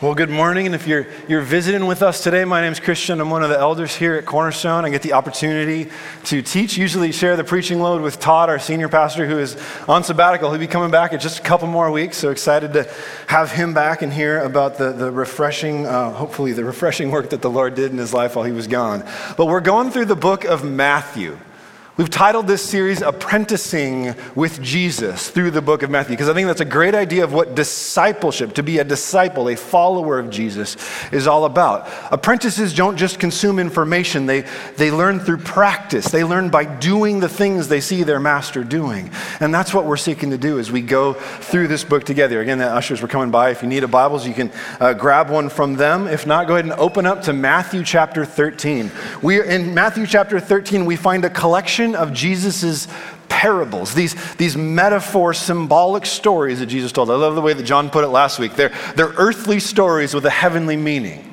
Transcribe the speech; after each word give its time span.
Well, 0.00 0.14
good 0.14 0.30
morning. 0.30 0.66
And 0.66 0.76
if 0.76 0.86
you're, 0.86 1.08
you're 1.26 1.42
visiting 1.42 1.84
with 1.88 2.04
us 2.04 2.22
today, 2.22 2.44
my 2.44 2.60
name 2.60 2.70
is 2.70 2.78
Christian. 2.78 3.20
I'm 3.20 3.30
one 3.30 3.42
of 3.42 3.48
the 3.48 3.58
elders 3.58 3.96
here 3.96 4.14
at 4.14 4.26
Cornerstone. 4.26 4.84
I 4.84 4.90
get 4.90 5.02
the 5.02 5.14
opportunity 5.14 5.90
to 6.26 6.40
teach, 6.40 6.76
usually 6.76 7.10
share 7.10 7.36
the 7.36 7.42
preaching 7.42 7.80
load 7.80 8.00
with 8.00 8.20
Todd, 8.20 8.48
our 8.48 8.60
senior 8.60 8.88
pastor, 8.88 9.26
who 9.26 9.40
is 9.40 9.60
on 9.88 10.04
sabbatical. 10.04 10.50
He'll 10.50 10.60
be 10.60 10.68
coming 10.68 10.92
back 10.92 11.14
in 11.14 11.18
just 11.18 11.40
a 11.40 11.42
couple 11.42 11.66
more 11.66 11.90
weeks. 11.90 12.16
So 12.16 12.30
excited 12.30 12.74
to 12.74 12.88
have 13.26 13.50
him 13.50 13.74
back 13.74 14.02
and 14.02 14.12
hear 14.12 14.38
about 14.38 14.78
the, 14.78 14.92
the 14.92 15.10
refreshing, 15.10 15.84
uh, 15.84 16.12
hopefully, 16.12 16.52
the 16.52 16.64
refreshing 16.64 17.10
work 17.10 17.30
that 17.30 17.42
the 17.42 17.50
Lord 17.50 17.74
did 17.74 17.90
in 17.90 17.98
his 17.98 18.14
life 18.14 18.36
while 18.36 18.44
he 18.44 18.52
was 18.52 18.68
gone. 18.68 19.04
But 19.36 19.46
we're 19.46 19.58
going 19.58 19.90
through 19.90 20.04
the 20.04 20.14
book 20.14 20.44
of 20.44 20.64
Matthew. 20.64 21.36
We've 21.98 22.08
titled 22.08 22.46
this 22.46 22.62
series 22.62 23.02
Apprenticing 23.02 24.14
with 24.36 24.62
Jesus 24.62 25.30
through 25.30 25.50
the 25.50 25.60
book 25.60 25.82
of 25.82 25.90
Matthew 25.90 26.12
because 26.12 26.28
I 26.28 26.32
think 26.32 26.46
that's 26.46 26.60
a 26.60 26.64
great 26.64 26.94
idea 26.94 27.24
of 27.24 27.32
what 27.32 27.56
discipleship, 27.56 28.54
to 28.54 28.62
be 28.62 28.78
a 28.78 28.84
disciple, 28.84 29.48
a 29.48 29.56
follower 29.56 30.20
of 30.20 30.30
Jesus, 30.30 30.76
is 31.10 31.26
all 31.26 31.44
about. 31.44 31.90
Apprentices 32.12 32.72
don't 32.72 32.96
just 32.96 33.18
consume 33.18 33.58
information, 33.58 34.26
they, 34.26 34.44
they 34.76 34.92
learn 34.92 35.18
through 35.18 35.38
practice. 35.38 36.06
They 36.06 36.22
learn 36.22 36.50
by 36.50 36.66
doing 36.66 37.18
the 37.18 37.28
things 37.28 37.66
they 37.66 37.80
see 37.80 38.04
their 38.04 38.20
master 38.20 38.62
doing. 38.62 39.10
And 39.40 39.52
that's 39.52 39.74
what 39.74 39.84
we're 39.84 39.96
seeking 39.96 40.30
to 40.30 40.38
do 40.38 40.60
as 40.60 40.70
we 40.70 40.82
go 40.82 41.14
through 41.14 41.66
this 41.66 41.82
book 41.82 42.04
together. 42.04 42.40
Again, 42.40 42.58
the 42.58 42.68
ushers 42.68 43.02
were 43.02 43.08
coming 43.08 43.32
by. 43.32 43.50
If 43.50 43.60
you 43.62 43.68
need 43.68 43.82
a 43.82 43.88
Bible, 43.88 44.20
you 44.20 44.34
can 44.34 44.52
uh, 44.78 44.92
grab 44.92 45.30
one 45.30 45.48
from 45.48 45.74
them. 45.74 46.06
If 46.06 46.28
not, 46.28 46.46
go 46.46 46.54
ahead 46.54 46.66
and 46.66 46.74
open 46.74 47.06
up 47.06 47.22
to 47.22 47.32
Matthew 47.32 47.82
chapter 47.82 48.24
13. 48.24 48.88
We, 49.20 49.44
in 49.44 49.74
Matthew 49.74 50.06
chapter 50.06 50.38
13, 50.38 50.84
we 50.84 50.94
find 50.94 51.24
a 51.24 51.30
collection 51.30 51.87
of 51.94 52.12
Jesus' 52.12 52.88
parables, 53.28 53.94
these, 53.94 54.14
these 54.36 54.56
metaphor, 54.56 55.32
symbolic 55.34 56.06
stories 56.06 56.60
that 56.60 56.66
Jesus 56.66 56.92
told. 56.92 57.10
I 57.10 57.14
love 57.14 57.34
the 57.34 57.40
way 57.40 57.52
that 57.52 57.62
John 57.62 57.90
put 57.90 58.04
it 58.04 58.08
last 58.08 58.38
week. 58.38 58.54
They're, 58.54 58.72
they're 58.96 59.12
earthly 59.16 59.60
stories 59.60 60.14
with 60.14 60.26
a 60.26 60.30
heavenly 60.30 60.76
meaning. 60.76 61.28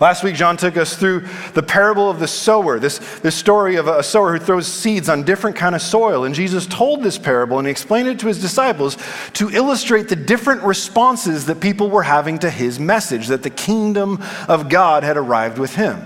Last 0.00 0.24
week, 0.24 0.34
John 0.34 0.56
took 0.56 0.78
us 0.78 0.96
through 0.96 1.26
the 1.52 1.62
parable 1.62 2.08
of 2.08 2.20
the 2.20 2.26
sower, 2.26 2.78
this, 2.78 2.98
this 3.20 3.34
story 3.34 3.76
of 3.76 3.86
a 3.86 4.02
sower 4.02 4.32
who 4.32 4.42
throws 4.42 4.66
seeds 4.66 5.10
on 5.10 5.24
different 5.24 5.56
kind 5.56 5.74
of 5.74 5.82
soil. 5.82 6.24
And 6.24 6.34
Jesus 6.34 6.66
told 6.66 7.02
this 7.02 7.18
parable 7.18 7.58
and 7.58 7.66
he 7.66 7.70
explained 7.70 8.08
it 8.08 8.18
to 8.20 8.26
his 8.26 8.40
disciples 8.40 8.96
to 9.34 9.50
illustrate 9.50 10.08
the 10.08 10.16
different 10.16 10.62
responses 10.62 11.44
that 11.46 11.60
people 11.60 11.90
were 11.90 12.02
having 12.02 12.38
to 12.38 12.48
his 12.48 12.80
message, 12.80 13.26
that 13.26 13.42
the 13.42 13.50
kingdom 13.50 14.22
of 14.48 14.70
God 14.70 15.02
had 15.02 15.18
arrived 15.18 15.58
with 15.58 15.74
him. 15.74 16.02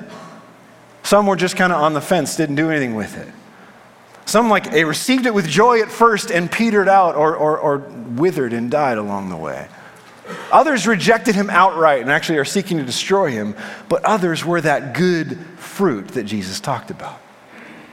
Some 1.04 1.26
were 1.26 1.36
just 1.36 1.54
kind 1.54 1.72
of 1.72 1.80
on 1.80 1.92
the 1.92 2.00
fence, 2.00 2.34
didn't 2.34 2.56
do 2.56 2.70
anything 2.70 2.96
with 2.96 3.16
it. 3.16 3.28
Some 4.26 4.48
like 4.48 4.70
they 4.70 4.84
received 4.84 5.26
it 5.26 5.34
with 5.34 5.48
joy 5.48 5.82
at 5.82 5.90
first 5.90 6.30
and 6.30 6.50
petered 6.50 6.88
out 6.88 7.14
or, 7.14 7.36
or, 7.36 7.58
or 7.58 7.78
withered 7.78 8.52
and 8.52 8.70
died 8.70 8.98
along 8.98 9.28
the 9.28 9.36
way. 9.36 9.68
Others 10.50 10.86
rejected 10.86 11.34
him 11.34 11.50
outright 11.50 12.00
and 12.00 12.10
actually 12.10 12.38
are 12.38 12.44
seeking 12.44 12.78
to 12.78 12.84
destroy 12.84 13.30
him, 13.30 13.54
but 13.88 14.04
others 14.04 14.44
were 14.44 14.60
that 14.60 14.94
good 14.94 15.38
fruit 15.56 16.08
that 16.08 16.24
Jesus 16.24 16.60
talked 16.60 16.90
about. 16.90 17.20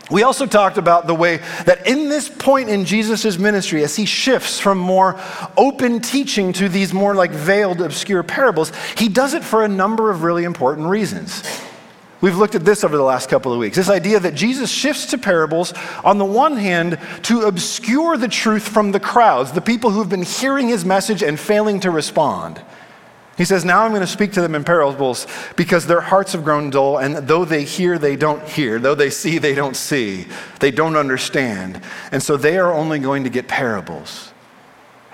We 0.09 0.23
also 0.23 0.45
talked 0.45 0.77
about 0.77 1.07
the 1.07 1.15
way 1.15 1.37
that 1.65 1.87
in 1.87 2.09
this 2.09 2.27
point 2.27 2.69
in 2.69 2.83
Jesus' 2.83 3.37
ministry, 3.37 3.83
as 3.83 3.95
he 3.95 4.05
shifts 4.05 4.59
from 4.59 4.77
more 4.77 5.17
open 5.55 6.01
teaching 6.01 6.51
to 6.53 6.67
these 6.67 6.93
more 6.93 7.15
like 7.15 7.31
veiled, 7.31 7.81
obscure 7.81 8.21
parables, 8.21 8.73
he 8.97 9.07
does 9.07 9.33
it 9.33 9.43
for 9.43 9.63
a 9.63 9.69
number 9.69 10.11
of 10.11 10.23
really 10.23 10.43
important 10.43 10.87
reasons. 10.87 11.43
We've 12.21 12.37
looked 12.37 12.53
at 12.53 12.63
this 12.63 12.83
over 12.83 12.95
the 12.95 13.03
last 13.03 13.29
couple 13.29 13.51
of 13.51 13.57
weeks. 13.57 13.75
This 13.75 13.89
idea 13.89 14.19
that 14.19 14.35
Jesus 14.35 14.71
shifts 14.71 15.07
to 15.07 15.17
parables, 15.17 15.73
on 16.03 16.19
the 16.19 16.25
one 16.25 16.55
hand, 16.55 16.99
to 17.23 17.41
obscure 17.41 18.15
the 18.15 18.27
truth 18.27 18.67
from 18.67 18.91
the 18.91 18.99
crowds, 18.99 19.51
the 19.51 19.61
people 19.61 19.89
who've 19.89 20.07
been 20.07 20.21
hearing 20.21 20.67
his 20.67 20.85
message 20.85 21.23
and 21.23 21.39
failing 21.39 21.79
to 21.79 21.89
respond. 21.89 22.61
He 23.37 23.45
says, 23.45 23.65
Now 23.65 23.81
I'm 23.81 23.89
going 23.89 24.01
to 24.01 24.07
speak 24.07 24.33
to 24.33 24.41
them 24.41 24.53
in 24.53 24.63
parables 24.63 25.25
because 25.55 25.87
their 25.87 26.01
hearts 26.01 26.33
have 26.33 26.43
grown 26.43 26.69
dull, 26.69 26.99
and 26.99 27.27
though 27.27 27.43
they 27.43 27.63
hear, 27.63 27.97
they 27.97 28.15
don't 28.15 28.47
hear. 28.47 28.77
Though 28.77 28.93
they 28.93 29.09
see, 29.09 29.39
they 29.39 29.55
don't 29.55 29.75
see. 29.75 30.27
They 30.59 30.69
don't 30.69 30.95
understand. 30.95 31.81
And 32.11 32.21
so 32.21 32.37
they 32.37 32.59
are 32.59 32.71
only 32.71 32.99
going 32.99 33.23
to 33.23 33.31
get 33.31 33.47
parables. 33.47 34.30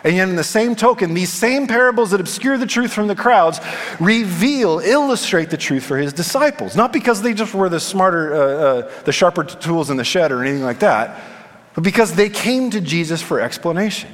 And 0.08 0.16
yet, 0.16 0.30
in 0.30 0.38
the 0.38 0.44
same 0.44 0.74
token, 0.74 1.14
these 1.14 1.34
same 1.34 1.68
parables 1.68 2.12
that 2.12 2.22
obscure 2.22 2.58
the 2.58 2.66
truth 2.66 2.94
from 2.94 3.08
the 3.08 3.16
crowds 3.16 3.60
reveal, 4.00 4.80
illustrate 4.80 5.50
the 5.50 5.58
truth 5.58 5.84
for 5.84 5.98
his 5.98 6.14
disciples. 6.14 6.78
Not 6.78 6.94
because 6.94 7.22
they 7.22 7.34
just 7.34 7.54
were 7.54 7.68
the 7.68 7.82
smarter, 7.82 8.34
uh, 8.34 8.40
uh, 8.40 8.92
the 9.04 9.12
sharper 9.12 9.44
tools 9.44 9.90
in 9.90 9.98
the 9.98 10.06
shed 10.06 10.32
or 10.32 10.46
anything 10.46 10.64
like 10.64 10.80
that, 10.80 11.22
but 11.74 11.84
because 11.84 12.16
they 12.16 12.30
came 12.30 12.72
to 12.72 12.80
Jesus 12.80 13.22
for 13.22 13.42
explanation. 13.42 14.10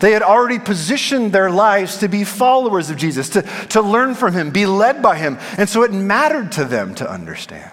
They 0.00 0.10
had 0.10 0.22
already 0.22 0.58
positioned 0.58 1.30
their 1.30 1.48
lives 1.48 1.98
to 1.98 2.08
be 2.08 2.24
followers 2.24 2.90
of 2.90 2.96
Jesus, 2.96 3.28
to, 3.28 3.42
to 3.68 3.82
learn 3.82 4.16
from 4.16 4.32
him, 4.32 4.50
be 4.50 4.66
led 4.66 5.00
by 5.00 5.16
him. 5.16 5.38
And 5.56 5.68
so 5.68 5.84
it 5.84 5.92
mattered 5.92 6.50
to 6.52 6.64
them 6.64 6.92
to 6.96 7.08
understand. 7.08 7.70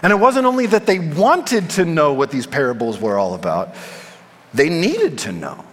And 0.00 0.10
it 0.10 0.16
wasn't 0.16 0.46
only 0.46 0.64
that 0.64 0.86
they 0.86 0.98
wanted 0.98 1.68
to 1.72 1.84
know 1.84 2.14
what 2.14 2.30
these 2.30 2.46
parables 2.46 2.98
were 2.98 3.18
all 3.18 3.34
about, 3.34 3.74
they 4.54 4.70
needed 4.70 5.18
to 5.18 5.32
know. 5.32 5.66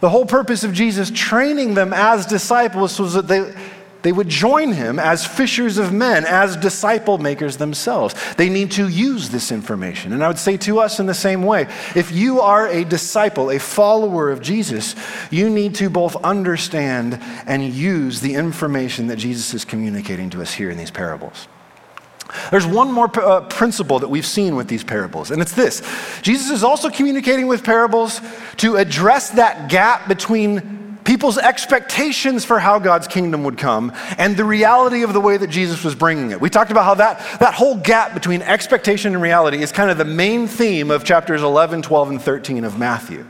The 0.00 0.10
whole 0.10 0.26
purpose 0.26 0.62
of 0.62 0.72
Jesus 0.72 1.10
training 1.10 1.74
them 1.74 1.92
as 1.92 2.26
disciples 2.26 3.00
was 3.00 3.14
that 3.14 3.28
they, 3.28 3.54
they 4.02 4.12
would 4.12 4.28
join 4.28 4.72
him 4.72 4.98
as 4.98 5.26
fishers 5.26 5.78
of 5.78 5.92
men, 5.92 6.24
as 6.26 6.56
disciple 6.56 7.18
makers 7.18 7.56
themselves. 7.56 8.14
They 8.36 8.48
need 8.50 8.70
to 8.72 8.88
use 8.88 9.30
this 9.30 9.50
information. 9.50 10.12
And 10.12 10.22
I 10.22 10.28
would 10.28 10.38
say 10.38 10.58
to 10.58 10.80
us 10.80 11.00
in 11.00 11.06
the 11.06 11.14
same 11.14 11.42
way 11.42 11.62
if 11.94 12.12
you 12.12 12.40
are 12.40 12.68
a 12.68 12.84
disciple, 12.84 13.50
a 13.50 13.58
follower 13.58 14.30
of 14.30 14.42
Jesus, 14.42 14.94
you 15.30 15.48
need 15.48 15.74
to 15.76 15.88
both 15.88 16.14
understand 16.16 17.18
and 17.46 17.64
use 17.64 18.20
the 18.20 18.34
information 18.34 19.06
that 19.06 19.16
Jesus 19.16 19.54
is 19.54 19.64
communicating 19.64 20.28
to 20.30 20.42
us 20.42 20.52
here 20.52 20.70
in 20.70 20.76
these 20.76 20.90
parables. 20.90 21.48
There's 22.50 22.66
one 22.66 22.92
more 22.92 23.10
uh, 23.18 23.42
principle 23.42 23.98
that 24.00 24.08
we've 24.08 24.26
seen 24.26 24.56
with 24.56 24.68
these 24.68 24.84
parables, 24.84 25.30
and 25.30 25.40
it's 25.40 25.52
this 25.52 25.82
Jesus 26.22 26.50
is 26.50 26.64
also 26.64 26.90
communicating 26.90 27.46
with 27.46 27.64
parables 27.64 28.20
to 28.58 28.76
address 28.76 29.30
that 29.30 29.68
gap 29.68 30.08
between 30.08 30.76
people's 31.06 31.38
expectations 31.38 32.44
for 32.44 32.58
how 32.58 32.80
God's 32.80 33.06
kingdom 33.06 33.44
would 33.44 33.56
come 33.56 33.92
and 34.18 34.36
the 34.36 34.44
reality 34.44 35.04
of 35.04 35.12
the 35.12 35.20
way 35.20 35.36
that 35.36 35.48
Jesus 35.48 35.84
was 35.84 35.94
bringing 35.94 36.32
it. 36.32 36.40
We 36.40 36.50
talked 36.50 36.72
about 36.72 36.84
how 36.84 36.94
that, 36.94 37.38
that 37.38 37.54
whole 37.54 37.76
gap 37.76 38.12
between 38.12 38.42
expectation 38.42 39.14
and 39.14 39.22
reality 39.22 39.62
is 39.62 39.70
kind 39.70 39.88
of 39.88 39.98
the 39.98 40.04
main 40.04 40.48
theme 40.48 40.90
of 40.90 41.04
chapters 41.04 41.42
11, 41.42 41.82
12, 41.82 42.10
and 42.10 42.20
13 42.20 42.64
of 42.64 42.76
Matthew. 42.76 43.24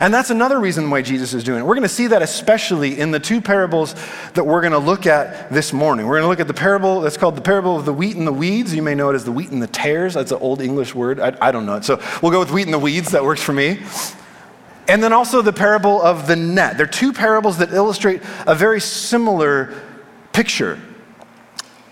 And 0.00 0.14
that's 0.14 0.30
another 0.30 0.60
reason 0.60 0.90
why 0.90 1.02
Jesus 1.02 1.34
is 1.34 1.42
doing 1.42 1.60
it. 1.60 1.62
We're 1.62 1.74
going 1.74 1.82
to 1.82 1.88
see 1.88 2.06
that 2.08 2.22
especially 2.22 3.00
in 3.00 3.10
the 3.10 3.18
two 3.18 3.40
parables 3.40 3.94
that 4.34 4.44
we're 4.44 4.60
going 4.60 4.72
to 4.72 4.78
look 4.78 5.06
at 5.06 5.50
this 5.50 5.72
morning. 5.72 6.06
We're 6.06 6.20
going 6.20 6.22
to 6.22 6.28
look 6.28 6.40
at 6.40 6.46
the 6.46 6.54
parable 6.54 7.00
that's 7.00 7.16
called 7.16 7.34
the 7.36 7.42
parable 7.42 7.76
of 7.76 7.84
the 7.84 7.92
wheat 7.92 8.16
and 8.16 8.26
the 8.26 8.32
weeds. 8.32 8.72
You 8.74 8.82
may 8.82 8.94
know 8.94 9.10
it 9.10 9.14
as 9.14 9.24
the 9.24 9.32
wheat 9.32 9.50
and 9.50 9.60
the 9.60 9.66
tares. 9.66 10.14
That's 10.14 10.30
an 10.30 10.38
old 10.40 10.60
English 10.60 10.94
word. 10.94 11.18
I, 11.18 11.36
I 11.40 11.50
don't 11.50 11.66
know 11.66 11.76
it. 11.76 11.84
So 11.84 12.00
we'll 12.22 12.32
go 12.32 12.38
with 12.38 12.52
wheat 12.52 12.66
and 12.66 12.74
the 12.74 12.78
weeds. 12.78 13.10
That 13.10 13.24
works 13.24 13.42
for 13.42 13.52
me. 13.52 13.80
And 14.86 15.02
then 15.02 15.12
also 15.12 15.42
the 15.42 15.52
parable 15.52 16.00
of 16.00 16.26
the 16.26 16.36
net. 16.36 16.78
They're 16.78 16.86
two 16.86 17.12
parables 17.12 17.58
that 17.58 17.72
illustrate 17.72 18.22
a 18.46 18.54
very 18.54 18.80
similar 18.80 19.74
picture. 20.32 20.80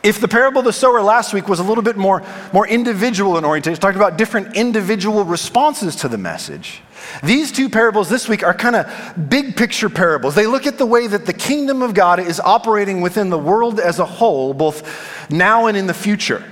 If 0.07 0.21
the 0.21 0.29
parable 0.29 0.61
of 0.61 0.67
the 0.67 0.73
sower 0.73 1.03
last 1.03 1.35
week 1.35 1.49
was 1.49 1.59
a 1.59 1.65
little 1.65 1.83
bit 1.83 1.97
more, 1.97 2.23
more 2.53 2.65
individual 2.65 3.39
in 3.39 3.45
orientation, 3.45 3.81
talked 3.81 3.97
about 3.97 4.17
different 4.17 4.57
individual 4.57 5.25
responses 5.25 5.97
to 5.97 6.09
the 6.09 6.17
message, 6.17 6.81
these 7.25 7.51
two 7.51 7.69
parables 7.69 8.09
this 8.09 8.29
week 8.29 8.45
are 8.45 8.55
kind 8.55 8.77
of 8.77 9.29
big 9.29 9.57
picture 9.57 9.89
parables. 9.89 10.37
They 10.37 10.47
look 10.47 10.65
at 10.65 10.79
the 10.79 10.87
way 10.87 11.09
that 11.09 11.27
the 11.27 11.33
kingdom 11.33 11.83
of 11.83 11.93
God 11.93 12.21
is 12.21 12.39
operating 12.39 13.01
within 13.01 13.31
the 13.31 13.39
world 13.39 13.81
as 13.81 13.99
a 13.99 14.05
whole, 14.05 14.55
both 14.55 15.29
now 15.29 15.67
and 15.67 15.77
in 15.77 15.89
the 15.89 15.95
future. 15.95 16.45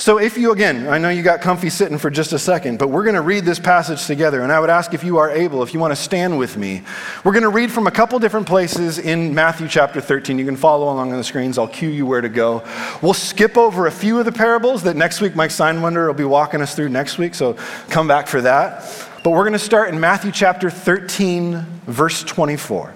So, 0.00 0.18
if 0.18 0.38
you, 0.38 0.52
again, 0.52 0.86
I 0.86 0.96
know 0.98 1.08
you 1.08 1.24
got 1.24 1.40
comfy 1.40 1.70
sitting 1.70 1.98
for 1.98 2.08
just 2.08 2.32
a 2.32 2.38
second, 2.38 2.78
but 2.78 2.86
we're 2.86 3.02
going 3.02 3.16
to 3.16 3.20
read 3.20 3.44
this 3.44 3.58
passage 3.58 4.06
together. 4.06 4.42
And 4.42 4.52
I 4.52 4.60
would 4.60 4.70
ask 4.70 4.94
if 4.94 5.02
you 5.02 5.18
are 5.18 5.28
able, 5.28 5.60
if 5.64 5.74
you 5.74 5.80
want 5.80 5.90
to 5.90 6.00
stand 6.00 6.38
with 6.38 6.56
me. 6.56 6.82
We're 7.24 7.32
going 7.32 7.42
to 7.42 7.48
read 7.48 7.72
from 7.72 7.88
a 7.88 7.90
couple 7.90 8.16
different 8.20 8.46
places 8.46 9.00
in 9.00 9.34
Matthew 9.34 9.66
chapter 9.66 10.00
13. 10.00 10.38
You 10.38 10.44
can 10.44 10.54
follow 10.54 10.84
along 10.84 11.10
on 11.10 11.18
the 11.18 11.24
screens. 11.24 11.58
I'll 11.58 11.66
cue 11.66 11.88
you 11.88 12.06
where 12.06 12.20
to 12.20 12.28
go. 12.28 12.62
We'll 13.02 13.12
skip 13.12 13.56
over 13.56 13.88
a 13.88 13.90
few 13.90 14.20
of 14.20 14.24
the 14.24 14.30
parables 14.30 14.84
that 14.84 14.94
next 14.94 15.20
week 15.20 15.34
Mike 15.34 15.50
Steinwender 15.50 16.06
will 16.06 16.14
be 16.14 16.22
walking 16.22 16.62
us 16.62 16.76
through 16.76 16.90
next 16.90 17.18
week. 17.18 17.34
So, 17.34 17.54
come 17.90 18.06
back 18.06 18.28
for 18.28 18.40
that. 18.42 18.84
But 19.24 19.30
we're 19.30 19.42
going 19.42 19.52
to 19.54 19.58
start 19.58 19.92
in 19.92 19.98
Matthew 19.98 20.30
chapter 20.30 20.70
13, 20.70 21.56
verse 21.86 22.22
24. 22.22 22.94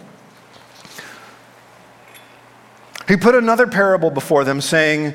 He 3.09 3.17
put 3.17 3.35
another 3.35 3.67
parable 3.67 4.11
before 4.11 4.45
them, 4.45 4.61
saying, 4.61 5.15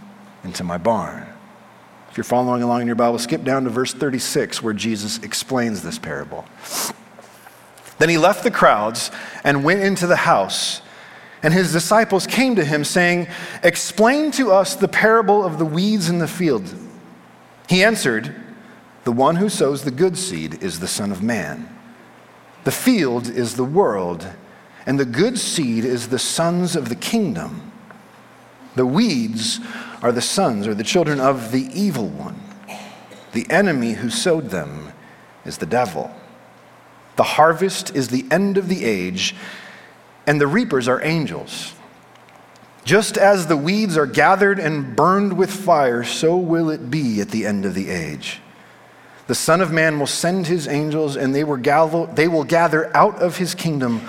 into 0.43 0.63
my 0.63 0.77
barn. 0.77 1.27
If 2.09 2.17
you're 2.17 2.23
following 2.25 2.61
along 2.61 2.81
in 2.81 2.87
your 2.87 2.95
Bible, 2.95 3.19
skip 3.19 3.43
down 3.43 3.63
to 3.63 3.69
verse 3.69 3.93
36 3.93 4.61
where 4.61 4.73
Jesus 4.73 5.19
explains 5.19 5.81
this 5.81 5.97
parable. 5.97 6.45
Then 7.99 8.09
he 8.09 8.17
left 8.17 8.43
the 8.43 8.51
crowds 8.51 9.11
and 9.43 9.63
went 9.63 9.81
into 9.81 10.07
the 10.07 10.17
house. 10.17 10.81
And 11.43 11.53
his 11.53 11.71
disciples 11.71 12.27
came 12.27 12.55
to 12.55 12.65
him, 12.65 12.83
saying, 12.83 13.27
Explain 13.63 14.31
to 14.31 14.51
us 14.51 14.75
the 14.75 14.87
parable 14.87 15.43
of 15.43 15.57
the 15.57 15.65
weeds 15.65 16.09
in 16.09 16.19
the 16.19 16.27
field. 16.27 16.75
He 17.69 17.83
answered, 17.83 18.35
The 19.05 19.11
one 19.11 19.37
who 19.37 19.49
sows 19.49 19.83
the 19.83 19.91
good 19.91 20.17
seed 20.17 20.61
is 20.61 20.79
the 20.79 20.87
Son 20.87 21.11
of 21.11 21.23
Man. 21.23 21.69
The 22.63 22.71
field 22.71 23.27
is 23.27 23.55
the 23.55 23.63
world, 23.63 24.27
and 24.85 24.99
the 24.99 25.05
good 25.05 25.39
seed 25.39 25.85
is 25.85 26.09
the 26.09 26.19
sons 26.19 26.75
of 26.75 26.89
the 26.89 26.95
kingdom. 26.95 27.70
The 28.75 28.85
weeds 28.85 29.59
are 30.01 30.11
the 30.11 30.21
sons 30.21 30.67
or 30.67 30.73
the 30.73 30.83
children 30.83 31.19
of 31.19 31.51
the 31.51 31.67
evil 31.73 32.07
one. 32.07 32.39
The 33.33 33.49
enemy 33.49 33.93
who 33.93 34.09
sowed 34.09 34.49
them 34.49 34.93
is 35.45 35.57
the 35.57 35.65
devil. 35.65 36.11
The 37.17 37.23
harvest 37.23 37.95
is 37.95 38.07
the 38.07 38.25
end 38.31 38.57
of 38.57 38.67
the 38.67 38.85
age, 38.85 39.35
and 40.25 40.39
the 40.39 40.47
reapers 40.47 40.87
are 40.87 41.03
angels. 41.03 41.73
Just 42.83 43.17
as 43.17 43.47
the 43.47 43.57
weeds 43.57 43.97
are 43.97 44.07
gathered 44.07 44.59
and 44.59 44.95
burned 44.95 45.37
with 45.37 45.51
fire, 45.51 46.03
so 46.03 46.35
will 46.37 46.69
it 46.69 46.89
be 46.89 47.21
at 47.21 47.29
the 47.29 47.45
end 47.45 47.65
of 47.65 47.73
the 47.73 47.89
age. 47.89 48.39
The 49.27 49.35
Son 49.35 49.61
of 49.61 49.71
Man 49.71 49.99
will 49.99 50.07
send 50.07 50.47
his 50.47 50.67
angels, 50.67 51.15
and 51.15 51.35
they 51.35 51.43
will 51.43 51.57
gather, 51.57 52.07
they 52.07 52.27
will 52.27 52.43
gather 52.43 52.95
out 52.95 53.21
of 53.21 53.37
his 53.37 53.53
kingdom 53.53 54.01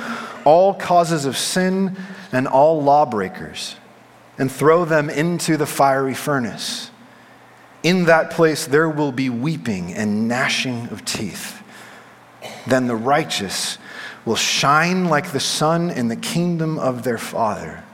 all 0.45 0.75
causes 0.75 1.25
of 1.25 1.37
sin 1.37 1.97
and 2.33 2.49
all 2.49 2.83
lawbreakers 2.83 3.77
and 4.43 4.51
throw 4.51 4.85
them 4.85 5.09
into 5.09 5.57
the 5.57 5.67
fiery 5.67 6.15
furnace. 6.15 6.91
In 7.85 8.07
that 8.07 8.33
place 8.33 8.67
there 8.67 8.89
will 8.89 9.13
be 9.13 9.31
weeping 9.31 9.95
and 9.95 10.27
gnashing 10.27 10.89
of 10.89 11.05
teeth. 11.05 11.63
Then 12.67 12.89
the 12.89 12.97
righteous 12.97 13.79
will 14.25 14.35
shine 14.35 15.05
like 15.05 15.31
the 15.31 15.39
sun 15.39 15.91
in 15.91 16.09
the 16.09 16.17
kingdom 16.17 16.77
of 16.77 17.05
their 17.05 17.19
Father. 17.19 17.85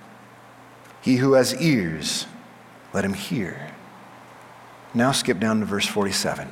He 1.03 1.17
who 1.17 1.35
has 1.35 1.55
ears, 1.61 2.27
let 2.95 3.05
him 3.05 3.13
hear. 3.13 3.71
Now 4.95 5.13
skip 5.13 5.39
down 5.39 5.61
to 5.61 5.67
verse 5.67 5.87
47. 5.87 6.49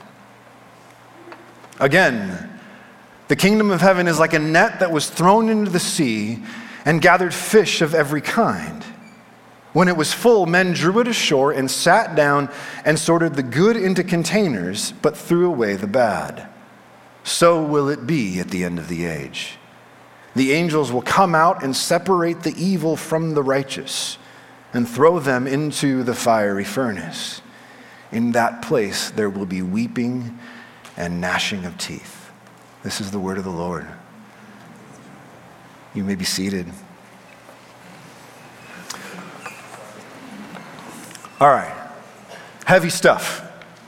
Again, 1.81 2.61
the 3.29 3.37
kingdom 3.37 3.71
of 3.71 3.81
heaven 3.81 4.09
is 4.09 4.19
like 4.19 4.35
a 4.35 4.39
net 4.39 4.81
that 4.81 4.93
was 4.93 5.09
thrown 5.09 5.49
into 5.49 5.71
the 5.71 5.81
sea 5.81 6.43
and 6.85 7.01
gathered 7.01 7.33
fish 7.33 7.81
of 7.81 7.95
every 7.95 8.21
kind. 8.21 8.85
When 9.77 9.89
it 9.89 9.97
was 9.99 10.15
full, 10.15 10.47
men 10.47 10.73
drew 10.73 11.01
it 11.01 11.07
ashore 11.07 11.53
and 11.53 11.71
sat 11.71 12.15
down 12.15 12.49
and 12.87 12.99
sorted 12.99 13.35
the 13.35 13.43
good 13.43 13.77
into 13.77 14.03
containers, 14.03 14.93
but 15.03 15.19
threw 15.19 15.47
away 15.47 15.77
the 15.77 15.87
bad. 15.87 16.49
So 17.25 17.63
will 17.63 17.91
it 17.91 18.07
be 18.07 18.41
at 18.41 18.49
the 18.49 18.65
end 18.65 18.79
of 18.79 18.89
the 18.89 19.05
age. 19.05 19.59
The 20.35 20.53
angels 20.53 20.91
will 20.91 21.03
come 21.03 21.35
out 21.35 21.63
and 21.63 21.77
separate 21.77 22.43
the 22.43 22.55
evil 22.57 22.97
from 22.97 23.35
the 23.35 23.43
righteous 23.43 24.17
and 24.73 24.89
throw 24.89 25.19
them 25.19 25.47
into 25.47 26.03
the 26.03 26.15
fiery 26.15 26.65
furnace. 26.65 27.43
In 28.11 28.33
that 28.33 28.63
place 28.63 29.11
there 29.11 29.29
will 29.29 29.45
be 29.45 29.61
weeping 29.61 30.39
and 30.97 31.21
gnashing 31.21 31.67
of 31.67 31.77
teeth. 31.77 32.31
This 32.83 32.99
is 33.03 33.11
the 33.11 33.21
word 33.21 33.37
of 33.37 33.45
the 33.45 33.51
Lord. 33.51 33.87
You 35.93 36.03
may 36.03 36.15
be 36.15 36.25
seated. 36.25 36.65
All 41.41 41.49
right. 41.49 41.75
Heavy 42.65 42.91
stuff. 42.91 43.43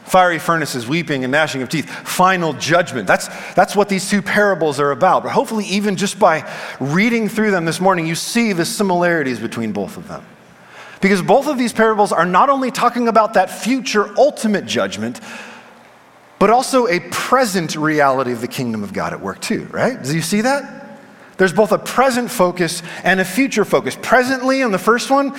Fiery 0.05 0.39
furnaces, 0.39 0.89
weeping 0.89 1.25
and 1.25 1.31
gnashing 1.31 1.61
of 1.61 1.69
teeth, 1.69 1.89
final 1.91 2.55
judgment. 2.55 3.07
That's, 3.07 3.29
that's 3.55 3.77
what 3.77 3.91
these 3.91 4.09
two 4.09 4.23
parables 4.23 4.81
are 4.81 4.91
about. 4.91 5.23
But 5.23 5.33
hopefully, 5.33 5.67
even 5.67 5.97
just 5.97 6.19
by 6.19 6.51
reading 6.81 7.29
through 7.29 7.51
them 7.51 7.67
this 7.67 7.81
morning, 7.81 8.07
you 8.07 8.15
see 8.15 8.55
the 8.55 8.65
similarities 8.65 9.39
between 9.39 9.73
both 9.73 9.99
of 9.99 10.09
them. 10.09 10.25
Because 11.01 11.21
both 11.21 11.47
of 11.47 11.59
these 11.59 11.73
parables 11.73 12.11
are 12.11 12.25
not 12.25 12.49
only 12.49 12.71
talking 12.71 13.07
about 13.07 13.35
that 13.35 13.51
future 13.51 14.09
ultimate 14.19 14.65
judgment, 14.65 15.21
but 16.39 16.51
also 16.51 16.87
a 16.87 17.01
present 17.11 17.77
reality 17.77 18.33
of 18.33 18.41
the 18.41 18.49
kingdom 18.49 18.83
of 18.83 18.93
God 18.93 19.13
at 19.13 19.21
work, 19.21 19.41
too, 19.41 19.65
right? 19.71 20.03
Do 20.03 20.15
you 20.15 20.23
see 20.23 20.41
that? 20.41 20.99
There's 21.37 21.53
both 21.53 21.71
a 21.73 21.79
present 21.79 22.31
focus 22.31 22.83
and 23.05 23.21
a 23.21 23.25
future 23.25 23.65
focus. 23.65 23.97
Presently, 24.01 24.61
in 24.61 24.73
the 24.73 24.79
first 24.79 25.11
one, 25.11 25.37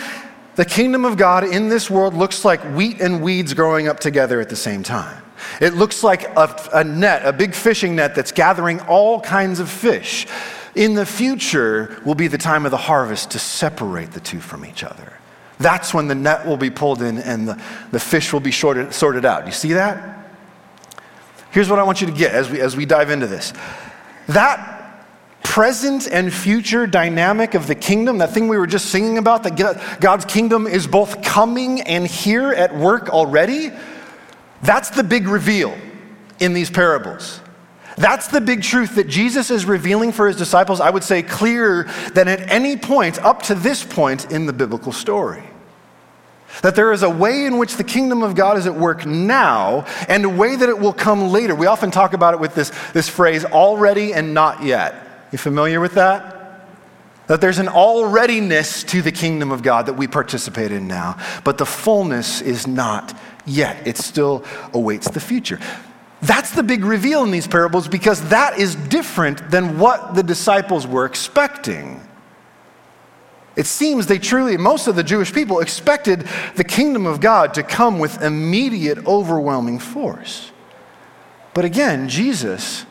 the 0.59 0.65
kingdom 0.65 1.06
of 1.06 1.15
God 1.15 1.45
in 1.45 1.69
this 1.69 1.89
world 1.89 2.13
looks 2.13 2.44
like 2.44 2.59
wheat 2.75 3.00
and 3.00 3.23
weeds 3.23 3.53
growing 3.53 3.88
up 3.88 3.97
together 4.01 4.41
at 4.41 4.50
the 4.50 4.57
same 4.57 4.83
time. 4.83 5.23
It 5.61 5.73
looks 5.73 6.03
like 6.03 6.23
a, 6.38 6.69
a, 6.73 6.83
net, 6.83 7.25
a 7.25 7.31
big 7.31 7.56
fishing 7.56 7.95
net 7.95 8.13
that's 8.13 8.33
gathering 8.33 8.81
all 8.81 9.21
kinds 9.21 9.61
of 9.61 9.69
fish. 9.69 10.27
In 10.75 10.95
the 10.95 11.06
future 11.06 12.01
will 12.03 12.13
be 12.13 12.27
the 12.27 12.38
time 12.38 12.65
of 12.65 12.71
the 12.71 12.77
harvest 12.77 13.31
to 13.31 13.39
separate 13.39 14.11
the 14.11 14.19
two 14.19 14.41
from 14.41 14.65
each 14.65 14.83
other. 14.83 15.13
That's 15.59 15.94
when 15.94 16.09
the 16.09 16.15
net 16.15 16.45
will 16.45 16.57
be 16.57 16.69
pulled 16.69 17.03
in 17.03 17.19
and 17.19 17.47
the, 17.47 17.63
the 17.91 18.00
fish 18.01 18.33
will 18.33 18.41
be 18.41 18.51
sorted, 18.51 18.94
sorted 18.94 19.23
out. 19.23 19.45
You 19.45 19.53
see 19.53 19.71
that? 19.71 20.29
Here's 21.51 21.69
what 21.69 21.79
I 21.79 21.83
want 21.83 22.01
you 22.01 22.07
to 22.07 22.13
get 22.13 22.33
as 22.33 22.50
we, 22.50 22.59
as 22.59 22.75
we 22.75 22.85
dive 22.85 23.11
into 23.11 23.27
this. 23.27 23.53
That 24.27 24.78
present 25.44 26.07
and 26.07 26.33
future 26.33 26.86
dynamic 26.86 27.53
of 27.53 27.68
the 27.68 27.75
kingdom, 27.75 28.18
that 28.19 28.31
thing 28.31 28.47
we 28.47 28.57
were 28.57 28.68
just 28.68 28.87
singing 28.87 29.18
about, 29.18 29.44
that 29.44 29.99
God's 29.99 30.25
kingdom 30.25 30.68
is 30.68 30.87
both 30.87 31.21
coming 31.21 31.81
and 31.81 32.06
here 32.06 32.52
at 32.52 32.75
work 32.75 33.09
already, 33.09 33.71
that's 34.61 34.90
the 34.90 35.04
big 35.04 35.28
reveal 35.28 35.75
in 36.40 36.54
these 36.54 36.69
parables. 36.69 37.42
That's 37.97 38.28
the 38.28 38.40
big 38.40 38.61
truth 38.63 38.95
that 38.95 39.09
Jesus 39.09 39.52
is 39.52 39.66
revealing 39.66 40.13
for 40.13 40.28
his 40.28 40.37
disciples, 40.37 40.80
I 40.80 40.90
would 40.90 41.04
say 41.04 41.21
clearer 41.21 41.83
than 42.13 42.28
at 42.30 42.49
any 42.49 42.78
point 42.78 43.19
up 43.19 43.42
to 43.44 43.56
this 43.56 43.83
point 43.83 44.31
in 44.31 44.45
the 44.45 44.54
biblical 44.54 44.94
story. 44.94 45.44
That 46.61 46.75
there 46.75 46.94
is 46.94 47.04
a 47.04 47.09
way 47.09 47.45
in 47.45 47.57
which 47.57 47.75
the 47.75 47.83
kingdom 47.83 48.23
of 48.23 48.35
God 48.35 48.57
is 48.57 48.68
at 48.68 48.75
work 48.75 49.06
now 49.06 49.85
and 50.07 50.23
a 50.23 50.30
way 50.30 50.56
that 50.56 50.69
it 50.69 50.80
will 50.80 50.94
come 50.94 51.30
later. 51.30 51.56
We 51.56 51.66
often 51.66 51.92
talk 51.92 52.13
about 52.13 52.33
it 52.33 52.40
with 52.40 52.56
this, 52.56 52.71
this 52.94 53.09
phrase, 53.09 53.45
already 53.45 54.13
and 54.13 54.33
not 54.33 54.63
yet. 54.63 55.08
You 55.31 55.38
familiar 55.38 55.80
with 55.80 55.94
that? 55.94 56.66
That 57.28 57.42
there's 57.42 57.59
an 57.59 57.68
alreadiness 57.68 58.83
to 58.86 59.02
the 59.02 59.12
kingdom 59.12 59.52
of 59.52 59.62
God 59.62 59.86
that 59.86 59.94
we 59.94 60.07
participate 60.07 60.71
in 60.71 60.88
now, 60.88 61.18
but 61.44 61.57
the 61.59 61.66
fullness 61.66 62.42
is 62.42 62.66
not 62.66 63.16
yet. 63.45 63.86
It 63.88 63.98
still 63.98 64.44
awaits 64.74 65.09
the 65.12 65.19
future. 65.19 65.59
That's 66.21 66.52
the 66.52 66.64
big 66.64 66.83
reveal 66.83 67.24
in 67.24 67.31
these 67.31 67.48
parables 67.48 67.88
because 67.88 68.28
that 68.30 68.57
is 68.57 68.76
different 68.76 69.52
than 69.52 69.80
what 69.80 70.16
the 70.16 70.24
disciples 70.24 70.86
were 70.86 71.06
expecting. 71.06 72.02
It 73.56 73.66
seems 73.66 74.07
they 74.07 74.19
truly, 74.19 74.57
most 74.57 74.88
of 74.88 74.95
the 74.95 75.04
Jewish 75.04 75.33
people, 75.33 75.59
expected 75.59 76.28
the 76.56 76.64
kingdom 76.64 77.06
of 77.06 77.19
God 77.19 77.54
to 77.56 77.64
come 77.64 78.00
with 78.00 78.21
immediate, 78.21 79.06
overwhelming 79.06 79.80
force. 79.80 80.52
But 81.54 81.66
again, 81.66 82.09
Jesus 82.09 82.86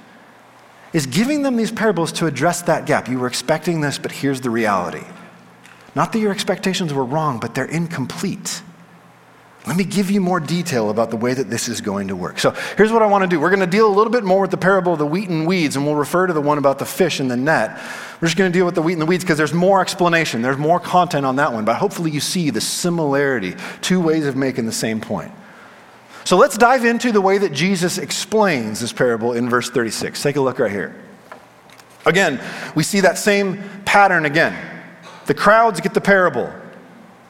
is 0.92 1.06
giving 1.06 1.42
them 1.42 1.56
these 1.56 1.70
parables 1.70 2.12
to 2.12 2.26
address 2.26 2.62
that 2.62 2.86
gap. 2.86 3.08
You 3.08 3.18
were 3.18 3.26
expecting 3.26 3.80
this, 3.80 3.98
but 3.98 4.12
here's 4.12 4.40
the 4.40 4.50
reality. 4.50 5.04
Not 5.94 6.12
that 6.12 6.18
your 6.18 6.32
expectations 6.32 6.92
were 6.94 7.04
wrong, 7.04 7.40
but 7.40 7.54
they're 7.54 7.64
incomplete. 7.64 8.62
Let 9.66 9.76
me 9.76 9.84
give 9.84 10.10
you 10.10 10.20
more 10.20 10.40
detail 10.40 10.88
about 10.88 11.10
the 11.10 11.16
way 11.16 11.34
that 11.34 11.50
this 11.50 11.68
is 11.68 11.82
going 11.82 12.08
to 12.08 12.16
work. 12.16 12.38
So 12.38 12.52
here's 12.76 12.90
what 12.90 13.02
I 13.02 13.06
want 13.06 13.22
to 13.22 13.28
do. 13.28 13.38
We're 13.38 13.50
going 13.50 13.60
to 13.60 13.66
deal 13.66 13.86
a 13.86 13.92
little 13.92 14.12
bit 14.12 14.24
more 14.24 14.40
with 14.40 14.50
the 14.50 14.56
parable 14.56 14.94
of 14.94 14.98
the 14.98 15.06
wheat 15.06 15.28
and 15.28 15.46
weeds, 15.46 15.76
and 15.76 15.84
we'll 15.84 15.94
refer 15.94 16.26
to 16.26 16.32
the 16.32 16.40
one 16.40 16.56
about 16.56 16.78
the 16.78 16.86
fish 16.86 17.20
and 17.20 17.30
the 17.30 17.36
net. 17.36 17.78
We're 18.20 18.28
just 18.28 18.38
going 18.38 18.50
to 18.50 18.58
deal 18.58 18.64
with 18.64 18.76
the 18.76 18.82
wheat 18.82 18.94
and 18.94 19.02
the 19.02 19.06
weeds 19.06 19.24
because 19.24 19.36
there's 19.36 19.52
more 19.52 19.82
explanation, 19.82 20.40
there's 20.40 20.56
more 20.56 20.80
content 20.80 21.26
on 21.26 21.36
that 21.36 21.52
one, 21.52 21.66
but 21.66 21.76
hopefully 21.76 22.10
you 22.10 22.20
see 22.20 22.48
the 22.48 22.62
similarity, 22.62 23.56
two 23.82 24.00
ways 24.00 24.26
of 24.26 24.36
making 24.36 24.64
the 24.64 24.72
same 24.72 25.02
point. 25.02 25.32
So 26.28 26.36
let's 26.36 26.58
dive 26.58 26.84
into 26.84 27.10
the 27.10 27.22
way 27.22 27.38
that 27.38 27.54
Jesus 27.54 27.96
explains 27.96 28.80
this 28.80 28.92
parable 28.92 29.32
in 29.32 29.48
verse 29.48 29.70
36. 29.70 30.22
Take 30.22 30.36
a 30.36 30.42
look 30.42 30.58
right 30.58 30.70
here. 30.70 30.94
Again, 32.04 32.38
we 32.74 32.82
see 32.82 33.00
that 33.00 33.16
same 33.16 33.64
pattern 33.86 34.26
again. 34.26 34.54
The 35.24 35.32
crowds 35.32 35.80
get 35.80 35.94
the 35.94 36.02
parable, 36.02 36.52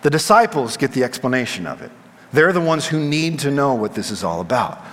the 0.03 0.11
disciples 0.11 0.77
get 0.77 0.91
the 0.91 1.05
explanation 1.05 1.65
of 1.65 1.81
it. 1.81 1.93
They're 2.33 2.53
the 2.53 2.61
ones 2.61 2.89
who 2.89 2.99
need 2.99 3.39
to 3.39 3.53
know 3.53 3.75
what 3.75 3.95
this 3.95 4.11
is 4.11 4.25
all 4.25 4.41
about. 4.41 4.85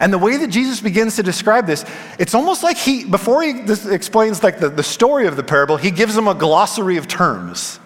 And 0.00 0.12
the 0.12 0.18
way 0.18 0.36
that 0.38 0.48
Jesus 0.48 0.80
begins 0.80 1.14
to 1.14 1.22
describe 1.22 1.64
this, 1.64 1.84
it's 2.18 2.34
almost 2.34 2.64
like 2.64 2.76
he, 2.76 3.04
before 3.04 3.44
he 3.44 3.62
explains 3.88 4.42
like 4.42 4.58
the, 4.58 4.68
the 4.68 4.82
story 4.82 5.28
of 5.28 5.36
the 5.36 5.44
parable, 5.44 5.76
he 5.76 5.92
gives 5.92 6.16
them 6.16 6.26
a 6.26 6.34
glossary 6.34 6.96
of 6.96 7.06
terms. 7.06 7.78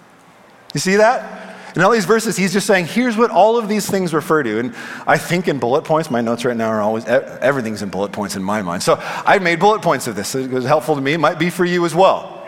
You 0.73 0.81
see 0.81 0.97
that? 0.97 1.42
In 1.75 1.83
all 1.83 1.91
these 1.91 2.05
verses, 2.05 2.37
he's 2.37 2.53
just 2.53 2.67
saying, 2.67 2.87
here's 2.87 3.17
what 3.17 3.31
all 3.31 3.57
of 3.57 3.69
these 3.69 3.89
things 3.89 4.13
refer 4.13 4.43
to. 4.43 4.59
And 4.59 4.75
I 5.07 5.17
think 5.17 5.49
in 5.49 5.59
bullet 5.59 5.83
points, 5.83 6.11
my 6.11 6.21
notes 6.21 6.45
right 6.45 6.57
now 6.57 6.69
are 6.69 6.83
always, 6.83 7.07
everything's 7.07 7.83
in 7.83 7.89
bullet 7.89 8.13
points 8.13 8.37
in 8.37 8.43
my 8.43 8.61
mind. 8.61 8.83
So 8.83 8.99
I've 9.01 9.43
made 9.43 9.59
bullet 9.59 9.81
points 9.81 10.07
of 10.07 10.15
this. 10.15 10.35
It 10.35 10.51
was 10.51 10.67
helpful 10.67 10.95
to 10.95 11.01
me. 11.01 11.15
It 11.15 11.19
might 11.19 11.39
be 11.39 11.49
for 11.49 11.65
you 11.65 11.87
as 11.87 11.95
well. 11.95 12.47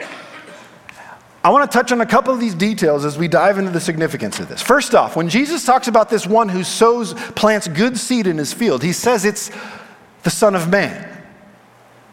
I 1.43 1.51
want 1.51 1.71
to 1.71 1.79
touch 1.79 1.93
on 1.93 2.01
a 2.01 2.07
couple 2.07 2.33
of 2.33 2.41
these 2.41 2.55
details 2.55 3.05
as 3.05 3.19
we 3.19 3.29
dive 3.29 3.59
into 3.59 3.71
the 3.71 3.81
significance 3.81 4.41
of 4.41 4.49
this. 4.49 4.63
First 4.63 4.95
off, 4.95 5.15
when 5.15 5.29
Jesus 5.29 5.65
talks 5.65 5.89
about 5.89 6.09
this 6.09 6.27
one 6.27 6.49
who 6.49 6.65
sows, 6.65 7.13
plants 7.33 7.69
good 7.69 7.99
seed 7.99 8.27
in 8.27 8.39
his 8.39 8.53
field, 8.53 8.83
he 8.83 8.93
says 8.93 9.27
it's 9.27 9.51
the 10.23 10.31
Son 10.31 10.55
of 10.55 10.71
Man. 10.71 11.11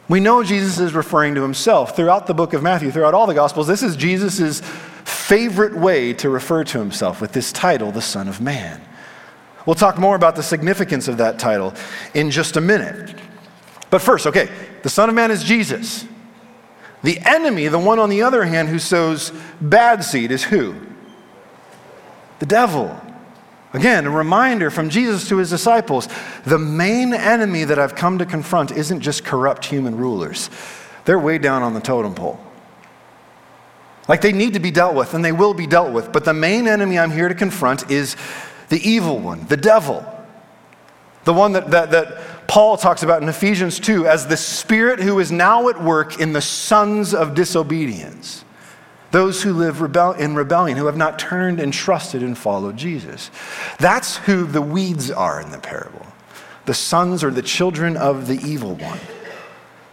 We 0.10 0.20
know 0.20 0.44
Jesus 0.44 0.80
is 0.80 0.94
referring 0.94 1.36
to 1.36 1.42
himself 1.42 1.96
throughout 1.96 2.28
the 2.28 2.34
book 2.34 2.52
of 2.52 2.62
Matthew, 2.62 2.92
throughout 2.92 3.14
all 3.14 3.26
the 3.26 3.34
Gospels. 3.34 3.68
This 3.68 3.84
is 3.84 3.96
Jesus' 3.96 4.62
favorite 5.32 5.74
way 5.74 6.12
to 6.12 6.30
refer 6.30 6.62
to 6.62 6.78
himself 6.78 7.22
with 7.22 7.32
this 7.32 7.54
title, 7.54 7.90
the 7.90 8.02
Son 8.02 8.28
of 8.28 8.42
Man. 8.42 8.82
We'll 9.66 9.78
talk 9.78 9.98
more 9.98 10.18
about 10.18 10.36
the 10.36 10.44
significance 10.44 11.08
of 11.08 11.16
that 11.20 11.40
title 11.40 11.74
in 12.14 12.32
just 12.32 12.58
a 12.58 12.62
minute. 12.62 13.18
But 13.90 14.02
first, 14.02 14.28
okay, 14.28 14.50
the 14.84 14.90
Son 14.90 15.08
of 15.08 15.16
Man 15.16 15.32
is 15.32 15.42
Jesus. 15.42 16.06
The 17.02 17.18
enemy, 17.20 17.70
the 17.70 17.80
one 17.80 17.98
on 17.98 18.10
the 18.10 18.24
other 18.24 18.44
hand 18.44 18.68
who 18.68 18.78
sows 18.78 19.32
bad 19.62 20.04
seed, 20.04 20.32
is 20.32 20.44
who? 20.44 20.76
The 22.40 22.46
devil. 22.46 23.00
Again, 23.72 24.08
a 24.08 24.12
reminder 24.12 24.70
from 24.70 24.90
Jesus 24.90 25.30
to 25.30 25.38
his 25.38 25.50
disciples 25.50 26.10
the 26.44 26.60
main 26.60 27.14
enemy 27.14 27.64
that 27.64 27.80
I've 27.80 27.96
come 27.96 28.18
to 28.18 28.26
confront 28.26 28.72
isn't 28.72 29.00
just 29.00 29.24
corrupt 29.24 29.64
human 29.64 29.96
rulers, 29.96 30.50
they're 31.06 31.18
way 31.18 31.38
down 31.38 31.64
on 31.64 31.74
the 31.74 31.80
totem 31.80 32.16
pole. 32.16 32.38
Like 34.08 34.22
they 34.22 34.32
need 34.32 34.54
to 34.54 34.60
be 34.60 34.72
dealt 34.72 34.96
with, 34.96 35.14
and 35.14 35.24
they 35.24 35.32
will 35.32 35.54
be 35.54 35.68
dealt 35.68 35.94
with. 35.94 36.12
But 36.12 36.26
the 36.26 36.34
main 36.34 36.68
enemy 36.68 36.98
I'm 36.98 37.12
here 37.12 37.30
to 37.30 37.36
confront 37.36 37.92
is 37.92 38.16
the 38.70 38.80
evil 38.88 39.20
one, 39.20 39.46
the 39.48 39.58
devil. 39.58 40.06
The 41.24 41.34
one 41.34 41.52
that, 41.52 41.70
that, 41.72 41.92
that 41.92 42.48
Paul 42.48 42.78
talks 42.78 43.04
about 43.04 43.22
in 43.22 43.30
Ephesians 43.30 43.80
2 43.80 44.08
as 44.08 44.28
the 44.28 44.38
spirit 44.38 45.00
who 45.00 45.20
is 45.20 45.32
now 45.32 45.70
at 45.70 45.82
work 45.82 46.20
in 46.20 46.34
the 46.34 46.42
sons 46.42 47.14
of 47.14 47.36
disobedience. 47.36 48.44
Those 49.12 49.44
who 49.44 49.54
live 49.54 49.82
rebel- 49.82 50.14
in 50.14 50.36
rebellion, 50.36 50.78
who 50.78 50.86
have 50.86 50.98
not 50.98 51.20
turned 51.20 51.60
and 51.60 51.74
trusted 51.74 52.24
and 52.24 52.38
followed 52.38 52.78
Jesus. 52.78 53.30
That's 53.78 54.18
who 54.18 54.46
the 54.46 54.62
weeds 54.62 55.12
are 55.12 55.40
in 55.40 55.52
the 55.52 55.60
parable. 55.60 56.06
The 56.66 56.74
sons 56.74 57.24
or 57.24 57.30
the 57.30 57.42
children 57.42 57.98
of 57.98 58.28
the 58.28 58.40
evil 58.46 58.76
one. 58.76 59.00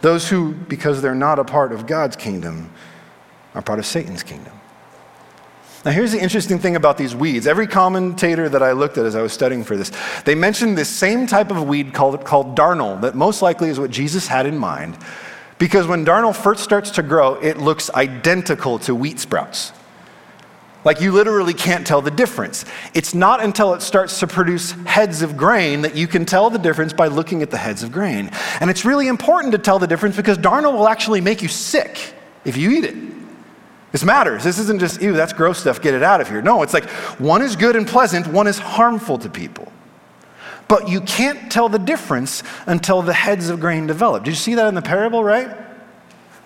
Those 0.01 0.29
who, 0.29 0.53
because 0.53 1.01
they're 1.01 1.13
not 1.13 1.37
a 1.37 1.43
part 1.43 1.73
of 1.73 1.85
God's 1.85 2.15
kingdom, 2.15 2.71
are 3.59 3.61
part 3.61 3.77
of 3.77 3.85
Satan's 3.85 4.23
kingdom. 4.23 4.53
Now, 5.85 5.91
here's 5.91 6.11
the 6.11 6.19
interesting 6.19 6.59
thing 6.59 6.75
about 6.75 6.97
these 6.97 7.15
weeds. 7.15 7.45
Every 7.45 7.67
commentator 7.67 8.49
that 8.49 8.63
I 8.63 8.71
looked 8.71 8.97
at 8.97 9.05
as 9.05 9.15
I 9.15 9.21
was 9.21 9.31
studying 9.31 9.63
for 9.63 9.77
this, 9.77 9.91
they 10.25 10.35
mentioned 10.35 10.77
this 10.77 10.89
same 10.89 11.27
type 11.27 11.51
of 11.51 11.67
weed 11.67 11.93
called, 11.93 12.25
called 12.25 12.57
darnel, 12.57 12.99
that 13.01 13.15
most 13.15 13.41
likely 13.41 13.69
is 13.69 13.79
what 13.79 13.91
Jesus 13.91 14.27
had 14.27 14.45
in 14.45 14.57
mind. 14.57 14.97
Because 15.57 15.87
when 15.87 16.05
darnel 16.05 16.35
first 16.35 16.63
starts 16.63 16.91
to 16.91 17.03
grow, 17.03 17.35
it 17.35 17.57
looks 17.57 17.89
identical 17.91 18.79
to 18.79 18.95
wheat 18.95 19.19
sprouts. 19.19 19.73
Like 20.85 21.01
you 21.01 21.11
literally 21.11 21.53
can't 21.53 21.85
tell 21.85 22.01
the 22.01 22.11
difference. 22.11 22.63
It's 22.93 23.13
not 23.13 23.43
until 23.43 23.73
it 23.73 23.81
starts 23.81 24.19
to 24.21 24.27
produce 24.27 24.71
heads 24.85 25.21
of 25.21 25.35
grain 25.35 25.81
that 25.81 25.95
you 25.95 26.07
can 26.07 26.25
tell 26.25 26.49
the 26.49 26.59
difference 26.59 26.93
by 26.93 27.07
looking 27.07 27.41
at 27.41 27.51
the 27.51 27.57
heads 27.57 27.83
of 27.83 27.91
grain. 27.91 28.29
And 28.61 28.69
it's 28.69 28.85
really 28.85 29.07
important 29.07 29.51
to 29.51 29.57
tell 29.57 29.79
the 29.79 29.87
difference 29.87 30.15
because 30.15 30.37
darnel 30.37 30.73
will 30.73 30.87
actually 30.87 31.19
make 31.19 31.41
you 31.41 31.49
sick 31.49 32.13
if 32.45 32.55
you 32.55 32.71
eat 32.71 32.85
it. 32.85 33.18
This 33.91 34.03
matters. 34.03 34.43
This 34.43 34.59
isn't 34.59 34.79
just, 34.79 35.01
ew, 35.01 35.13
that's 35.13 35.33
gross 35.33 35.59
stuff, 35.59 35.81
get 35.81 35.93
it 35.93 36.03
out 36.03 36.21
of 36.21 36.29
here. 36.29 36.41
No, 36.41 36.61
it's 36.61 36.73
like 36.73 36.87
one 37.19 37.41
is 37.41 37.55
good 37.55 37.75
and 37.75 37.87
pleasant, 37.87 38.27
one 38.27 38.47
is 38.47 38.59
harmful 38.59 39.17
to 39.17 39.29
people. 39.29 39.71
But 40.67 40.87
you 40.87 41.01
can't 41.01 41.51
tell 41.51 41.67
the 41.67 41.79
difference 41.79 42.43
until 42.67 43.01
the 43.01 43.13
heads 43.13 43.49
of 43.49 43.59
grain 43.59 43.87
develop. 43.87 44.23
Did 44.23 44.31
you 44.31 44.35
see 44.35 44.53
that 44.55 44.67
in 44.67 44.75
the 44.75 44.83
parable, 44.83 45.23
right? 45.23 45.49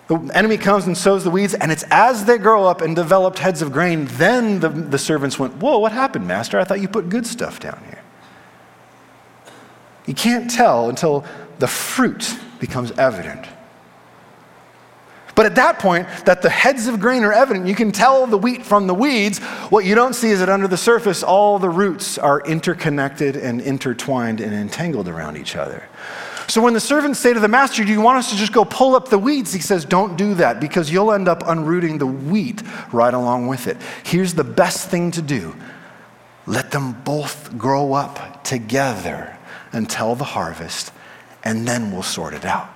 The 0.07 0.17
enemy 0.33 0.57
comes 0.57 0.87
and 0.87 0.97
sows 0.97 1.25
the 1.25 1.29
weeds, 1.29 1.53
and 1.53 1.71
it's 1.71 1.83
as 1.91 2.23
they 2.23 2.37
grow 2.37 2.65
up 2.65 2.81
and 2.81 2.95
developed 2.95 3.39
heads 3.39 3.61
of 3.61 3.73
grain, 3.73 4.05
then 4.11 4.61
the, 4.61 4.69
the 4.69 4.97
servants 4.97 5.37
went, 5.37 5.55
Whoa, 5.55 5.79
what 5.79 5.91
happened, 5.91 6.25
Master? 6.25 6.59
I 6.59 6.63
thought 6.63 6.79
you 6.79 6.87
put 6.87 7.09
good 7.09 7.27
stuff 7.27 7.59
down 7.59 7.81
here. 7.85 8.01
You 10.05 10.13
can't 10.13 10.49
tell 10.49 10.89
until 10.89 11.25
the 11.59 11.67
fruit 11.67 12.37
becomes 12.59 12.91
evident. 12.93 13.45
But 15.35 15.47
at 15.47 15.55
that 15.55 15.79
point, 15.79 16.07
that 16.25 16.41
the 16.41 16.49
heads 16.49 16.87
of 16.87 16.99
grain 16.99 17.23
are 17.23 17.33
evident, 17.33 17.65
you 17.65 17.75
can 17.75 17.91
tell 17.91 18.27
the 18.27 18.37
wheat 18.37 18.63
from 18.63 18.85
the 18.87 18.93
weeds. 18.93 19.39
What 19.69 19.83
you 19.85 19.95
don't 19.95 20.13
see 20.13 20.29
is 20.29 20.39
that 20.39 20.49
under 20.49 20.67
the 20.67 20.77
surface, 20.77 21.23
all 21.23 21.57
the 21.57 21.69
roots 21.69 22.17
are 22.17 22.41
interconnected 22.41 23.35
and 23.35 23.59
intertwined 23.59 24.41
and 24.41 24.53
entangled 24.53 25.07
around 25.07 25.37
each 25.37 25.55
other. 25.55 25.83
So 26.47 26.61
when 26.61 26.73
the 26.73 26.79
servants 26.79 27.19
say 27.19 27.33
to 27.33 27.39
the 27.39 27.47
master, 27.47 27.83
Do 27.83 27.91
you 27.91 28.01
want 28.01 28.19
us 28.19 28.29
to 28.31 28.35
just 28.35 28.51
go 28.51 28.65
pull 28.65 28.95
up 28.95 29.09
the 29.09 29.17
weeds? 29.17 29.53
He 29.53 29.61
says, 29.61 29.85
Don't 29.85 30.17
do 30.17 30.35
that 30.35 30.59
because 30.59 30.91
you'll 30.91 31.13
end 31.13 31.27
up 31.27 31.41
unrooting 31.43 31.99
the 31.99 32.05
wheat 32.05 32.61
right 32.91 33.13
along 33.13 33.47
with 33.47 33.67
it. 33.67 33.77
Here's 34.03 34.33
the 34.33 34.43
best 34.43 34.89
thing 34.89 35.11
to 35.11 35.21
do 35.21 35.55
let 36.45 36.71
them 36.71 36.91
both 37.03 37.57
grow 37.57 37.93
up 37.93 38.43
together 38.43 39.37
until 39.71 40.13
the 40.13 40.25
harvest, 40.25 40.91
and 41.43 41.65
then 41.67 41.91
we'll 41.91 42.03
sort 42.03 42.33
it 42.33 42.43
out. 42.43 42.72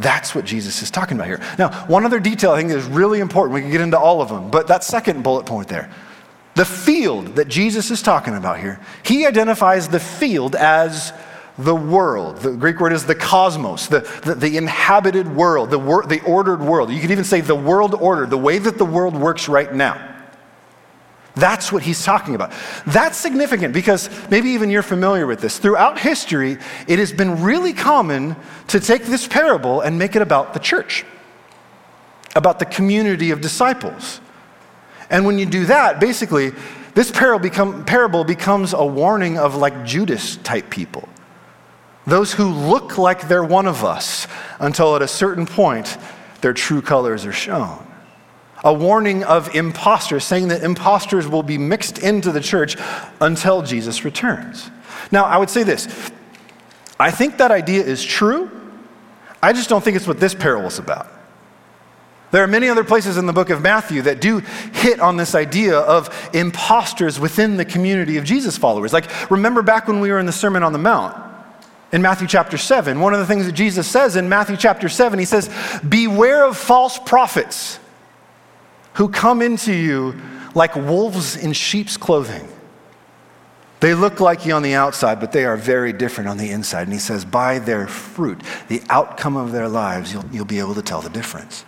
That's 0.00 0.34
what 0.34 0.44
Jesus 0.44 0.82
is 0.82 0.90
talking 0.90 1.16
about 1.16 1.26
here. 1.26 1.40
Now, 1.58 1.70
one 1.86 2.04
other 2.04 2.20
detail 2.20 2.52
I 2.52 2.60
think 2.60 2.70
is 2.70 2.84
really 2.86 3.20
important. 3.20 3.54
We 3.54 3.60
can 3.60 3.70
get 3.70 3.80
into 3.80 3.98
all 3.98 4.22
of 4.22 4.28
them, 4.28 4.50
but 4.50 4.66
that 4.68 4.84
second 4.84 5.22
bullet 5.22 5.46
point 5.46 5.68
there. 5.68 5.90
The 6.54 6.64
field 6.64 7.36
that 7.36 7.48
Jesus 7.48 7.90
is 7.90 8.02
talking 8.02 8.34
about 8.34 8.58
here, 8.58 8.80
he 9.04 9.26
identifies 9.26 9.88
the 9.88 10.00
field 10.00 10.56
as 10.56 11.12
the 11.58 11.74
world. 11.74 12.38
The 12.38 12.52
Greek 12.52 12.80
word 12.80 12.92
is 12.92 13.04
the 13.04 13.14
cosmos, 13.14 13.86
the, 13.86 14.00
the, 14.24 14.34
the 14.34 14.56
inhabited 14.56 15.28
world, 15.28 15.70
the, 15.70 15.78
wor- 15.78 16.06
the 16.06 16.22
ordered 16.24 16.60
world. 16.60 16.90
You 16.90 17.00
could 17.00 17.10
even 17.10 17.24
say 17.24 17.40
the 17.40 17.54
world 17.54 17.94
order, 17.94 18.26
the 18.26 18.38
way 18.38 18.58
that 18.58 18.78
the 18.78 18.84
world 18.84 19.14
works 19.14 19.48
right 19.48 19.72
now. 19.72 20.09
That's 21.36 21.70
what 21.70 21.82
he's 21.82 22.04
talking 22.04 22.34
about. 22.34 22.52
That's 22.86 23.16
significant 23.16 23.72
because 23.72 24.10
maybe 24.30 24.50
even 24.50 24.68
you're 24.68 24.82
familiar 24.82 25.26
with 25.26 25.40
this. 25.40 25.58
Throughout 25.58 25.98
history, 25.98 26.58
it 26.88 26.98
has 26.98 27.12
been 27.12 27.42
really 27.42 27.72
common 27.72 28.36
to 28.68 28.80
take 28.80 29.04
this 29.04 29.26
parable 29.26 29.80
and 29.80 29.98
make 29.98 30.16
it 30.16 30.22
about 30.22 30.54
the 30.54 30.60
church, 30.60 31.04
about 32.34 32.58
the 32.58 32.64
community 32.64 33.30
of 33.30 33.40
disciples. 33.40 34.20
And 35.08 35.24
when 35.24 35.38
you 35.38 35.46
do 35.46 35.66
that, 35.66 36.00
basically, 36.00 36.52
this 36.94 37.10
parable, 37.10 37.42
become, 37.42 37.84
parable 37.84 38.24
becomes 38.24 38.72
a 38.72 38.84
warning 38.84 39.38
of 39.38 39.54
like 39.54 39.84
Judas 39.84 40.36
type 40.38 40.68
people. 40.68 41.08
Those 42.06 42.32
who 42.32 42.48
look 42.48 42.98
like 42.98 43.28
they're 43.28 43.44
one 43.44 43.68
of 43.68 43.84
us 43.84 44.26
until 44.58 44.96
at 44.96 45.02
a 45.02 45.08
certain 45.08 45.46
point 45.46 45.96
their 46.40 46.52
true 46.52 46.82
colors 46.82 47.24
are 47.24 47.32
shown 47.32 47.86
a 48.64 48.72
warning 48.72 49.24
of 49.24 49.54
imposters, 49.54 50.24
saying 50.24 50.48
that 50.48 50.62
imposters 50.62 51.26
will 51.26 51.42
be 51.42 51.58
mixed 51.58 51.98
into 51.98 52.30
the 52.30 52.40
church 52.40 52.76
until 53.20 53.62
Jesus 53.62 54.04
returns. 54.04 54.70
Now, 55.10 55.24
I 55.24 55.38
would 55.38 55.50
say 55.50 55.62
this 55.62 56.10
I 56.98 57.10
think 57.10 57.38
that 57.38 57.50
idea 57.50 57.82
is 57.82 58.04
true. 58.04 58.50
I 59.42 59.52
just 59.52 59.68
don't 59.70 59.82
think 59.82 59.96
it's 59.96 60.06
what 60.06 60.20
this 60.20 60.34
parable 60.34 60.68
is 60.68 60.78
about. 60.78 61.08
There 62.30 62.44
are 62.44 62.46
many 62.46 62.68
other 62.68 62.84
places 62.84 63.16
in 63.16 63.26
the 63.26 63.32
book 63.32 63.50
of 63.50 63.60
Matthew 63.60 64.02
that 64.02 64.20
do 64.20 64.38
hit 64.38 65.00
on 65.00 65.16
this 65.16 65.34
idea 65.34 65.78
of 65.78 66.30
imposters 66.32 67.18
within 67.18 67.56
the 67.56 67.64
community 67.64 68.18
of 68.18 68.24
Jesus 68.24 68.56
followers. 68.56 68.92
Like, 68.92 69.30
remember 69.30 69.62
back 69.62 69.88
when 69.88 69.98
we 69.98 70.10
were 70.10 70.20
in 70.20 70.26
the 70.26 70.32
Sermon 70.32 70.62
on 70.62 70.72
the 70.72 70.78
Mount 70.78 71.16
in 71.90 72.02
Matthew 72.02 72.28
chapter 72.28 72.56
7, 72.56 73.00
one 73.00 73.14
of 73.14 73.18
the 73.18 73.26
things 73.26 73.46
that 73.46 73.52
Jesus 73.52 73.88
says 73.88 74.14
in 74.14 74.28
Matthew 74.28 74.56
chapter 74.56 74.88
7, 74.88 75.18
he 75.18 75.24
says, 75.24 75.50
Beware 75.88 76.44
of 76.44 76.56
false 76.56 77.00
prophets 77.00 77.79
who 78.94 79.08
come 79.08 79.42
into 79.42 79.72
you 79.72 80.20
like 80.54 80.74
wolves 80.74 81.36
in 81.36 81.52
sheep's 81.52 81.96
clothing. 81.96 82.48
They 83.80 83.94
look 83.94 84.20
like 84.20 84.44
you 84.44 84.52
on 84.52 84.62
the 84.62 84.74
outside, 84.74 85.20
but 85.20 85.32
they 85.32 85.46
are 85.46 85.56
very 85.56 85.92
different 85.92 86.28
on 86.28 86.36
the 86.36 86.50
inside. 86.50 86.82
And 86.82 86.92
he 86.92 86.98
says, 86.98 87.24
by 87.24 87.58
their 87.58 87.86
fruit, 87.86 88.42
the 88.68 88.82
outcome 88.90 89.36
of 89.36 89.52
their 89.52 89.68
lives, 89.68 90.12
you'll, 90.12 90.26
you'll 90.30 90.44
be 90.44 90.58
able 90.58 90.74
to 90.74 90.82
tell 90.82 91.00
the 91.00 91.08
difference. 91.08 91.64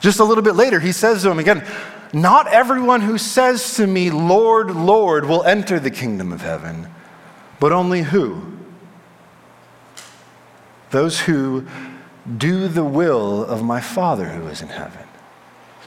Just 0.00 0.18
a 0.18 0.24
little 0.24 0.42
bit 0.42 0.54
later, 0.54 0.80
he 0.80 0.92
says 0.92 1.22
to 1.22 1.30
him 1.30 1.38
again, 1.38 1.66
Not 2.14 2.46
everyone 2.46 3.02
who 3.02 3.18
says 3.18 3.74
to 3.76 3.86
me, 3.86 4.10
Lord, 4.10 4.70
Lord, 4.70 5.26
will 5.26 5.42
enter 5.42 5.78
the 5.78 5.90
kingdom 5.90 6.32
of 6.32 6.40
heaven, 6.40 6.88
but 7.58 7.72
only 7.72 8.02
who? 8.02 8.56
Those 10.90 11.20
who 11.20 11.66
do 12.38 12.66
the 12.66 12.84
will 12.84 13.44
of 13.44 13.62
my 13.62 13.80
Father 13.80 14.26
who 14.30 14.46
is 14.48 14.62
in 14.62 14.68
heaven. 14.68 15.04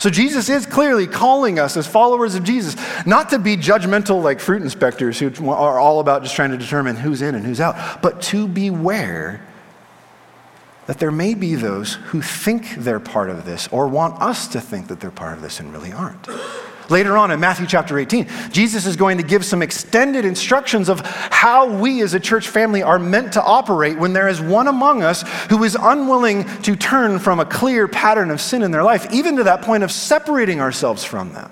So 0.03 0.09
Jesus 0.09 0.49
is 0.49 0.65
clearly 0.65 1.07
calling 1.07 1.59
us 1.59 1.77
as 1.77 1.87
followers 1.87 2.35
of 2.35 2.43
Jesus 2.43 2.75
not 3.05 3.29
to 3.29 3.39
be 3.39 3.55
judgmental 3.55 4.21
like 4.21 4.41
fruit 4.41 4.61
inspectors 4.61 5.17
who 5.17 5.49
are 5.49 5.79
all 5.79 6.01
about 6.01 6.23
just 6.23 6.35
trying 6.35 6.51
to 6.51 6.57
determine 6.57 6.97
who's 6.97 7.21
in 7.21 7.35
and 7.35 7.45
who's 7.45 7.61
out, 7.61 8.01
but 8.01 8.21
to 8.23 8.45
beware 8.45 9.47
that 10.87 10.99
there 10.99 11.09
may 11.09 11.33
be 11.33 11.55
those 11.55 11.93
who 11.93 12.21
think 12.21 12.75
they're 12.75 12.99
part 12.99 13.29
of 13.29 13.45
this 13.45 13.69
or 13.69 13.87
want 13.87 14.21
us 14.21 14.49
to 14.49 14.59
think 14.59 14.89
that 14.89 14.99
they're 14.99 15.09
part 15.09 15.37
of 15.37 15.41
this 15.41 15.61
and 15.61 15.71
really 15.71 15.93
aren't. 15.93 16.27
Later 16.89 17.17
on 17.17 17.31
in 17.31 17.39
Matthew 17.39 17.65
chapter 17.65 17.97
18, 17.97 18.27
Jesus 18.51 18.85
is 18.85 18.95
going 18.95 19.17
to 19.17 19.23
give 19.23 19.45
some 19.45 19.61
extended 19.61 20.25
instructions 20.25 20.89
of 20.89 20.99
how 21.01 21.67
we 21.67 22.01
as 22.01 22.13
a 22.13 22.19
church 22.19 22.47
family 22.47 22.83
are 22.83 22.99
meant 22.99 23.33
to 23.33 23.43
operate 23.43 23.97
when 23.97 24.13
there 24.13 24.27
is 24.27 24.41
one 24.41 24.67
among 24.67 25.03
us 25.03 25.23
who 25.49 25.63
is 25.63 25.77
unwilling 25.79 26.45
to 26.61 26.75
turn 26.75 27.19
from 27.19 27.39
a 27.39 27.45
clear 27.45 27.87
pattern 27.87 28.31
of 28.31 28.41
sin 28.41 28.63
in 28.63 28.71
their 28.71 28.83
life, 28.83 29.11
even 29.13 29.37
to 29.37 29.43
that 29.43 29.61
point 29.61 29.83
of 29.83 29.91
separating 29.91 30.59
ourselves 30.59 31.03
from 31.03 31.33
them. 31.33 31.51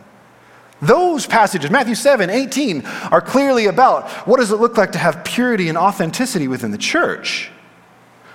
Those 0.81 1.27
passages, 1.27 1.69
Matthew 1.69 1.95
7, 1.95 2.29
18, 2.29 2.85
are 3.11 3.21
clearly 3.21 3.67
about 3.67 4.09
what 4.27 4.39
does 4.39 4.51
it 4.51 4.57
look 4.57 4.77
like 4.77 4.93
to 4.93 4.97
have 4.97 5.23
purity 5.23 5.69
and 5.69 5.77
authenticity 5.77 6.47
within 6.47 6.71
the 6.71 6.77
church. 6.77 7.51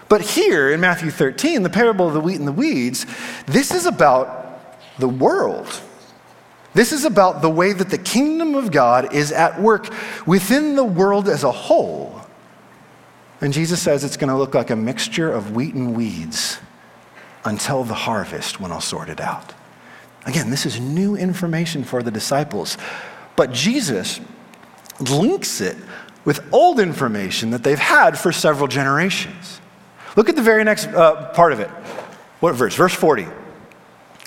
But 0.09 0.21
here 0.21 0.71
in 0.71 0.81
Matthew 0.81 1.11
13, 1.11 1.65
the 1.65 1.71
parable 1.71 2.07
of 2.07 2.15
the 2.15 2.21
wheat 2.21 2.39
and 2.39 2.47
the 2.47 2.53
weeds, 2.53 3.05
this 3.47 3.73
is 3.73 3.87
about 3.87 4.79
the 4.99 5.09
world. 5.09 5.81
This 6.77 6.93
is 6.93 7.07
about 7.07 7.41
the 7.41 7.49
way 7.49 7.73
that 7.73 7.89
the 7.89 7.97
kingdom 7.97 8.55
of 8.55 8.71
God 8.71 9.15
is 9.15 9.33
at 9.33 9.59
work 9.59 9.89
within 10.27 10.77
the 10.77 10.85
world 10.85 11.27
as 11.27 11.43
a 11.43 11.51
whole. 11.51 12.21
And 13.41 13.55
Jesus 13.55 13.81
says 13.81 14.05
it's 14.05 14.19
going 14.19 14.29
to 14.29 14.37
look 14.37 14.55
like 14.55 14.69
a 14.69 14.77
mixture 14.77 15.33
of 15.33 15.53
wheat 15.57 15.75
and 15.75 15.97
weeds 15.97 16.59
until 17.47 17.83
the 17.83 17.95
harvest 17.95 18.61
when 18.61 18.73
I'll 18.73 18.83
sort 18.83 19.09
it 19.09 19.23
out. 19.23 19.55
Again, 20.27 20.51
this 20.51 20.67
is 20.67 20.79
new 20.79 21.17
information 21.17 21.83
for 21.83 22.03
the 22.03 22.11
disciples. 22.11 22.77
But 23.37 23.53
Jesus 23.53 24.21
links 25.01 25.63
it 25.63 25.79
with 26.27 26.47
old 26.53 26.79
information 26.79 27.53
that 27.53 27.63
they've 27.63 27.79
had 27.79 28.19
for 28.19 28.33
several 28.33 28.69
generations. 28.69 29.63
Look 30.15 30.29
at 30.29 30.37
the 30.37 30.43
very 30.43 30.63
next 30.63 30.89
uh, 30.89 31.31
part 31.33 31.55
of 31.55 31.61
it. 31.61 31.71
What 32.41 32.55
verse? 32.55 32.75
Verse 32.75 32.93
40. 32.93 33.29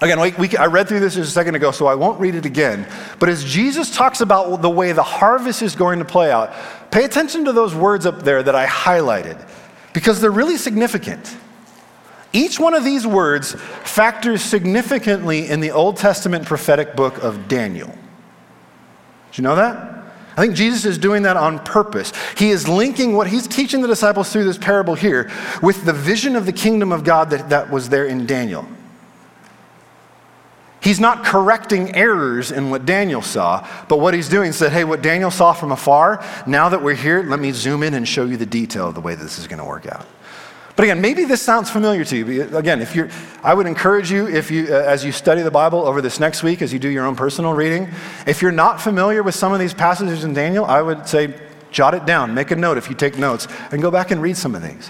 Again, 0.02 0.20
we, 0.22 0.32
we, 0.32 0.56
I 0.56 0.68
read 0.68 0.88
through 0.88 1.02
this 1.02 1.16
just 1.16 1.30
a 1.30 1.34
second 1.34 1.56
ago, 1.56 1.72
so 1.72 1.88
I 1.88 1.96
won't 1.96 2.20
read 2.22 2.36
it 2.36 2.46
again. 2.46 2.88
But 3.20 3.28
as 3.28 3.44
Jesus 3.44 3.94
talks 3.94 4.22
about 4.22 4.62
the 4.62 4.70
way 4.70 4.94
the 4.94 5.04
harvest 5.04 5.62
is 5.62 5.76
going 5.76 6.00
to 6.00 6.06
play 6.06 6.32
out, 6.32 6.54
pay 6.90 7.04
attention 7.04 7.46
to 7.46 7.52
those 7.52 7.76
words 7.76 8.06
up 8.06 8.24
there 8.24 8.42
that 8.42 8.56
I 8.56 8.66
highlighted 8.66 9.46
because 9.94 10.22
they're 10.22 10.32
really 10.32 10.56
significant. 10.56 11.36
Each 12.32 12.60
one 12.60 12.76
of 12.76 12.86
these 12.86 13.06
words 13.06 13.56
factors 13.84 14.42
significantly 14.42 15.48
in 15.50 15.60
the 15.60 15.72
Old 15.72 15.98
Testament 15.98 16.46
prophetic 16.46 16.96
book 16.96 17.22
of 17.22 17.48
Daniel. 17.50 17.90
Did 19.32 19.38
you 19.40 19.44
know 19.44 19.56
that? 19.56 19.98
I 20.38 20.42
think 20.44 20.56
Jesus 20.56 20.86
is 20.86 20.98
doing 20.98 21.24
that 21.24 21.36
on 21.36 21.60
purpose. 21.60 22.14
He 22.38 22.52
is 22.52 22.70
linking 22.70 23.14
what 23.14 23.28
he's 23.28 23.48
teaching 23.48 23.82
the 23.82 23.90
disciples 23.90 24.32
through 24.32 24.46
this 24.46 24.58
parable 24.58 24.96
here 24.96 25.30
with 25.62 25.84
the 25.84 25.92
vision 25.92 26.38
of 26.38 26.46
the 26.46 26.54
kingdom 26.54 26.94
of 26.94 27.04
God 27.04 27.32
that, 27.32 27.50
that 27.50 27.70
was 27.70 27.90
there 27.90 28.06
in 28.06 28.26
Daniel. 28.26 28.66
He's 30.90 31.00
not 31.00 31.24
correcting 31.24 31.94
errors 31.94 32.52
in 32.52 32.72
what 32.72 32.84
Daniel 32.84 33.22
saw, 33.22 33.68
but 33.88 34.00
what 34.00 34.16
he's 34.16 34.28
doing 34.28 34.50
is 34.50 34.56
said, 34.56 34.72
hey, 34.72 34.84
what 34.84 35.04
Daniel 35.04 35.30
saw 35.30 35.54
from 35.54 35.72
afar, 35.72 36.26
now 36.48 36.70
that 36.70 36.82
we're 36.82 36.96
here, 36.96 37.22
let 37.22 37.40
me 37.40 37.52
zoom 37.52 37.84
in 37.84 37.94
and 37.94 38.08
show 38.08 38.26
you 38.26 38.38
the 38.38 38.46
detail 38.48 38.88
of 38.88 38.96
the 38.96 39.00
way 39.00 39.14
this 39.14 39.38
is 39.38 39.46
going 39.46 39.60
to 39.60 39.66
work 39.66 39.86
out. 39.86 40.08
But 40.76 40.86
again, 40.86 41.00
maybe 41.00 41.26
this 41.26 41.44
sounds 41.44 41.70
familiar 41.70 42.04
to 42.06 42.18
you. 42.18 42.58
Again, 42.58 42.82
if 42.82 42.96
you're, 42.96 43.12
I 43.44 43.54
would 43.54 43.68
encourage 43.68 44.10
you, 44.12 44.28
if 44.28 44.50
you, 44.50 44.66
uh, 44.66 44.78
as 44.78 45.06
you 45.06 45.12
study 45.12 45.44
the 45.44 45.52
Bible 45.52 45.86
over 45.86 46.02
this 46.02 46.20
next 46.20 46.42
week, 46.42 46.64
as 46.64 46.74
you 46.74 46.80
do 46.80 46.90
your 46.90 47.06
own 47.06 47.16
personal 47.16 47.54
reading, 47.54 47.88
if 48.26 48.42
you're 48.42 48.52
not 48.52 48.82
familiar 48.82 49.22
with 49.22 49.36
some 49.36 49.54
of 49.54 49.60
these 49.60 49.76
passages 49.76 50.24
in 50.24 50.34
Daniel, 50.34 50.66
I 50.66 50.82
would 50.82 51.08
say 51.08 51.36
jot 51.70 51.94
it 51.94 52.08
down, 52.08 52.34
make 52.34 52.50
a 52.50 52.56
note 52.56 52.80
if 52.80 52.90
you 52.90 52.96
take 52.96 53.16
notes, 53.16 53.48
and 53.72 53.80
go 53.80 53.92
back 53.92 54.10
and 54.10 54.24
read 54.24 54.38
some 54.38 54.56
of 54.56 54.64
these. 54.64 54.90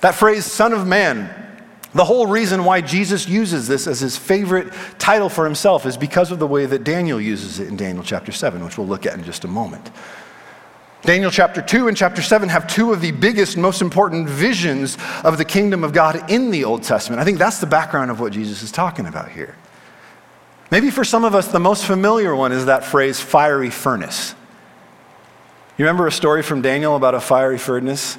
That 0.00 0.14
phrase, 0.14 0.46
Son 0.46 0.72
of 0.72 0.86
Man, 0.86 1.45
the 1.96 2.04
whole 2.04 2.26
reason 2.26 2.64
why 2.64 2.80
Jesus 2.80 3.28
uses 3.28 3.66
this 3.66 3.86
as 3.86 4.00
his 4.00 4.16
favorite 4.16 4.72
title 4.98 5.28
for 5.28 5.44
himself 5.44 5.86
is 5.86 5.96
because 5.96 6.30
of 6.30 6.38
the 6.38 6.46
way 6.46 6.66
that 6.66 6.84
Daniel 6.84 7.20
uses 7.20 7.58
it 7.58 7.68
in 7.68 7.76
Daniel 7.76 8.04
chapter 8.04 8.32
7, 8.32 8.64
which 8.64 8.76
we'll 8.76 8.86
look 8.86 9.06
at 9.06 9.14
in 9.14 9.24
just 9.24 9.44
a 9.44 9.48
moment. 9.48 9.90
Daniel 11.02 11.30
chapter 11.30 11.62
2 11.62 11.88
and 11.88 11.96
chapter 11.96 12.20
7 12.20 12.48
have 12.48 12.66
two 12.66 12.92
of 12.92 13.00
the 13.00 13.12
biggest, 13.12 13.56
most 13.56 13.80
important 13.80 14.28
visions 14.28 14.98
of 15.22 15.38
the 15.38 15.44
kingdom 15.44 15.84
of 15.84 15.92
God 15.92 16.30
in 16.30 16.50
the 16.50 16.64
Old 16.64 16.82
Testament. 16.82 17.20
I 17.20 17.24
think 17.24 17.38
that's 17.38 17.60
the 17.60 17.66
background 17.66 18.10
of 18.10 18.18
what 18.18 18.32
Jesus 18.32 18.62
is 18.62 18.72
talking 18.72 19.06
about 19.06 19.30
here. 19.30 19.56
Maybe 20.70 20.90
for 20.90 21.04
some 21.04 21.24
of 21.24 21.34
us, 21.34 21.48
the 21.48 21.60
most 21.60 21.84
familiar 21.84 22.34
one 22.34 22.50
is 22.50 22.66
that 22.66 22.84
phrase, 22.84 23.20
fiery 23.20 23.70
furnace. 23.70 24.34
You 25.78 25.84
remember 25.84 26.06
a 26.08 26.12
story 26.12 26.42
from 26.42 26.60
Daniel 26.60 26.96
about 26.96 27.14
a 27.14 27.20
fiery 27.20 27.58
furnace 27.58 28.18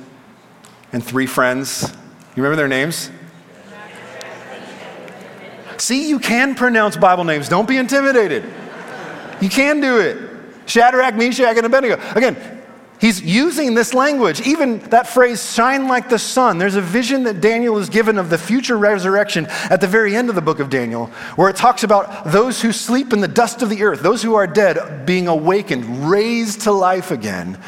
and 0.94 1.04
three 1.04 1.26
friends? 1.26 1.92
You 2.36 2.44
remember 2.44 2.56
their 2.56 2.68
names? 2.70 3.12
See, 5.78 6.10
you 6.10 6.20
can 6.20 6.56
pronounce 6.56 6.98
Bible 6.98 7.24
names. 7.24 7.50
Don't 7.50 7.68
be 7.68 7.78
intimidated. 7.78 8.44
You 9.42 9.50
can 9.50 9.80
do 9.82 10.00
it. 10.00 10.18
Shadrach, 10.66 11.16
Meshach, 11.16 11.56
and 11.56 11.66
Abednego. 11.66 12.02
Again, 12.16 12.58
He's 13.00 13.22
using 13.22 13.76
this 13.76 13.94
language, 13.94 14.42
even 14.42 14.80
that 14.90 15.08
phrase, 15.08 15.54
shine 15.54 15.88
like 15.88 16.10
the 16.10 16.18
sun. 16.18 16.58
There's 16.58 16.76
a 16.76 16.82
vision 16.82 17.24
that 17.24 17.42
Daniel 17.42 17.78
is 17.78 17.90
given 17.90 18.18
of 18.18 18.32
the 18.32 18.40
future 18.40 18.76
resurrection 18.76 19.46
at 19.70 19.82
the 19.82 19.88
very 19.88 20.16
end 20.16 20.30
of 20.30 20.36
the 20.36 20.42
book 20.42 20.60
of 20.60 20.72
Daniel, 20.72 21.08
where 21.36 21.48
it 21.48 21.56
talks 21.56 21.84
about 21.84 22.26
those 22.32 22.60
who 22.60 22.72
sleep 22.72 23.14
in 23.14 23.20
the 23.20 23.28
dust 23.28 23.62
of 23.62 23.70
the 23.70 23.84
earth, 23.84 24.02
those 24.02 24.24
who 24.24 24.34
are 24.34 24.48
dead 24.48 25.06
being 25.06 25.28
awakened, 25.28 26.10
raised 26.10 26.62
to 26.62 26.72
life 26.72 27.12
again, 27.12 27.60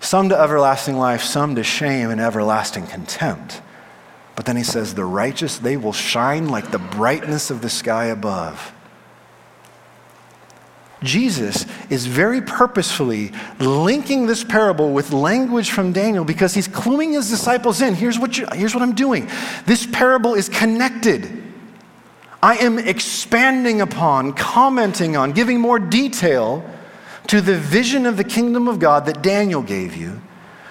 some 0.00 0.28
to 0.28 0.38
everlasting 0.38 0.98
life, 0.98 1.22
some 1.22 1.54
to 1.54 1.64
shame 1.64 2.10
and 2.10 2.20
everlasting 2.20 2.86
contempt. 2.86 3.62
But 4.38 4.44
then 4.44 4.56
he 4.56 4.62
says, 4.62 4.94
the 4.94 5.04
righteous, 5.04 5.58
they 5.58 5.76
will 5.76 5.92
shine 5.92 6.48
like 6.48 6.70
the 6.70 6.78
brightness 6.78 7.50
of 7.50 7.60
the 7.60 7.68
sky 7.68 8.04
above. 8.04 8.72
Jesus 11.02 11.66
is 11.90 12.06
very 12.06 12.40
purposefully 12.40 13.32
linking 13.58 14.26
this 14.26 14.44
parable 14.44 14.92
with 14.92 15.12
language 15.12 15.72
from 15.72 15.92
Daniel 15.92 16.24
because 16.24 16.54
he's 16.54 16.68
cluing 16.68 17.14
his 17.14 17.28
disciples 17.28 17.82
in. 17.82 17.96
Here's 17.96 18.16
what, 18.16 18.38
you, 18.38 18.46
here's 18.52 18.74
what 18.74 18.82
I'm 18.84 18.94
doing 18.94 19.28
this 19.66 19.88
parable 19.90 20.34
is 20.34 20.48
connected. 20.48 21.42
I 22.40 22.58
am 22.58 22.78
expanding 22.78 23.80
upon, 23.80 24.34
commenting 24.34 25.16
on, 25.16 25.32
giving 25.32 25.58
more 25.58 25.80
detail 25.80 26.64
to 27.26 27.40
the 27.40 27.56
vision 27.56 28.06
of 28.06 28.16
the 28.16 28.22
kingdom 28.22 28.68
of 28.68 28.78
God 28.78 29.04
that 29.06 29.20
Daniel 29.20 29.62
gave 29.62 29.96
you 29.96 30.22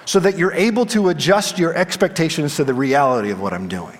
so 0.08 0.18
that 0.18 0.38
you're 0.38 0.54
able 0.54 0.86
to 0.86 1.10
adjust 1.10 1.58
your 1.58 1.74
expectations 1.74 2.56
to 2.56 2.64
the 2.64 2.72
reality 2.72 3.28
of 3.28 3.42
what 3.42 3.52
I'm 3.52 3.68
doing. 3.68 3.98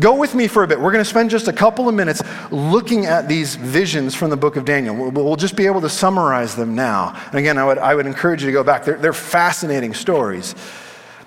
Go 0.00 0.16
with 0.16 0.34
me 0.34 0.48
for 0.48 0.62
a 0.62 0.66
bit. 0.66 0.80
We're 0.80 0.90
going 0.90 1.04
to 1.04 1.08
spend 1.08 1.28
just 1.28 1.48
a 1.48 1.52
couple 1.52 1.86
of 1.86 1.94
minutes 1.94 2.22
looking 2.50 3.04
at 3.04 3.28
these 3.28 3.56
visions 3.56 4.14
from 4.14 4.30
the 4.30 4.36
book 4.38 4.56
of 4.56 4.64
Daniel. 4.64 5.10
We'll 5.10 5.36
just 5.36 5.54
be 5.54 5.66
able 5.66 5.82
to 5.82 5.90
summarize 5.90 6.56
them 6.56 6.74
now. 6.74 7.14
And 7.26 7.34
again, 7.34 7.58
I 7.58 7.66
would, 7.66 7.76
I 7.76 7.94
would 7.94 8.06
encourage 8.06 8.42
you 8.42 8.46
to 8.46 8.52
go 8.52 8.64
back. 8.64 8.86
They're, 8.86 8.96
they're 8.96 9.12
fascinating 9.12 9.92
stories. 9.92 10.54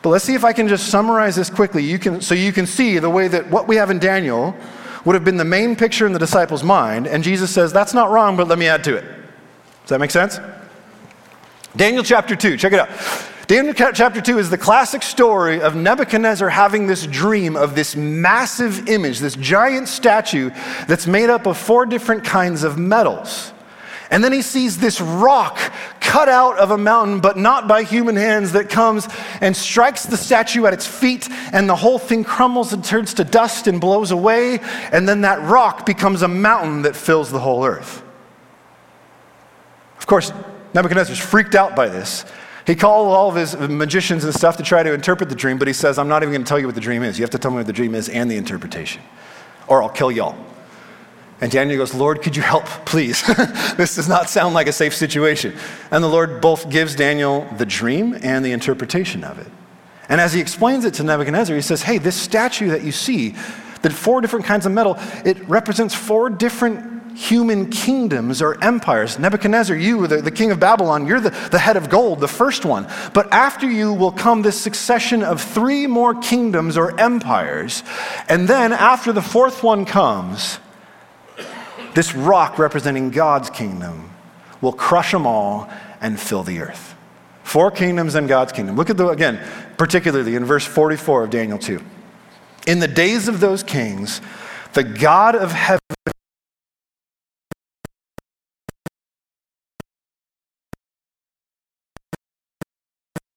But 0.02 0.10
let's 0.10 0.26
see 0.26 0.34
if 0.34 0.44
I 0.44 0.52
can 0.52 0.68
just 0.68 0.88
summarize 0.88 1.36
this 1.36 1.52
quickly 1.52 1.84
you 1.84 2.00
can, 2.00 2.22
so 2.22 2.34
you 2.34 2.52
can 2.52 2.66
see 2.66 2.98
the 2.98 3.10
way 3.12 3.28
that 3.28 3.52
what 3.52 3.68
we 3.68 3.76
have 3.76 3.92
in 3.92 4.00
Daniel 4.00 4.56
would 5.06 5.14
have 5.14 5.24
been 5.24 5.38
the 5.38 5.46
main 5.46 5.76
picture 5.76 6.08
in 6.08 6.14
the 6.14 6.20
disciples' 6.20 6.64
mind. 6.64 7.06
And 7.06 7.24
Jesus 7.24 7.52
says, 7.52 7.72
That's 7.72 7.94
not 7.94 8.10
wrong, 8.10 8.36
but 8.36 8.48
let 8.48 8.58
me 8.58 8.66
add 8.66 8.84
to 8.86 8.96
it. 8.96 9.04
Does 9.04 9.90
that 9.90 10.00
make 10.00 10.10
sense? 10.10 10.40
Daniel 11.76 12.04
chapter 12.04 12.36
2, 12.36 12.58
check 12.58 12.74
it 12.74 12.80
out. 12.80 12.90
Daniel 13.48 13.74
chapter 13.74 14.22
2 14.22 14.38
is 14.38 14.50
the 14.50 14.58
classic 14.58 15.02
story 15.02 15.60
of 15.62 15.76
Nebuchadnezzar 15.76 16.50
having 16.50 16.86
this 16.86 17.08
dream 17.08 17.56
of 17.56 17.74
this 17.74 17.96
massive 17.96 18.88
image, 18.88 19.20
this 19.20 19.36
giant 19.36 19.88
statue 19.88 20.52
that's 20.88 21.08
made 21.08 21.30
up 21.30 21.48
of 21.48 21.58
four 21.58 21.86
different 21.86 22.24
kinds 22.24 22.64
of 22.64 22.78
metals. 22.78 23.54
And 24.12 24.24
then 24.24 24.34
he 24.34 24.42
sees 24.42 24.78
this 24.78 25.02
rock 25.02 25.60
cut 26.00 26.30
out 26.30 26.58
of 26.58 26.72
a 26.72 26.78
mountain, 26.78 27.20
but 27.20 27.38
not 27.38 27.68
by 27.68 27.84
human 27.84 28.16
hands, 28.16 28.52
that 28.54 28.70
comes 28.70 29.08
and 29.42 29.56
strikes 29.56 30.06
the 30.06 30.18
statue 30.18 30.66
at 30.66 30.74
its 30.74 30.88
feet, 30.88 31.28
and 31.52 31.70
the 31.70 31.76
whole 31.76 32.00
thing 32.00 32.24
crumbles 32.24 32.74
and 32.74 32.84
turns 32.84 33.14
to 33.16 33.24
dust 33.24 33.68
and 33.68 33.80
blows 33.80 34.10
away. 34.10 34.60
And 34.92 35.08
then 35.08 35.22
that 35.22 35.42
rock 35.42 35.86
becomes 35.86 36.24
a 36.24 36.28
mountain 36.28 36.84
that 36.84 36.96
fills 36.96 37.32
the 37.32 37.40
whole 37.40 37.64
earth. 37.64 38.04
Of 39.98 40.08
course, 40.08 40.34
Nebuchadnezzar's 40.74 41.20
freaked 41.20 41.56
out 41.56 41.76
by 41.76 41.88
this. 41.88 42.26
He 42.68 42.76
called 42.76 43.08
all 43.08 43.30
of 43.30 43.36
his 43.36 43.56
magicians 43.58 44.24
and 44.24 44.34
stuff 44.34 44.58
to 44.58 44.64
try 44.64 44.84
to 44.84 44.94
interpret 44.94 45.30
the 45.30 45.36
dream, 45.36 45.58
but 45.58 45.68
he 45.68 45.74
says, 45.74 45.98
I'm 45.98 46.08
not 46.08 46.22
even 46.22 46.34
going 46.34 46.44
to 46.44 46.48
tell 46.48 46.60
you 46.60 46.68
what 46.68 46.76
the 46.76 46.82
dream 46.82 47.02
is. 47.02 47.18
You 47.18 47.24
have 47.24 47.32
to 47.32 47.40
tell 47.40 47.52
me 47.52 47.58
what 47.58 47.68
the 47.68 47.74
dream 47.74 47.96
is 47.96 48.10
and 48.10 48.30
the 48.30 48.38
interpretation, 48.38 49.02
or 49.68 49.82
I'll 49.82 49.90
kill 49.90 50.12
y'all. 50.12 50.38
And 51.42 51.52
Daniel 51.52 51.78
goes, 51.78 51.94
Lord, 51.94 52.22
could 52.22 52.36
you 52.36 52.42
help, 52.42 52.66
please? 52.86 53.26
this 53.78 53.96
does 53.96 54.10
not 54.10 54.30
sound 54.30 54.54
like 54.54 54.68
a 54.68 54.74
safe 54.74 54.94
situation. 54.94 55.56
And 55.90 56.04
the 56.04 56.08
Lord 56.08 56.42
both 56.42 56.70
gives 56.70 56.96
Daniel 56.96 57.48
the 57.58 57.66
dream 57.66 58.18
and 58.22 58.44
the 58.44 58.52
interpretation 58.52 59.24
of 59.24 59.40
it. 59.40 59.48
And 60.10 60.20
as 60.20 60.34
he 60.34 60.42
explains 60.42 60.86
it 60.86 60.96
to 60.96 61.04
Nebuchadnezzar, 61.04 61.56
he 61.56 61.62
says, 61.62 61.82
Hey, 61.82 61.98
this 61.98 62.16
statue 62.16 62.70
that 62.70 62.84
you 62.84 62.92
see, 62.92 63.36
the 63.82 63.90
four 63.90 64.20
different 64.22 64.46
kinds 64.46 64.66
of 64.66 64.74
metal, 64.74 64.98
it 65.24 65.48
represents 65.48 65.94
four 65.94 66.30
different 66.30 66.99
human 67.20 67.70
kingdoms 67.70 68.42
or 68.42 68.64
empires. 68.64 69.20
Nebuchadnezzar, 69.20 69.76
you, 69.76 70.08
the, 70.08 70.22
the 70.22 70.32
king 70.32 70.52
of 70.52 70.60
Babylon, 70.60 71.06
you're 71.06 71.20
the, 71.20 71.32
the 71.52 71.60
head 71.60 71.76
of 71.76 71.90
gold, 71.90 72.22
the 72.22 72.30
first 72.30 72.64
one. 72.64 72.88
But 73.14 73.32
after 73.34 73.70
you 73.70 73.94
will 73.94 74.14
come 74.14 74.42
this 74.42 74.60
succession 74.60 75.22
of 75.22 75.42
three 75.42 75.86
more 75.86 76.16
kingdoms 76.16 76.78
or 76.78 76.98
empires. 76.98 77.84
And 78.30 78.48
then 78.48 78.72
after 78.72 79.12
the 79.12 79.22
fourth 79.22 79.64
one 79.64 79.84
comes, 79.84 80.60
this 81.94 82.16
rock 82.16 82.58
representing 82.58 83.10
God's 83.10 83.50
kingdom 83.50 84.10
will 84.62 84.72
crush 84.72 85.12
them 85.12 85.28
all 85.28 85.70
and 86.00 86.18
fill 86.18 86.44
the 86.44 86.62
earth. 86.62 86.96
Four 87.44 87.70
kingdoms 87.70 88.16
and 88.16 88.30
God's 88.30 88.54
kingdom. 88.54 88.78
Look 88.78 88.90
at 88.90 88.96
the, 88.96 89.10
again, 89.10 89.46
particularly 89.78 90.36
in 90.36 90.46
verse 90.46 90.66
44 90.66 91.26
of 91.26 91.30
Daniel 91.32 91.60
2. 91.60 91.82
In 92.66 92.80
the 92.80 92.88
days 92.88 93.28
of 93.28 93.42
those 93.42 93.62
kings, 93.62 94.22
the 94.72 94.86
God 94.86 95.36
of 95.36 95.52
heaven 95.52 95.80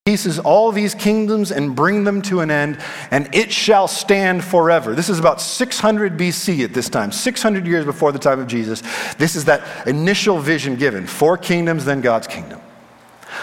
pieces 0.05 0.41
all 0.41 0.73
these 0.73 0.97
kingdoms 0.97 1.53
and 1.53 1.77
bring 1.77 2.03
them 2.03 2.21
to 2.21 2.41
an 2.41 2.51
end, 2.51 2.77
and 3.13 3.33
it 3.33 3.53
shall 3.53 3.87
stand 3.87 4.43
forever. 4.43 4.97
This 4.97 5.09
is 5.09 5.21
about 5.21 5.41
600 5.41 6.19
BC 6.19 6.65
at 6.65 6.75
this 6.75 6.89
time, 6.89 7.13
600 7.13 7.65
years 7.65 7.85
before 7.85 8.11
the 8.11 8.19
time 8.19 8.41
of 8.41 8.49
Jesus. 8.49 8.83
This 9.15 9.37
is 9.37 9.45
that 9.45 9.87
initial 9.87 10.41
vision 10.41 10.75
given 10.75 11.07
four 11.07 11.39
kingdoms, 11.39 11.85
then 11.85 12.01
God's 12.01 12.27
kingdom. 12.27 12.61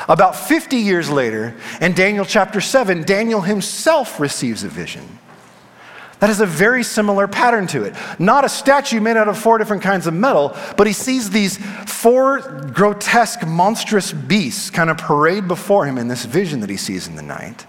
About 0.09 0.35
50 0.35 0.75
years 0.75 1.09
later, 1.09 1.55
in 1.79 1.93
Daniel 1.93 2.25
chapter 2.25 2.59
7, 2.59 3.03
Daniel 3.03 3.39
himself 3.39 4.19
receives 4.19 4.65
a 4.65 4.67
vision. 4.67 5.18
That 6.19 6.27
has 6.27 6.41
a 6.41 6.45
very 6.45 6.84
similar 6.84 7.27
pattern 7.27 7.65
to 7.67 7.84
it. 7.84 7.95
Not 8.19 8.43
a 8.43 8.49
statue 8.49 8.99
made 8.99 9.15
out 9.15 9.29
of 9.29 9.38
four 9.38 9.58
different 9.58 9.82
kinds 9.82 10.05
of 10.05 10.13
metal, 10.13 10.55
but 10.75 10.86
he 10.86 10.91
sees 10.93 11.29
these 11.29 11.58
four 11.86 12.39
grotesque, 12.73 13.47
monstrous 13.47 14.12
beasts 14.12 14.69
kind 14.69 14.89
of 14.89 14.97
parade 14.97 15.47
before 15.47 15.86
him 15.86 15.97
in 15.97 16.10
this 16.10 16.25
vision 16.25 16.60
that 16.60 16.69
he 16.69 16.77
sees 16.77 17.08
in 17.08 17.15
the 17.15 17.21
night. 17.21 17.65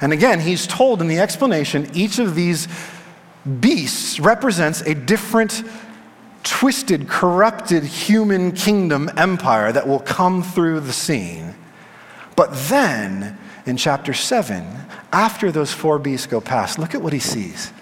And 0.00 0.12
again, 0.12 0.40
he's 0.40 0.66
told 0.66 1.00
in 1.00 1.06
the 1.06 1.20
explanation 1.20 1.88
each 1.94 2.18
of 2.18 2.34
these 2.34 2.66
beasts 3.60 4.18
represents 4.18 4.80
a 4.80 4.96
different, 4.96 5.62
twisted, 6.42 7.08
corrupted 7.08 7.84
human 7.84 8.50
kingdom 8.50 9.08
empire 9.16 9.70
that 9.70 9.86
will 9.86 10.00
come 10.00 10.42
through 10.42 10.80
the 10.80 10.92
scene. 10.92 11.54
But 12.34 12.52
then, 12.68 13.38
in 13.66 13.76
chapter 13.76 14.12
7, 14.12 14.81
after 15.12 15.52
those 15.52 15.72
four 15.72 15.98
beasts 15.98 16.26
go 16.26 16.40
past, 16.40 16.78
look 16.78 16.94
at 16.94 17.02
what 17.02 17.12
he 17.12 17.18
sees. 17.18 17.72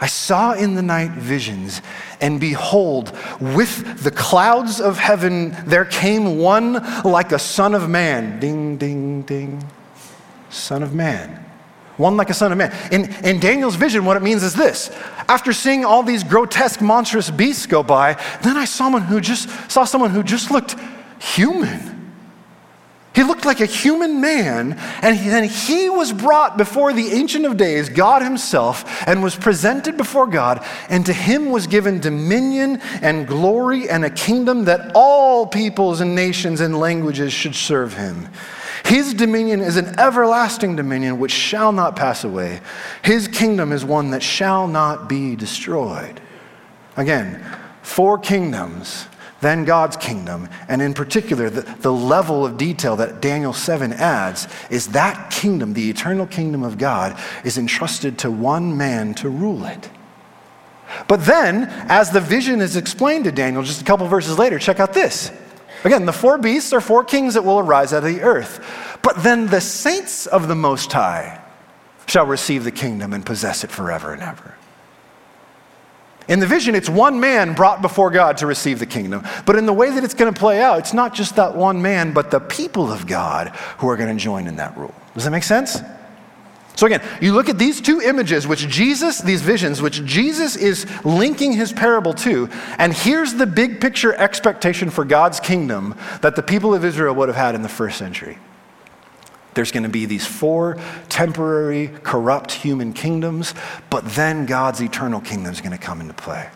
I 0.00 0.06
saw 0.06 0.52
in 0.52 0.74
the 0.74 0.82
night 0.82 1.10
visions, 1.10 1.82
and 2.20 2.38
behold, 2.38 3.16
with 3.40 4.04
the 4.04 4.12
clouds 4.12 4.80
of 4.80 4.96
heaven 4.96 5.56
there 5.66 5.84
came 5.84 6.38
one 6.38 6.74
like 7.02 7.32
a 7.32 7.38
son 7.38 7.74
of 7.74 7.90
man. 7.90 8.38
Ding, 8.38 8.76
ding, 8.76 9.22
ding. 9.22 9.64
Son 10.50 10.84
of 10.84 10.94
man. 10.94 11.44
One 11.96 12.16
like 12.16 12.30
a 12.30 12.34
son 12.34 12.52
of 12.52 12.58
man. 12.58 12.72
In, 12.92 13.12
in 13.24 13.40
Daniel's 13.40 13.74
vision, 13.74 14.04
what 14.04 14.16
it 14.16 14.22
means 14.22 14.44
is 14.44 14.54
this. 14.54 14.88
After 15.28 15.52
seeing 15.52 15.84
all 15.84 16.04
these 16.04 16.22
grotesque, 16.22 16.80
monstrous 16.80 17.28
beasts 17.28 17.66
go 17.66 17.82
by, 17.82 18.14
then 18.42 18.56
I 18.56 18.66
saw 18.66 18.84
someone 18.84 19.02
who 19.02 19.20
just 19.20 19.50
saw 19.68 19.84
someone 19.84 20.10
who 20.10 20.22
just 20.22 20.52
looked 20.52 20.76
human. 21.20 21.97
He 23.18 23.24
looked 23.24 23.44
like 23.44 23.58
a 23.58 23.66
human 23.66 24.20
man, 24.20 24.78
and 25.02 25.18
then 25.18 25.42
he 25.42 25.90
was 25.90 26.12
brought 26.12 26.56
before 26.56 26.92
the 26.92 27.10
Ancient 27.10 27.44
of 27.46 27.56
Days, 27.56 27.88
God 27.88 28.22
Himself, 28.22 28.84
and 29.08 29.24
was 29.24 29.34
presented 29.34 29.96
before 29.96 30.28
God, 30.28 30.64
and 30.88 31.04
to 31.04 31.12
him 31.12 31.50
was 31.50 31.66
given 31.66 31.98
dominion 31.98 32.80
and 33.02 33.26
glory 33.26 33.90
and 33.90 34.04
a 34.04 34.10
kingdom 34.10 34.66
that 34.66 34.92
all 34.94 35.48
peoples 35.48 36.00
and 36.00 36.14
nations 36.14 36.60
and 36.60 36.78
languages 36.78 37.32
should 37.32 37.56
serve 37.56 37.94
him. 37.94 38.28
His 38.84 39.14
dominion 39.14 39.62
is 39.62 39.76
an 39.76 39.98
everlasting 39.98 40.76
dominion 40.76 41.18
which 41.18 41.32
shall 41.32 41.72
not 41.72 41.96
pass 41.96 42.22
away. 42.22 42.60
His 43.02 43.26
kingdom 43.26 43.72
is 43.72 43.84
one 43.84 44.12
that 44.12 44.22
shall 44.22 44.68
not 44.68 45.08
be 45.08 45.34
destroyed. 45.34 46.20
Again, 46.96 47.44
four 47.82 48.16
kingdoms 48.16 49.08
then 49.40 49.64
God's 49.64 49.96
kingdom, 49.96 50.48
and 50.68 50.82
in 50.82 50.94
particular, 50.94 51.48
the, 51.48 51.62
the 51.80 51.92
level 51.92 52.44
of 52.44 52.58
detail 52.58 52.96
that 52.96 53.20
Daniel 53.20 53.52
7 53.52 53.92
adds 53.92 54.48
is 54.68 54.88
that 54.88 55.30
kingdom, 55.30 55.74
the 55.74 55.88
eternal 55.88 56.26
kingdom 56.26 56.64
of 56.64 56.76
God, 56.76 57.18
is 57.44 57.56
entrusted 57.56 58.18
to 58.18 58.30
one 58.30 58.76
man 58.76 59.14
to 59.14 59.28
rule 59.28 59.64
it. 59.64 59.90
But 61.06 61.24
then, 61.24 61.66
as 61.88 62.10
the 62.10 62.20
vision 62.20 62.60
is 62.60 62.76
explained 62.76 63.24
to 63.24 63.32
Daniel 63.32 63.62
just 63.62 63.80
a 63.80 63.84
couple 63.84 64.06
verses 64.08 64.38
later, 64.38 64.58
check 64.58 64.80
out 64.80 64.92
this. 64.92 65.30
Again, 65.84 66.06
the 66.06 66.12
four 66.12 66.38
beasts 66.38 66.72
are 66.72 66.80
four 66.80 67.04
kings 67.04 67.34
that 67.34 67.44
will 67.44 67.60
arise 67.60 67.92
out 67.92 68.04
of 68.04 68.12
the 68.12 68.22
earth. 68.22 68.98
But 69.02 69.22
then 69.22 69.46
the 69.46 69.60
saints 69.60 70.26
of 70.26 70.48
the 70.48 70.56
Most 70.56 70.92
High 70.92 71.40
shall 72.06 72.26
receive 72.26 72.64
the 72.64 72.72
kingdom 72.72 73.12
and 73.12 73.24
possess 73.24 73.62
it 73.62 73.70
forever 73.70 74.12
and 74.12 74.22
ever. 74.22 74.57
In 76.28 76.40
the 76.40 76.46
vision, 76.46 76.74
it's 76.74 76.90
one 76.90 77.20
man 77.20 77.54
brought 77.54 77.80
before 77.80 78.10
God 78.10 78.36
to 78.38 78.46
receive 78.46 78.78
the 78.78 78.86
kingdom. 78.86 79.26
But 79.46 79.56
in 79.56 79.64
the 79.64 79.72
way 79.72 79.90
that 79.90 80.04
it's 80.04 80.14
going 80.14 80.32
to 80.32 80.38
play 80.38 80.60
out, 80.60 80.78
it's 80.78 80.92
not 80.92 81.14
just 81.14 81.36
that 81.36 81.56
one 81.56 81.80
man, 81.80 82.12
but 82.12 82.30
the 82.30 82.40
people 82.40 82.92
of 82.92 83.06
God 83.06 83.48
who 83.78 83.88
are 83.88 83.96
going 83.96 84.14
to 84.14 84.22
join 84.22 84.46
in 84.46 84.56
that 84.56 84.76
rule. 84.76 84.94
Does 85.14 85.24
that 85.24 85.30
make 85.30 85.42
sense? 85.42 85.80
So 86.76 86.86
again, 86.86 87.02
you 87.20 87.32
look 87.32 87.48
at 87.48 87.58
these 87.58 87.80
two 87.80 88.00
images, 88.00 88.46
which 88.46 88.68
Jesus, 88.68 89.20
these 89.20 89.42
visions, 89.42 89.82
which 89.82 90.04
Jesus 90.04 90.54
is 90.54 90.86
linking 91.04 91.52
his 91.52 91.72
parable 91.72 92.14
to, 92.14 92.48
and 92.78 92.92
here's 92.92 93.34
the 93.34 93.46
big 93.46 93.80
picture 93.80 94.14
expectation 94.14 94.90
for 94.90 95.04
God's 95.04 95.40
kingdom 95.40 95.96
that 96.20 96.36
the 96.36 96.42
people 96.42 96.74
of 96.74 96.84
Israel 96.84 97.16
would 97.16 97.28
have 97.28 97.36
had 97.36 97.56
in 97.56 97.62
the 97.62 97.68
first 97.68 97.98
century. 97.98 98.38
There's 99.58 99.72
going 99.72 99.82
to 99.82 99.88
be 99.88 100.06
these 100.06 100.24
four 100.24 100.78
temporary, 101.08 101.88
corrupt 102.04 102.52
human 102.52 102.92
kingdoms, 102.92 103.54
but 103.90 104.04
then 104.04 104.46
God's 104.46 104.80
eternal 104.80 105.20
kingdom 105.20 105.52
is 105.52 105.60
going 105.60 105.72
to 105.72 105.84
come 105.84 106.00
into 106.00 106.14
play. 106.14 106.48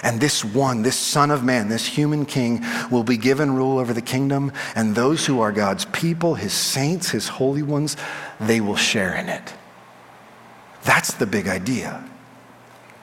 And 0.00 0.20
this 0.20 0.44
one, 0.44 0.82
this 0.82 0.94
Son 0.94 1.32
of 1.32 1.42
Man, 1.42 1.66
this 1.66 1.84
human 1.84 2.24
king, 2.24 2.64
will 2.88 3.02
be 3.02 3.16
given 3.16 3.56
rule 3.56 3.80
over 3.80 3.92
the 3.92 4.00
kingdom, 4.00 4.52
and 4.76 4.94
those 4.94 5.26
who 5.26 5.40
are 5.40 5.50
God's 5.50 5.86
people, 5.86 6.36
his 6.36 6.52
saints, 6.52 7.10
his 7.10 7.26
holy 7.26 7.64
ones, 7.64 7.96
they 8.38 8.60
will 8.60 8.76
share 8.76 9.16
in 9.16 9.28
it. 9.28 9.52
That's 10.84 11.14
the 11.14 11.26
big 11.26 11.48
idea. 11.48 12.08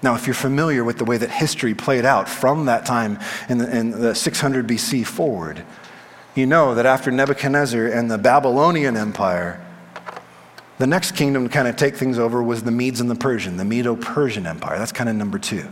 Now, 0.02 0.16
if 0.16 0.26
you're 0.26 0.34
familiar 0.34 0.86
with 0.86 1.00
the 1.00 1.06
way 1.06 1.18
that 1.18 1.32
history 1.32 1.74
played 1.74 2.06
out 2.06 2.30
from 2.30 2.68
that 2.68 2.86
time 2.86 3.20
in 3.50 3.58
the, 3.58 3.78
in 3.78 3.92
the 3.92 4.16
600 4.16 4.66
BC 4.66 5.06
forward, 5.06 5.66
you 6.36 6.46
know 6.46 6.76
that 6.76 6.86
after 6.86 7.12
Nebuchadnezzar 7.12 7.88
and 7.88 8.10
the 8.10 8.18
Babylonian 8.18 8.96
Empire, 8.96 9.66
the 10.78 10.88
next 10.88 11.12
kingdom 11.12 11.48
to 11.48 11.50
kind 11.54 11.68
of 11.68 11.76
take 11.76 11.96
things 11.96 12.18
over 12.18 12.42
was 12.42 12.64
the 12.64 12.72
Medes 12.72 13.02
and 13.02 13.10
the 13.10 13.16
Persian, 13.16 13.58
the 13.58 13.66
Medo 13.66 13.96
Persian 13.96 14.48
Empire. 14.48 14.80
That's 14.80 14.92
kind 14.92 15.10
of 15.10 15.16
number 15.16 15.38
two. 15.38 15.72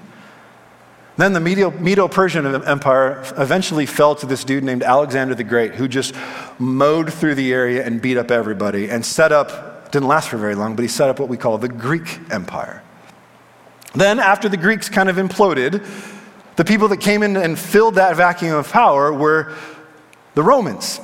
Then 1.17 1.33
the 1.33 1.39
Medo 1.41 2.07
Persian 2.07 2.45
Empire 2.63 3.21
eventually 3.37 3.85
fell 3.85 4.15
to 4.15 4.25
this 4.25 4.45
dude 4.45 4.63
named 4.63 4.83
Alexander 4.83 5.35
the 5.35 5.43
Great, 5.43 5.75
who 5.75 5.87
just 5.87 6.15
mowed 6.59 7.11
through 7.11 7.35
the 7.35 7.51
area 7.51 7.85
and 7.85 8.01
beat 8.01 8.17
up 8.17 8.31
everybody 8.31 8.89
and 8.89 9.05
set 9.05 9.33
up, 9.33 9.91
didn't 9.91 10.07
last 10.07 10.29
for 10.29 10.37
very 10.37 10.55
long, 10.55 10.75
but 10.75 10.83
he 10.83 10.87
set 10.87 11.09
up 11.09 11.19
what 11.19 11.27
we 11.27 11.35
call 11.35 11.57
the 11.57 11.67
Greek 11.67 12.19
Empire. 12.31 12.81
Then, 13.93 14.19
after 14.19 14.47
the 14.47 14.55
Greeks 14.55 14.87
kind 14.87 15.09
of 15.09 15.17
imploded, 15.17 15.85
the 16.55 16.63
people 16.63 16.87
that 16.89 17.01
came 17.01 17.23
in 17.23 17.35
and 17.35 17.57
filled 17.57 17.95
that 17.95 18.15
vacuum 18.15 18.55
of 18.55 18.71
power 18.71 19.11
were 19.11 19.53
the 20.39 20.43
Romans, 20.43 21.01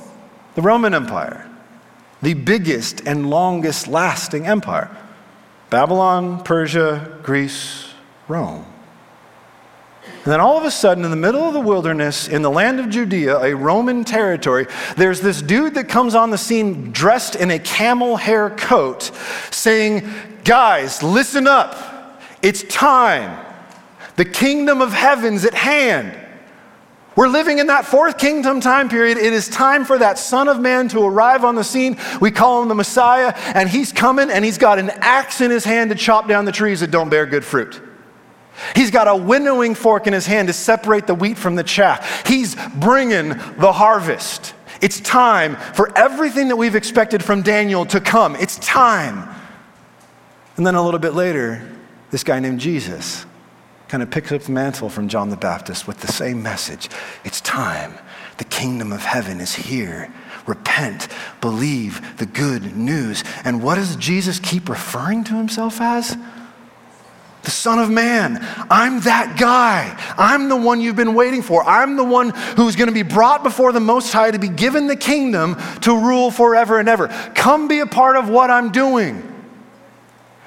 the 0.54 0.62
Roman 0.62 0.94
Empire, 0.94 1.46
the 2.22 2.32
biggest 2.32 3.06
and 3.06 3.28
longest 3.28 3.86
lasting 3.86 4.46
empire. 4.46 4.88
Babylon, 5.68 6.42
Persia, 6.42 7.20
Greece, 7.22 7.92
Rome. 8.28 8.64
And 10.24 10.32
then 10.32 10.40
all 10.40 10.56
of 10.56 10.64
a 10.64 10.70
sudden, 10.70 11.04
in 11.04 11.10
the 11.10 11.18
middle 11.18 11.42
of 11.42 11.52
the 11.52 11.60
wilderness, 11.60 12.28
in 12.28 12.40
the 12.40 12.50
land 12.50 12.80
of 12.80 12.88
Judea, 12.88 13.38
a 13.42 13.54
Roman 13.54 14.04
territory, 14.04 14.68
there's 14.96 15.20
this 15.20 15.42
dude 15.42 15.74
that 15.74 15.86
comes 15.86 16.14
on 16.14 16.30
the 16.30 16.38
scene 16.38 16.90
dressed 16.90 17.36
in 17.36 17.50
a 17.50 17.58
camel 17.58 18.16
hair 18.16 18.48
coat 18.48 19.10
saying, 19.50 20.08
Guys, 20.44 21.02
listen 21.02 21.46
up. 21.46 22.22
It's 22.40 22.62
time. 22.62 23.44
The 24.16 24.24
kingdom 24.24 24.80
of 24.80 24.94
heaven's 24.94 25.44
at 25.44 25.52
hand. 25.52 26.25
We're 27.16 27.28
living 27.28 27.58
in 27.58 27.68
that 27.68 27.86
fourth 27.86 28.18
kingdom 28.18 28.60
time 28.60 28.90
period. 28.90 29.16
It 29.16 29.32
is 29.32 29.48
time 29.48 29.86
for 29.86 29.96
that 29.98 30.18
Son 30.18 30.48
of 30.48 30.60
Man 30.60 30.88
to 30.88 31.00
arrive 31.00 31.46
on 31.46 31.54
the 31.54 31.64
scene. 31.64 31.98
We 32.20 32.30
call 32.30 32.62
him 32.62 32.68
the 32.68 32.74
Messiah, 32.74 33.32
and 33.54 33.70
he's 33.70 33.90
coming, 33.90 34.30
and 34.30 34.44
he's 34.44 34.58
got 34.58 34.78
an 34.78 34.90
axe 34.90 35.40
in 35.40 35.50
his 35.50 35.64
hand 35.64 35.90
to 35.90 35.96
chop 35.96 36.28
down 36.28 36.44
the 36.44 36.52
trees 36.52 36.80
that 36.80 36.90
don't 36.90 37.08
bear 37.08 37.24
good 37.24 37.44
fruit. 37.44 37.80
He's 38.74 38.90
got 38.90 39.08
a 39.08 39.16
winnowing 39.16 39.74
fork 39.74 40.06
in 40.06 40.12
his 40.12 40.26
hand 40.26 40.48
to 40.48 40.52
separate 40.52 41.06
the 41.06 41.14
wheat 41.14 41.38
from 41.38 41.56
the 41.56 41.64
chaff. 41.64 42.26
He's 42.26 42.54
bringing 42.76 43.30
the 43.30 43.72
harvest. 43.72 44.54
It's 44.82 45.00
time 45.00 45.56
for 45.74 45.96
everything 45.96 46.48
that 46.48 46.56
we've 46.56 46.74
expected 46.74 47.24
from 47.24 47.40
Daniel 47.40 47.86
to 47.86 48.00
come. 48.00 48.36
It's 48.36 48.58
time. 48.58 49.26
And 50.58 50.66
then 50.66 50.74
a 50.74 50.82
little 50.82 51.00
bit 51.00 51.14
later, 51.14 51.66
this 52.10 52.24
guy 52.24 52.40
named 52.40 52.60
Jesus 52.60 53.24
kind 53.88 54.02
of 54.02 54.10
picks 54.10 54.32
up 54.32 54.42
the 54.42 54.52
mantle 54.52 54.88
from 54.88 55.08
John 55.08 55.30
the 55.30 55.36
Baptist 55.36 55.86
with 55.86 56.00
the 56.00 56.08
same 56.08 56.42
message. 56.42 56.88
It's 57.24 57.40
time. 57.40 57.94
The 58.38 58.44
kingdom 58.44 58.92
of 58.92 59.02
heaven 59.02 59.40
is 59.40 59.54
here. 59.54 60.12
Repent, 60.46 61.08
believe 61.40 62.18
the 62.18 62.26
good 62.26 62.76
news. 62.76 63.24
And 63.44 63.62
what 63.62 63.76
does 63.76 63.96
Jesus 63.96 64.38
keep 64.38 64.68
referring 64.68 65.24
to 65.24 65.34
himself 65.34 65.80
as? 65.80 66.16
the 67.46 67.52
Son 67.52 67.78
of 67.78 67.88
Man. 67.88 68.44
I'm 68.68 68.98
that 69.02 69.38
guy. 69.38 69.96
I'm 70.18 70.48
the 70.48 70.56
one 70.56 70.80
you've 70.80 70.96
been 70.96 71.14
waiting 71.14 71.42
for. 71.42 71.62
I'm 71.62 71.94
the 71.94 72.02
one 72.02 72.30
who's 72.56 72.74
going 72.74 72.88
to 72.88 72.92
be 72.92 73.04
brought 73.04 73.44
before 73.44 73.70
the 73.70 73.78
Most 73.78 74.12
High 74.12 74.32
to 74.32 74.38
be 74.40 74.48
given 74.48 74.88
the 74.88 74.96
kingdom 74.96 75.56
to 75.82 75.96
rule 75.96 76.32
forever 76.32 76.80
and 76.80 76.88
ever. 76.88 77.06
Come 77.36 77.68
be 77.68 77.78
a 77.78 77.86
part 77.86 78.16
of 78.16 78.28
what 78.28 78.50
I'm 78.50 78.72
doing. 78.72 79.35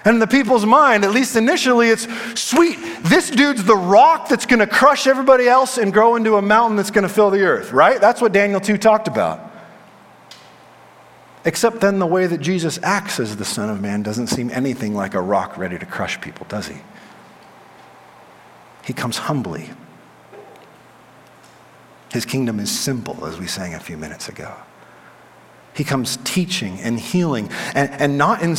And 0.05 0.15
in 0.15 0.19
the 0.19 0.27
people's 0.27 0.65
mind, 0.65 1.03
at 1.03 1.12
least 1.12 1.35
initially, 1.35 1.89
it's 1.89 2.07
sweet. 2.39 2.77
This 3.01 3.29
dude's 3.29 3.65
the 3.65 3.75
rock 3.75 4.29
that's 4.29 4.45
going 4.45 4.59
to 4.59 4.67
crush 4.67 5.07
everybody 5.07 5.47
else 5.47 5.77
and 5.77 5.91
grow 5.91 6.15
into 6.15 6.38
a 6.38 6.41
mountain 6.41 6.77
that's 6.77 6.91
going 6.91 7.03
to 7.03 7.13
fill 7.13 7.29
the 7.29 7.41
earth, 7.41 7.73
right? 7.73 7.99
That's 7.99 8.21
what 8.21 8.31
Daniel 8.31 8.62
2 8.62 8.77
talked 8.77 9.09
about. 9.09 9.49
Except 11.43 11.81
then 11.81 11.99
the 11.99 12.05
way 12.05 12.27
that 12.27 12.39
Jesus 12.39 12.79
acts 12.81 13.19
as 13.19 13.35
the 13.35 13.45
Son 13.45 13.69
of 13.69 13.81
Man 13.81 14.03
doesn't 14.03 14.27
seem 14.27 14.49
anything 14.51 14.93
like 14.93 15.13
a 15.13 15.21
rock 15.21 15.57
ready 15.57 15.77
to 15.77 15.85
crush 15.85 16.19
people, 16.21 16.45
does 16.49 16.67
he? 16.67 16.77
He 18.83 18.93
comes 18.93 19.17
humbly. 19.17 19.69
His 22.12 22.25
kingdom 22.25 22.59
is 22.59 22.71
simple, 22.71 23.25
as 23.25 23.38
we 23.38 23.47
sang 23.47 23.73
a 23.73 23.79
few 23.79 23.97
minutes 23.97 24.29
ago. 24.29 24.53
He 25.73 25.83
comes 25.83 26.17
teaching 26.23 26.79
and 26.79 26.99
healing, 26.99 27.49
and, 27.75 27.91
and 27.91 28.17
not 28.17 28.41
in 28.41 28.55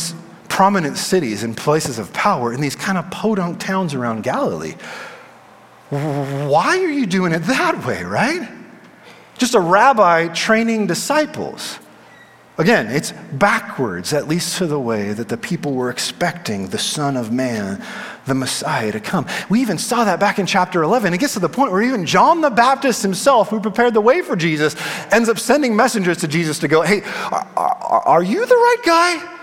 prominent 0.61 0.95
cities 0.95 1.41
and 1.41 1.57
places 1.57 1.97
of 1.97 2.13
power, 2.13 2.53
in 2.53 2.61
these 2.61 2.75
kind 2.75 2.95
of 2.95 3.09
podunk 3.09 3.59
towns 3.59 3.95
around 3.95 4.21
Galilee. 4.21 4.75
Why 5.89 6.77
are 6.77 6.91
you 6.91 7.07
doing 7.07 7.31
it 7.31 7.39
that 7.39 7.83
way, 7.83 8.03
right? 8.03 8.47
Just 9.39 9.55
a 9.55 9.59
rabbi 9.59 10.27
training 10.27 10.85
disciples. 10.85 11.79
Again, 12.59 12.91
it's 12.91 13.11
backwards, 13.31 14.13
at 14.13 14.27
least 14.27 14.59
to 14.59 14.67
the 14.67 14.79
way 14.79 15.13
that 15.13 15.29
the 15.29 15.35
people 15.35 15.73
were 15.73 15.89
expecting 15.89 16.67
the 16.67 16.77
Son 16.77 17.17
of 17.17 17.31
Man, 17.31 17.83
the 18.27 18.35
Messiah, 18.35 18.91
to 18.91 18.99
come. 18.99 19.25
We 19.49 19.61
even 19.61 19.79
saw 19.79 20.03
that 20.03 20.19
back 20.19 20.37
in 20.37 20.45
chapter 20.45 20.83
11. 20.83 21.11
It 21.11 21.19
gets 21.19 21.33
to 21.33 21.39
the 21.39 21.49
point 21.49 21.71
where 21.71 21.81
even 21.81 22.05
John 22.05 22.41
the 22.41 22.51
Baptist 22.51 23.01
himself, 23.01 23.49
who 23.49 23.59
prepared 23.59 23.95
the 23.95 24.01
way 24.01 24.21
for 24.21 24.35
Jesus, 24.35 24.75
ends 25.11 25.27
up 25.27 25.39
sending 25.39 25.75
messengers 25.75 26.19
to 26.19 26.27
Jesus 26.27 26.59
to 26.59 26.67
go, 26.67 26.83
Hey, 26.83 27.01
are, 27.31 27.47
are, 27.57 28.01
are 28.01 28.23
you 28.23 28.45
the 28.45 28.53
right 28.53 28.81
guy? 28.85 29.39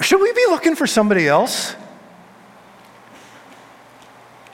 Should 0.00 0.20
we 0.20 0.32
be 0.32 0.46
looking 0.48 0.74
for 0.74 0.86
somebody 0.86 1.28
else? 1.28 1.74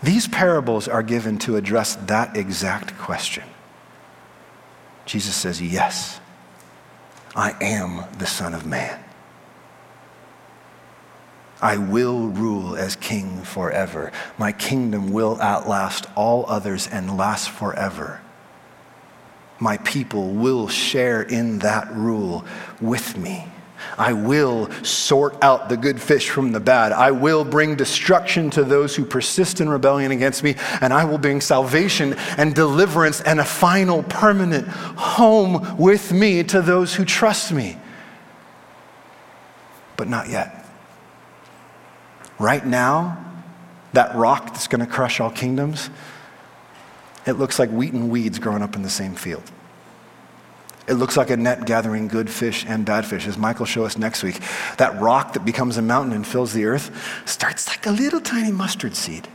These 0.03 0.29
parables 0.29 0.88
are 0.88 1.03
given 1.03 1.38
to 1.40 1.57
address 1.57 1.96
that 2.07 2.37
exact 2.37 2.96
question. 2.98 3.44
Jesus 5.07 5.35
says, 5.35 5.61
Yes, 5.61 6.20
I 7.35 7.55
am 7.61 8.05
the 8.18 8.27
Son 8.27 8.55
of 8.55 8.64
Man. 8.66 9.03
I 11.61 11.77
will 11.77 12.29
rule 12.29 12.77
as 12.77 12.94
king 12.94 13.42
forever. 13.42 14.12
My 14.38 14.53
kingdom 14.53 15.11
will 15.11 15.40
outlast 15.40 16.07
all 16.14 16.44
others 16.48 16.87
and 16.87 17.16
last 17.16 17.51
forever. 17.51 18.20
My 19.59 19.79
people 19.79 20.31
will 20.31 20.68
share 20.68 21.20
in 21.20 21.59
that 21.61 21.92
rule 21.92 22.44
with 22.81 23.16
me. 23.16 23.46
I 23.96 24.12
will 24.12 24.70
sort 24.85 25.42
out 25.42 25.68
the 25.68 25.77
good 25.77 26.01
fish 26.01 26.29
from 26.29 26.53
the 26.53 26.61
bad. 26.61 26.92
I 26.92 27.11
will 27.11 27.44
bring 27.44 27.77
destruction 27.77 28.51
to 28.51 28.64
those 28.64 28.94
who 28.94 29.05
persist 29.05 29.61
in 29.61 29.68
rebellion 29.68 30.12
against 30.12 30.42
me, 30.42 30.57
and 30.81 30.92
I 30.92 31.05
will 31.05 31.18
bring 31.18 31.40
salvation 31.40 32.14
and 32.37 32.55
deliverance 32.55 33.20
and 33.20 33.40
a 33.40 33.44
final 33.44 34.03
permanent 34.03 34.68
home 34.68 35.77
with 35.79 36.12
me 36.12 36.42
to 36.44 36.61
those 36.61 36.94
who 36.94 37.05
trust 37.05 37.53
me. 37.53 37.77
But 39.96 40.09
not 40.09 40.29
yet. 40.29 40.66
Right 42.38 42.64
now, 42.64 43.24
that 43.92 44.14
rock 44.14 44.46
that's 44.46 44.68
going 44.68 44.85
to 44.85 44.87
crush 44.87 45.20
all 45.20 45.31
kingdoms, 45.31 45.90
it 47.27 47.33
looks 47.33 47.59
like 47.59 47.70
wheat 47.70 47.92
and 47.92 48.11
weeds 48.11 48.38
growing 48.38 48.62
up 48.62 48.77
in 48.77 48.83
the 48.83 48.90
same 48.90 49.14
field. 49.14 49.42
It 50.88 50.94
looks 50.94 51.18
like 51.18 51.29
a 51.29 51.37
net 51.37 51.66
gathering 51.66 52.09
good 52.09 52.31
fish 52.31 52.64
and 52.66 52.85
bad 52.85 53.05
fish, 53.05 53.27
as 53.27 53.37
Michael 53.37 53.66
show 53.66 53.85
us 53.85 53.98
next 53.98 54.22
week. 54.22 54.40
That 54.79 54.98
rock 55.01 55.35
that 55.35 55.44
becomes 55.44 55.77
a 55.77 55.83
mountain 55.83 56.14
and 56.14 56.27
fills 56.27 56.55
the 56.55 56.64
earth 56.64 56.90
starts 57.27 57.68
like 57.68 57.87
a 57.87 57.90
little 57.90 58.20
tiny 58.20 58.51
mustard 58.51 58.96
seed. 58.96 59.29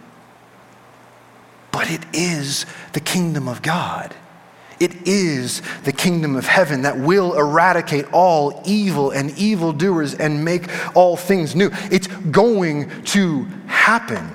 But 1.71 1.91
it 1.91 2.01
is 2.11 2.65
the 2.93 2.99
kingdom 2.99 3.47
of 3.47 3.61
God. 3.61 4.15
It 4.79 5.07
is 5.07 5.61
the 5.83 5.91
kingdom 5.91 6.35
of 6.35 6.45
heaven 6.47 6.81
that 6.81 6.97
will 6.97 7.37
eradicate 7.37 8.05
all 8.11 8.61
evil 8.65 9.11
and 9.11 9.37
evildoers 9.37 10.15
and 10.15 10.43
make 10.43 10.67
all 10.95 11.15
things 11.15 11.55
new. 11.55 11.69
It's 11.91 12.07
going 12.07 12.89
to 13.05 13.43
happen. 13.67 14.29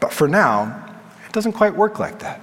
But 0.00 0.12
for 0.12 0.26
now, 0.26 0.96
it 1.26 1.32
doesn't 1.32 1.52
quite 1.52 1.76
work 1.76 1.98
like 2.00 2.18
that. 2.18 2.40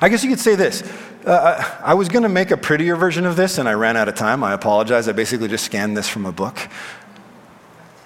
I 0.00 0.08
guess 0.08 0.24
you 0.24 0.30
could 0.30 0.40
say 0.40 0.54
this 0.54 0.82
uh, 1.26 1.78
I 1.82 1.94
was 1.94 2.08
going 2.08 2.22
to 2.22 2.28
make 2.28 2.50
a 2.50 2.56
prettier 2.56 2.96
version 2.96 3.26
of 3.26 3.36
this 3.36 3.58
and 3.58 3.68
I 3.68 3.72
ran 3.72 3.96
out 3.96 4.08
of 4.08 4.14
time. 4.14 4.44
I 4.44 4.52
apologize. 4.52 5.08
I 5.08 5.12
basically 5.12 5.48
just 5.48 5.64
scanned 5.64 5.96
this 5.96 6.08
from 6.08 6.26
a 6.26 6.32
book. 6.32 6.68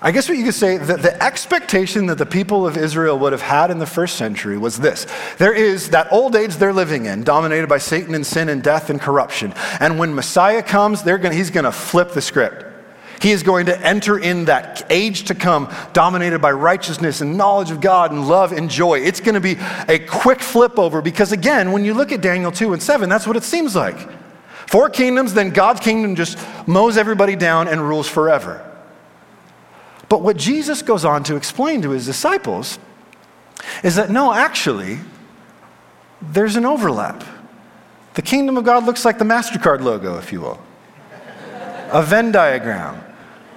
I 0.00 0.12
guess 0.12 0.28
what 0.28 0.38
you 0.38 0.44
could 0.44 0.54
say 0.54 0.76
that 0.76 1.02
the 1.02 1.20
expectation 1.20 2.06
that 2.06 2.18
the 2.18 2.26
people 2.26 2.64
of 2.64 2.76
Israel 2.76 3.18
would 3.18 3.32
have 3.32 3.42
had 3.42 3.72
in 3.72 3.80
the 3.80 3.86
first 3.86 4.14
century 4.14 4.56
was 4.56 4.78
this. 4.78 5.08
There 5.38 5.52
is 5.52 5.90
that 5.90 6.12
old 6.12 6.36
age 6.36 6.54
they're 6.56 6.72
living 6.72 7.06
in, 7.06 7.24
dominated 7.24 7.68
by 7.68 7.78
Satan 7.78 8.14
and 8.14 8.24
sin 8.24 8.48
and 8.48 8.62
death 8.62 8.90
and 8.90 9.00
corruption. 9.00 9.52
And 9.80 9.98
when 9.98 10.14
Messiah 10.14 10.62
comes, 10.62 11.02
gonna, 11.02 11.34
he's 11.34 11.50
going 11.50 11.64
to 11.64 11.72
flip 11.72 12.12
the 12.12 12.22
script. 12.22 12.67
He 13.20 13.32
is 13.32 13.42
going 13.42 13.66
to 13.66 13.80
enter 13.80 14.18
in 14.18 14.44
that 14.44 14.86
age 14.90 15.24
to 15.24 15.34
come, 15.34 15.72
dominated 15.92 16.38
by 16.38 16.52
righteousness 16.52 17.20
and 17.20 17.36
knowledge 17.36 17.70
of 17.70 17.80
God 17.80 18.12
and 18.12 18.28
love 18.28 18.52
and 18.52 18.70
joy. 18.70 19.00
It's 19.00 19.20
going 19.20 19.34
to 19.34 19.40
be 19.40 19.56
a 19.88 19.98
quick 19.98 20.40
flip 20.40 20.78
over 20.78 21.02
because, 21.02 21.32
again, 21.32 21.72
when 21.72 21.84
you 21.84 21.94
look 21.94 22.12
at 22.12 22.20
Daniel 22.20 22.52
2 22.52 22.72
and 22.72 22.82
7, 22.82 23.08
that's 23.08 23.26
what 23.26 23.36
it 23.36 23.42
seems 23.42 23.74
like. 23.74 23.96
Four 24.68 24.90
kingdoms, 24.90 25.34
then 25.34 25.50
God's 25.50 25.80
kingdom 25.80 26.14
just 26.14 26.38
mows 26.66 26.96
everybody 26.96 27.34
down 27.34 27.68
and 27.68 27.80
rules 27.80 28.08
forever. 28.08 28.64
But 30.08 30.22
what 30.22 30.36
Jesus 30.36 30.82
goes 30.82 31.04
on 31.04 31.24
to 31.24 31.36
explain 31.36 31.82
to 31.82 31.90
his 31.90 32.06
disciples 32.06 32.78
is 33.82 33.96
that 33.96 34.10
no, 34.10 34.32
actually, 34.32 34.98
there's 36.22 36.56
an 36.56 36.64
overlap. 36.64 37.24
The 38.14 38.22
kingdom 38.22 38.56
of 38.56 38.64
God 38.64 38.84
looks 38.84 39.04
like 39.04 39.18
the 39.18 39.24
MasterCard 39.24 39.80
logo, 39.80 40.18
if 40.18 40.32
you 40.32 40.40
will, 40.40 40.60
a 41.90 42.02
Venn 42.02 42.30
diagram 42.30 43.02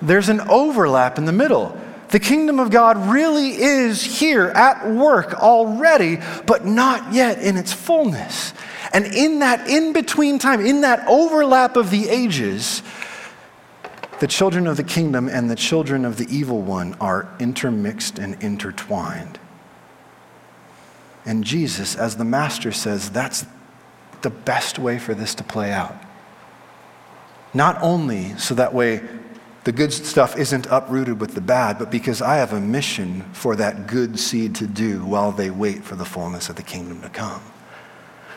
there's 0.02 0.30
an 0.30 0.42
overlap 0.42 1.18
in 1.18 1.26
the 1.26 1.32
middle. 1.32 1.80
The 2.10 2.20
kingdom 2.20 2.60
of 2.60 2.72
God 2.72 3.10
really 3.10 3.52
is 3.52 4.04
here 4.04 4.48
at 4.48 4.90
work 4.90 5.34
already, 5.36 6.20
but 6.46 6.66
not 6.66 7.14
yet 7.14 7.40
in 7.40 7.56
its 7.56 7.72
fullness. 7.72 8.54
And 8.94 9.06
in 9.06 9.40
that 9.40 9.70
in 9.70 9.94
between 9.94 10.38
time, 10.38 10.66
in 10.66 10.82
that 10.82 11.08
overlap 11.08 11.78
of 11.78 11.90
the 11.90 12.10
ages, 12.10 12.84
the 14.20 14.28
children 14.28 14.68
of 14.68 14.76
the 14.76 14.84
kingdom 14.84 15.30
and 15.30 15.50
the 15.50 15.56
children 15.56 16.04
of 16.04 16.18
the 16.18 16.28
evil 16.30 16.62
one 16.62 16.96
are 16.96 17.34
intermixed 17.40 18.20
and 18.20 18.42
intertwined. 18.44 19.40
And 21.26 21.44
Jesus, 21.44 21.96
as 21.96 22.18
the 22.18 22.26
master 22.26 22.72
says, 22.72 23.10
that's 23.10 23.46
the 24.22 24.30
best 24.30 24.78
way 24.78 25.00
for 25.00 25.14
this 25.14 25.34
to 25.36 25.44
play 25.44 25.72
out. 25.72 25.96
Not 27.54 27.82
only 27.82 28.38
so 28.38 28.54
that 28.56 28.74
way 28.74 29.02
the 29.64 29.72
good 29.72 29.94
stuff 29.94 30.38
isn't 30.38 30.66
uprooted 30.72 31.20
with 31.20 31.36
the 31.36 31.42
bad, 31.42 31.78
but 31.78 31.92
because 31.92 32.22
I 32.22 32.38
have 32.38 32.54
a 32.54 32.60
mission 32.60 33.22
for 33.34 33.56
that 33.58 33.86
good 33.86 34.20
seed 34.20 34.56
to 34.56 34.68
do 34.68 35.06
while 35.06 35.32
they 35.32 35.52
wait 35.52 35.84
for 35.84 35.96
the 35.96 36.06
fullness 36.06 36.50
of 36.50 36.56
the 36.56 36.64
kingdom 36.64 37.02
to 37.02 37.10
come. 37.10 37.42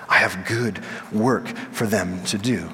I 0.08 0.18
have 0.18 0.46
good 0.46 0.82
work 1.12 1.48
for 1.48 1.86
them 1.86 2.22
to 2.24 2.36
do. 2.36 2.68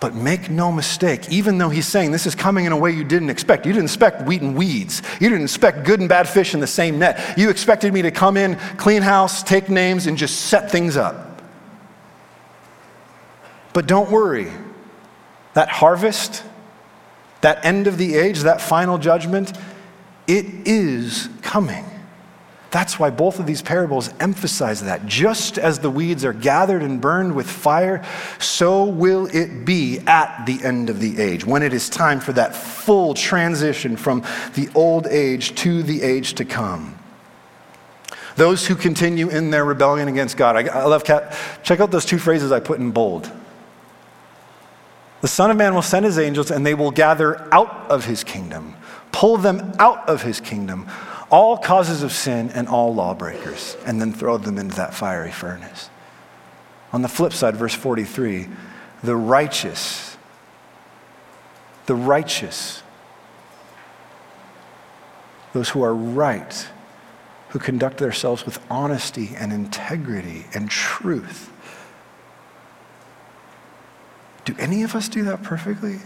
But 0.00 0.14
make 0.14 0.48
no 0.48 0.70
mistake, 0.70 1.28
even 1.30 1.58
though 1.58 1.70
he's 1.70 1.86
saying 1.86 2.12
this 2.12 2.26
is 2.26 2.34
coming 2.34 2.66
in 2.66 2.72
a 2.72 2.76
way 2.76 2.92
you 2.92 3.02
didn't 3.02 3.30
expect, 3.30 3.66
you 3.66 3.72
didn't 3.72 3.86
expect 3.86 4.22
wheat 4.22 4.42
and 4.42 4.56
weeds. 4.56 5.02
You 5.18 5.28
didn't 5.28 5.44
expect 5.44 5.84
good 5.84 5.98
and 5.98 6.08
bad 6.08 6.28
fish 6.28 6.54
in 6.54 6.60
the 6.60 6.68
same 6.68 6.98
net. 6.98 7.36
You 7.36 7.50
expected 7.50 7.92
me 7.92 8.02
to 8.02 8.10
come 8.10 8.36
in, 8.36 8.56
clean 8.76 9.02
house, 9.02 9.42
take 9.42 9.68
names, 9.68 10.06
and 10.06 10.16
just 10.16 10.42
set 10.42 10.70
things 10.70 10.96
up. 10.96 11.42
But 13.72 13.86
don't 13.86 14.10
worry, 14.10 14.52
that 15.54 15.68
harvest, 15.68 16.44
that 17.40 17.64
end 17.64 17.86
of 17.86 17.98
the 17.98 18.16
age, 18.16 18.40
that 18.40 18.60
final 18.60 18.98
judgment, 18.98 19.56
it 20.26 20.46
is 20.66 21.28
coming. 21.42 21.84
That's 22.70 22.98
why 22.98 23.08
both 23.08 23.38
of 23.38 23.46
these 23.46 23.62
parables 23.62 24.10
emphasize 24.20 24.82
that. 24.82 25.06
Just 25.06 25.56
as 25.56 25.78
the 25.78 25.88
weeds 25.88 26.22
are 26.24 26.34
gathered 26.34 26.82
and 26.82 27.00
burned 27.00 27.34
with 27.34 27.48
fire, 27.48 28.04
so 28.38 28.84
will 28.84 29.26
it 29.34 29.64
be 29.64 30.00
at 30.00 30.44
the 30.44 30.62
end 30.62 30.90
of 30.90 31.00
the 31.00 31.18
age, 31.18 31.46
when 31.46 31.62
it 31.62 31.72
is 31.72 31.88
time 31.88 32.20
for 32.20 32.34
that 32.34 32.54
full 32.54 33.14
transition 33.14 33.96
from 33.96 34.22
the 34.54 34.68
old 34.74 35.06
age 35.06 35.54
to 35.56 35.82
the 35.82 36.02
age 36.02 36.34
to 36.34 36.44
come. 36.44 36.98
Those 38.36 38.66
who 38.66 38.74
continue 38.74 39.30
in 39.30 39.50
their 39.50 39.64
rebellion 39.64 40.06
against 40.06 40.36
God. 40.36 40.68
I, 40.68 40.84
love, 40.84 41.04
Cat. 41.04 41.36
check 41.62 41.80
out 41.80 41.90
those 41.90 42.04
two 42.04 42.18
phrases 42.18 42.52
I 42.52 42.60
put 42.60 42.78
in 42.78 42.90
bold. 42.90 43.32
The 45.20 45.28
Son 45.28 45.50
of 45.50 45.56
Man 45.56 45.74
will 45.74 45.82
send 45.82 46.04
his 46.04 46.18
angels, 46.18 46.50
and 46.50 46.64
they 46.64 46.74
will 46.74 46.90
gather 46.90 47.52
out 47.52 47.90
of 47.90 48.04
his 48.04 48.22
kingdom, 48.22 48.74
pull 49.12 49.36
them 49.36 49.72
out 49.78 50.08
of 50.08 50.22
his 50.22 50.40
kingdom 50.40 50.86
all 51.30 51.58
causes 51.58 52.02
of 52.02 52.12
sin 52.12 52.50
and 52.50 52.68
all 52.68 52.94
lawbreakers, 52.94 53.76
and 53.84 54.00
then 54.00 54.12
throw 54.12 54.38
them 54.38 54.58
into 54.58 54.74
that 54.76 54.94
fiery 54.94 55.32
furnace. 55.32 55.90
On 56.92 57.02
the 57.02 57.08
flip 57.08 57.32
side, 57.32 57.56
verse 57.56 57.74
43, 57.74 58.48
the 59.02 59.16
righteous, 59.16 60.16
the 61.86 61.94
righteous, 61.94 62.82
those 65.52 65.70
who 65.70 65.82
are 65.82 65.94
right, 65.94 66.68
who 67.50 67.58
conduct 67.58 67.98
themselves 67.98 68.46
with 68.46 68.58
honesty 68.70 69.32
and 69.36 69.52
integrity 69.52 70.46
and 70.54 70.70
truth. 70.70 71.52
Do 74.48 74.54
any 74.58 74.82
of 74.82 74.94
us 74.94 75.10
do 75.10 75.24
that 75.24 75.42
perfectly? 75.42 75.98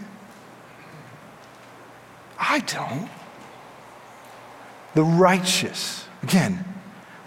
I 2.41 2.59
don't 2.59 3.09
the 4.95 5.05
righteous. 5.05 6.07
Again, 6.25 6.65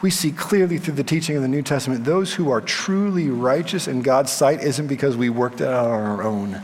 we 0.01 0.09
see 0.09 0.33
clearly 0.33 0.77
through 0.77 0.95
the 0.95 1.05
teaching 1.05 1.37
of 1.37 1.41
the 1.41 1.47
New 1.47 1.61
Testament 1.61 2.03
those 2.03 2.33
who 2.33 2.51
are 2.51 2.59
truly 2.59 3.29
righteous 3.29 3.87
in 3.87 4.01
God's 4.01 4.29
sight 4.29 4.61
isn't 4.61 4.87
because 4.87 5.15
we 5.15 5.29
worked 5.29 5.61
it 5.61 5.69
out 5.69 5.85
on 5.85 6.01
our 6.01 6.21
own. 6.21 6.61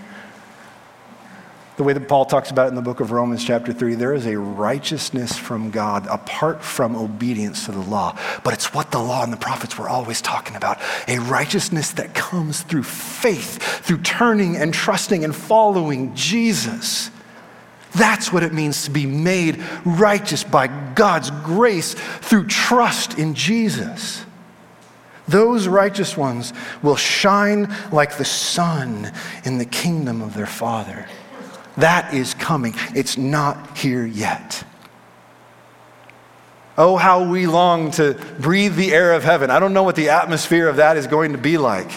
The 1.82 1.88
way 1.88 1.94
that 1.94 2.08
Paul 2.08 2.26
talks 2.26 2.52
about 2.52 2.68
it 2.68 2.70
in 2.70 2.76
the 2.76 2.84
book 2.84 3.00
of 3.00 3.10
Romans, 3.12 3.44
chapter 3.44 3.74
3, 3.74 3.96
there 3.96 4.14
is 4.14 4.28
a 4.28 4.38
righteousness 4.38 5.36
from 5.36 5.72
God 5.72 6.06
apart 6.06 6.62
from 6.62 6.96
obedience 6.96 7.66
to 7.66 7.72
the 7.72 7.80
law. 7.80 8.16
But 8.44 8.54
it's 8.54 8.72
what 8.72 8.92
the 8.92 9.00
law 9.00 9.24
and 9.24 9.34
the 9.34 9.38
prophets 9.38 9.80
were 9.80 9.90
always 9.90 10.22
talking 10.22 10.56
about 10.56 10.80
a 11.08 11.18
righteousness 11.18 11.90
that 11.94 12.14
comes 12.14 12.62
through 12.62 12.84
faith, 12.84 13.58
through 13.84 14.04
turning 14.04 14.58
and 14.58 14.76
trusting 14.76 15.24
and 15.24 15.36
following 15.36 16.14
Jesus. 16.14 17.10
That's 17.96 18.32
what 18.32 18.44
it 18.44 18.54
means 18.54 18.84
to 18.84 18.92
be 18.92 19.08
made 19.08 19.60
righteous 19.84 20.44
by 20.44 20.68
God's 20.94 21.32
grace 21.32 21.96
through 21.96 22.46
trust 22.46 23.18
in 23.18 23.34
Jesus. 23.34 24.24
Those 25.28 25.68
righteous 25.68 26.16
ones 26.16 26.54
will 26.84 26.96
shine 26.96 27.76
like 27.92 28.18
the 28.18 28.26
sun 28.26 29.12
in 29.46 29.58
the 29.58 29.66
kingdom 29.66 30.22
of 30.22 30.36
their 30.36 30.46
Father. 30.46 31.08
That 31.78 32.14
is 32.14 32.34
coming. 32.34 32.74
It's 32.96 33.18
not 33.18 33.78
here 33.78 34.06
yet. 34.06 34.64
Oh, 36.78 36.98
how 36.98 37.30
we 37.30 37.48
long 37.48 37.92
to 37.92 38.14
breathe 38.40 38.76
the 38.76 38.94
air 38.94 39.14
of 39.14 39.24
heaven. 39.24 39.50
I 39.50 39.60
don't 39.60 39.74
know 39.74 39.84
what 39.84 39.96
the 39.96 40.10
atmosphere 40.10 40.68
of 40.68 40.78
that 40.78 40.98
is 40.98 41.08
going 41.08 41.34
to 41.34 41.38
be 41.38 41.58
like. 41.58 41.92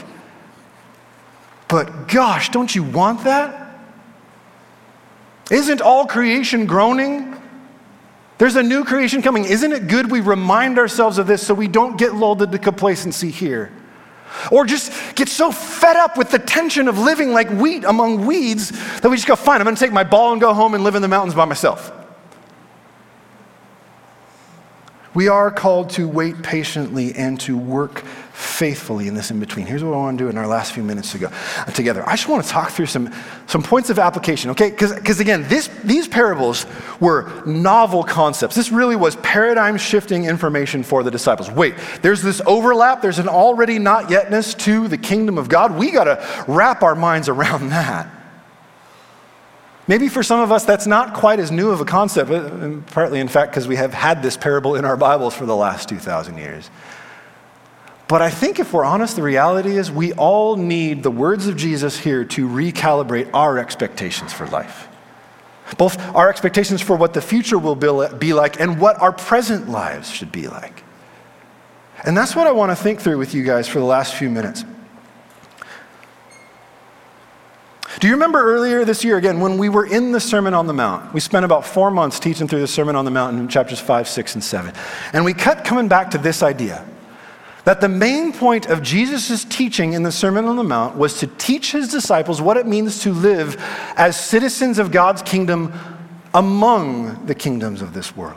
But 1.68 2.08
gosh, 2.08 2.50
don't 2.50 2.74
you 2.74 2.82
want 2.82 3.24
that? 3.24 3.78
Isn't 5.50 5.80
all 5.80 6.06
creation 6.06 6.66
groaning? 6.66 7.40
There's 8.38 8.56
a 8.56 8.62
new 8.62 8.84
creation 8.84 9.22
coming. 9.22 9.44
Isn't 9.44 9.72
it 9.72 9.88
good 9.88 10.10
we 10.10 10.20
remind 10.20 10.78
ourselves 10.78 11.18
of 11.18 11.26
this 11.26 11.46
so 11.46 11.54
we 11.54 11.68
don't 11.68 11.96
get 11.96 12.14
lulled 12.14 12.42
into 12.42 12.58
complacency 12.58 13.30
here? 13.30 13.72
Or 14.50 14.64
just 14.64 14.92
get 15.14 15.28
so 15.28 15.50
fed 15.52 15.96
up 15.96 16.16
with 16.16 16.30
the 16.30 16.38
tension 16.38 16.88
of 16.88 16.98
living 16.98 17.32
like 17.32 17.48
wheat 17.50 17.84
among 17.84 18.26
weeds 18.26 18.70
that 19.00 19.08
we 19.08 19.16
just 19.16 19.26
go, 19.26 19.36
fine, 19.36 19.60
I'm 19.60 19.74
to 19.74 19.80
take 19.80 19.92
my 19.92 20.04
ball 20.04 20.32
and 20.32 20.40
go 20.40 20.52
home 20.52 20.74
and 20.74 20.84
live 20.84 20.94
in 20.94 21.02
the 21.02 21.08
mountains 21.08 21.34
by 21.34 21.44
myself. 21.44 22.03
We 25.14 25.28
are 25.28 25.50
called 25.50 25.90
to 25.90 26.08
wait 26.08 26.42
patiently 26.42 27.14
and 27.14 27.40
to 27.42 27.56
work 27.56 28.04
faithfully 28.34 29.06
in 29.06 29.14
this 29.14 29.30
in 29.30 29.38
between. 29.38 29.64
Here's 29.64 29.84
what 29.84 29.94
I 29.94 29.96
want 29.96 30.18
to 30.18 30.24
do 30.24 30.28
in 30.28 30.36
our 30.36 30.46
last 30.46 30.72
few 30.72 30.82
minutes 30.82 31.12
to 31.12 31.18
go, 31.18 31.28
uh, 31.28 31.64
together. 31.66 32.02
I 32.04 32.16
just 32.16 32.28
want 32.28 32.44
to 32.44 32.50
talk 32.50 32.72
through 32.72 32.86
some, 32.86 33.14
some 33.46 33.62
points 33.62 33.90
of 33.90 34.00
application, 34.00 34.50
okay? 34.50 34.70
Because 34.70 35.20
again, 35.20 35.46
this, 35.48 35.68
these 35.84 36.08
parables 36.08 36.66
were 36.98 37.44
novel 37.46 38.02
concepts. 38.02 38.56
This 38.56 38.72
really 38.72 38.96
was 38.96 39.14
paradigm 39.16 39.76
shifting 39.76 40.24
information 40.24 40.82
for 40.82 41.04
the 41.04 41.12
disciples. 41.12 41.48
Wait, 41.48 41.76
there's 42.02 42.22
this 42.22 42.42
overlap, 42.44 43.00
there's 43.00 43.20
an 43.20 43.28
already 43.28 43.78
not 43.78 44.06
yetness 44.06 44.58
to 44.58 44.88
the 44.88 44.98
kingdom 44.98 45.38
of 45.38 45.48
God. 45.48 45.78
We 45.78 45.92
got 45.92 46.04
to 46.04 46.44
wrap 46.48 46.82
our 46.82 46.96
minds 46.96 47.28
around 47.28 47.68
that. 47.70 48.10
Maybe 49.86 50.08
for 50.08 50.22
some 50.22 50.40
of 50.40 50.50
us, 50.50 50.64
that's 50.64 50.86
not 50.86 51.14
quite 51.14 51.38
as 51.38 51.50
new 51.50 51.70
of 51.70 51.80
a 51.80 51.84
concept, 51.84 52.30
uh, 52.30 52.78
partly, 52.86 53.20
in 53.20 53.28
fact, 53.28 53.52
because 53.52 53.68
we 53.68 53.76
have 53.76 53.92
had 53.92 54.22
this 54.22 54.36
parable 54.36 54.76
in 54.76 54.84
our 54.84 54.96
Bibles 54.96 55.34
for 55.34 55.44
the 55.44 55.56
last 55.56 55.88
2,000 55.88 56.38
years. 56.38 56.70
But 58.08 58.22
I 58.22 58.30
think 58.30 58.58
if 58.58 58.72
we're 58.72 58.84
honest, 58.84 59.16
the 59.16 59.22
reality 59.22 59.76
is 59.76 59.90
we 59.90 60.12
all 60.14 60.56
need 60.56 61.02
the 61.02 61.10
words 61.10 61.46
of 61.46 61.56
Jesus 61.56 61.98
here 61.98 62.24
to 62.24 62.48
recalibrate 62.48 63.30
our 63.34 63.58
expectations 63.58 64.32
for 64.32 64.46
life. 64.46 64.88
Both 65.78 65.98
our 66.14 66.28
expectations 66.28 66.82
for 66.82 66.96
what 66.96 67.14
the 67.14 67.22
future 67.22 67.58
will 67.58 67.74
be 67.74 68.32
like 68.34 68.60
and 68.60 68.78
what 68.78 69.00
our 69.00 69.12
present 69.12 69.68
lives 69.68 70.10
should 70.10 70.30
be 70.30 70.48
like. 70.48 70.82
And 72.04 72.16
that's 72.16 72.36
what 72.36 72.46
I 72.46 72.52
want 72.52 72.70
to 72.70 72.76
think 72.76 73.00
through 73.00 73.18
with 73.18 73.34
you 73.34 73.44
guys 73.44 73.66
for 73.66 73.78
the 73.78 73.86
last 73.86 74.14
few 74.14 74.28
minutes. 74.28 74.64
Do 78.00 78.08
you 78.08 78.14
remember 78.14 78.42
earlier 78.42 78.84
this 78.84 79.04
year, 79.04 79.16
again, 79.16 79.40
when 79.40 79.56
we 79.56 79.68
were 79.68 79.86
in 79.86 80.12
the 80.12 80.20
Sermon 80.20 80.52
on 80.52 80.66
the 80.66 80.72
Mount? 80.72 81.14
We 81.14 81.20
spent 81.20 81.44
about 81.44 81.64
four 81.64 81.90
months 81.90 82.18
teaching 82.18 82.48
through 82.48 82.60
the 82.60 82.66
Sermon 82.66 82.96
on 82.96 83.04
the 83.04 83.10
Mount 83.10 83.38
in 83.38 83.48
chapters 83.48 83.78
5, 83.78 84.08
6, 84.08 84.34
and 84.34 84.42
7. 84.42 84.74
And 85.12 85.24
we 85.24 85.32
kept 85.32 85.64
coming 85.64 85.86
back 85.86 86.10
to 86.10 86.18
this 86.18 86.42
idea 86.42 86.84
that 87.64 87.80
the 87.80 87.88
main 87.88 88.32
point 88.32 88.66
of 88.66 88.82
Jesus' 88.82 89.44
teaching 89.44 89.94
in 89.94 90.02
the 90.02 90.12
Sermon 90.12 90.44
on 90.46 90.56
the 90.56 90.64
Mount 90.64 90.96
was 90.96 91.18
to 91.20 91.26
teach 91.26 91.72
his 91.72 91.88
disciples 91.88 92.42
what 92.42 92.56
it 92.56 92.66
means 92.66 93.00
to 93.02 93.12
live 93.12 93.56
as 93.96 94.18
citizens 94.18 94.78
of 94.78 94.90
God's 94.90 95.22
kingdom 95.22 95.72
among 96.34 97.26
the 97.26 97.34
kingdoms 97.34 97.80
of 97.80 97.94
this 97.94 98.16
world. 98.16 98.36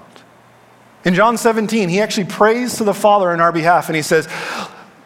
In 1.04 1.14
John 1.14 1.38
17, 1.38 1.90
he 1.90 2.00
actually 2.00 2.28
prays 2.28 2.78
to 2.78 2.84
the 2.84 2.94
Father 2.94 3.34
in 3.34 3.40
our 3.40 3.52
behalf, 3.52 3.90
and 3.90 3.96
he 3.96 4.02
says, 4.02 4.28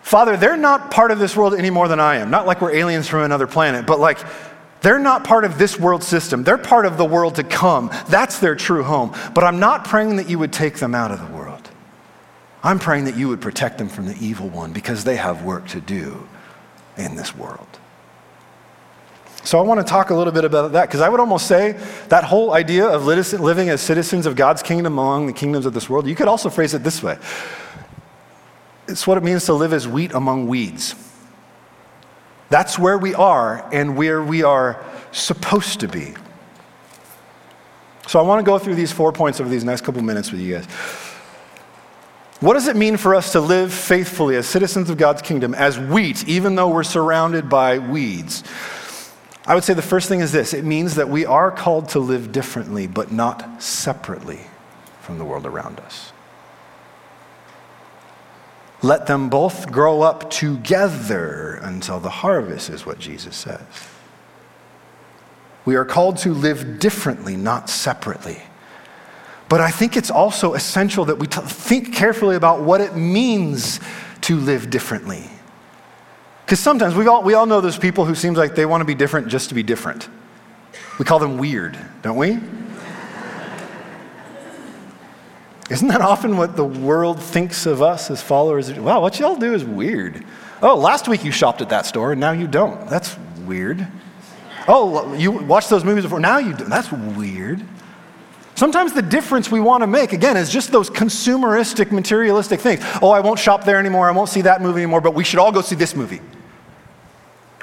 Father, 0.01 0.35
they're 0.35 0.57
not 0.57 0.91
part 0.91 1.11
of 1.11 1.19
this 1.19 1.35
world 1.35 1.53
any 1.53 1.69
more 1.69 1.87
than 1.87 1.99
I 1.99 2.17
am. 2.17 2.29
Not 2.31 2.45
like 2.45 2.61
we're 2.61 2.73
aliens 2.73 3.07
from 3.07 3.21
another 3.23 3.47
planet, 3.47 3.85
but 3.85 3.99
like 3.99 4.19
they're 4.81 4.99
not 4.99 5.23
part 5.23 5.45
of 5.45 5.57
this 5.57 5.79
world 5.79 6.03
system. 6.03 6.43
They're 6.43 6.57
part 6.57 6.85
of 6.85 6.97
the 6.97 7.05
world 7.05 7.35
to 7.35 7.43
come. 7.43 7.91
That's 8.09 8.39
their 8.39 8.55
true 8.55 8.83
home. 8.83 9.15
But 9.33 9.43
I'm 9.43 9.59
not 9.59 9.85
praying 9.85 10.15
that 10.15 10.27
you 10.29 10.39
would 10.39 10.51
take 10.51 10.77
them 10.77 10.95
out 10.95 11.11
of 11.11 11.19
the 11.19 11.33
world. 11.33 11.69
I'm 12.63 12.79
praying 12.79 13.05
that 13.05 13.15
you 13.15 13.27
would 13.29 13.41
protect 13.41 13.77
them 13.77 13.89
from 13.89 14.07
the 14.07 14.15
evil 14.19 14.49
one 14.49 14.73
because 14.73 15.03
they 15.03 15.15
have 15.15 15.43
work 15.43 15.67
to 15.69 15.81
do 15.81 16.27
in 16.97 17.15
this 17.15 17.35
world. 17.35 17.67
So 19.43 19.57
I 19.57 19.61
want 19.63 19.79
to 19.79 19.83
talk 19.83 20.11
a 20.11 20.15
little 20.15 20.33
bit 20.33 20.45
about 20.45 20.71
that 20.73 20.87
because 20.87 21.01
I 21.01 21.09
would 21.09 21.19
almost 21.19 21.47
say 21.47 21.71
that 22.09 22.23
whole 22.23 22.51
idea 22.53 22.85
of 22.85 23.05
living 23.05 23.69
as 23.69 23.81
citizens 23.81 24.27
of 24.27 24.35
God's 24.35 24.61
kingdom 24.61 24.93
among 24.93 25.25
the 25.25 25.33
kingdoms 25.33 25.65
of 25.65 25.73
this 25.73 25.89
world, 25.89 26.05
you 26.05 26.15
could 26.15 26.27
also 26.27 26.49
phrase 26.49 26.75
it 26.75 26.83
this 26.83 27.01
way 27.01 27.17
it's 28.91 29.07
what 29.07 29.17
it 29.17 29.23
means 29.23 29.45
to 29.45 29.53
live 29.53 29.73
as 29.73 29.87
wheat 29.87 30.11
among 30.13 30.47
weeds. 30.47 30.95
That's 32.49 32.77
where 32.77 32.97
we 32.97 33.15
are 33.15 33.67
and 33.73 33.97
where 33.97 34.21
we 34.21 34.43
are 34.43 34.83
supposed 35.11 35.79
to 35.79 35.87
be. 35.87 36.13
So 38.07 38.19
I 38.19 38.23
want 38.23 38.45
to 38.45 38.49
go 38.49 38.59
through 38.59 38.75
these 38.75 38.91
four 38.91 39.13
points 39.13 39.39
over 39.39 39.49
these 39.49 39.63
next 39.63 39.81
couple 39.81 40.01
minutes 40.01 40.31
with 40.31 40.41
you 40.41 40.55
guys. 40.55 40.65
What 42.41 42.55
does 42.55 42.67
it 42.67 42.75
mean 42.75 42.97
for 42.97 43.15
us 43.15 43.31
to 43.33 43.39
live 43.39 43.71
faithfully 43.71 44.35
as 44.35 44.47
citizens 44.47 44.89
of 44.89 44.97
God's 44.97 45.21
kingdom, 45.21 45.53
as 45.53 45.79
wheat, 45.79 46.27
even 46.27 46.55
though 46.55 46.69
we're 46.69 46.83
surrounded 46.83 47.49
by 47.49 47.77
weeds? 47.77 48.43
I 49.45 49.55
would 49.55 49.63
say 49.63 49.73
the 49.73 49.81
first 49.81 50.09
thing 50.09 50.19
is 50.19 50.31
this 50.31 50.53
it 50.53 50.65
means 50.65 50.95
that 50.95 51.07
we 51.07 51.25
are 51.25 51.51
called 51.51 51.89
to 51.89 51.99
live 51.99 52.31
differently, 52.31 52.87
but 52.87 53.11
not 53.11 53.61
separately 53.61 54.41
from 55.01 55.19
the 55.19 55.25
world 55.25 55.45
around 55.45 55.79
us. 55.79 56.11
Let 58.81 59.05
them 59.05 59.29
both 59.29 59.71
grow 59.71 60.01
up 60.01 60.31
together 60.31 61.59
until 61.61 61.99
the 61.99 62.09
harvest, 62.09 62.69
is 62.69 62.85
what 62.85 62.97
Jesus 62.99 63.35
says. 63.35 63.61
We 65.65 65.75
are 65.75 65.85
called 65.85 66.17
to 66.19 66.33
live 66.33 66.79
differently, 66.79 67.35
not 67.35 67.69
separately. 67.69 68.41
But 69.47 69.61
I 69.61 69.69
think 69.69 69.97
it's 69.97 70.09
also 70.09 70.53
essential 70.53 71.05
that 71.05 71.19
we 71.19 71.27
t- 71.27 71.41
think 71.41 71.93
carefully 71.93 72.35
about 72.35 72.61
what 72.63 72.81
it 72.81 72.95
means 72.95 73.79
to 74.21 74.37
live 74.37 74.69
differently. 74.69 75.29
Because 76.45 76.59
sometimes 76.59 76.95
we 76.95 77.05
all, 77.07 77.21
we 77.21 77.33
all 77.33 77.45
know 77.45 77.61
those 77.61 77.77
people 77.77 78.05
who 78.05 78.15
seems 78.15 78.37
like 78.37 78.55
they 78.55 78.65
want 78.65 78.81
to 78.81 78.85
be 78.85 78.95
different 78.95 79.27
just 79.27 79.49
to 79.49 79.55
be 79.55 79.61
different. 79.61 80.09
We 80.97 81.05
call 81.05 81.19
them 81.19 81.37
weird, 81.37 81.77
don't 82.01 82.17
we? 82.17 82.39
Isn't 85.71 85.87
that 85.87 86.01
often 86.01 86.35
what 86.35 86.57
the 86.57 86.65
world 86.65 87.17
thinks 87.17 87.65
of 87.65 87.81
us 87.81 88.11
as 88.11 88.21
followers? 88.21 88.69
Wow, 88.73 88.99
what 88.99 89.17
y'all 89.19 89.37
do 89.37 89.53
is 89.53 89.63
weird. 89.63 90.21
Oh, 90.61 90.75
last 90.75 91.07
week 91.07 91.23
you 91.23 91.31
shopped 91.31 91.61
at 91.61 91.69
that 91.69 91.85
store 91.85 92.11
and 92.11 92.19
now 92.19 92.33
you 92.33 92.45
don't. 92.45 92.89
That's 92.89 93.17
weird. 93.45 93.87
Oh, 94.67 95.13
you 95.13 95.31
watched 95.31 95.69
those 95.69 95.85
movies 95.85 96.03
before, 96.03 96.19
now 96.19 96.39
you 96.39 96.53
don't. 96.53 96.69
That's 96.69 96.91
weird. 96.91 97.63
Sometimes 98.55 98.91
the 98.91 99.01
difference 99.01 99.49
we 99.49 99.61
want 99.61 99.81
to 99.81 99.87
make, 99.87 100.11
again, 100.11 100.35
is 100.35 100.49
just 100.49 100.73
those 100.73 100.89
consumeristic, 100.89 101.89
materialistic 101.89 102.59
things. 102.59 102.83
Oh, 103.01 103.11
I 103.11 103.21
won't 103.21 103.39
shop 103.39 103.63
there 103.63 103.79
anymore. 103.79 104.09
I 104.09 104.11
won't 104.11 104.29
see 104.29 104.41
that 104.41 104.61
movie 104.61 104.81
anymore, 104.81 104.99
but 104.99 105.13
we 105.13 105.23
should 105.23 105.39
all 105.39 105.53
go 105.53 105.61
see 105.61 105.75
this 105.75 105.95
movie. 105.95 106.19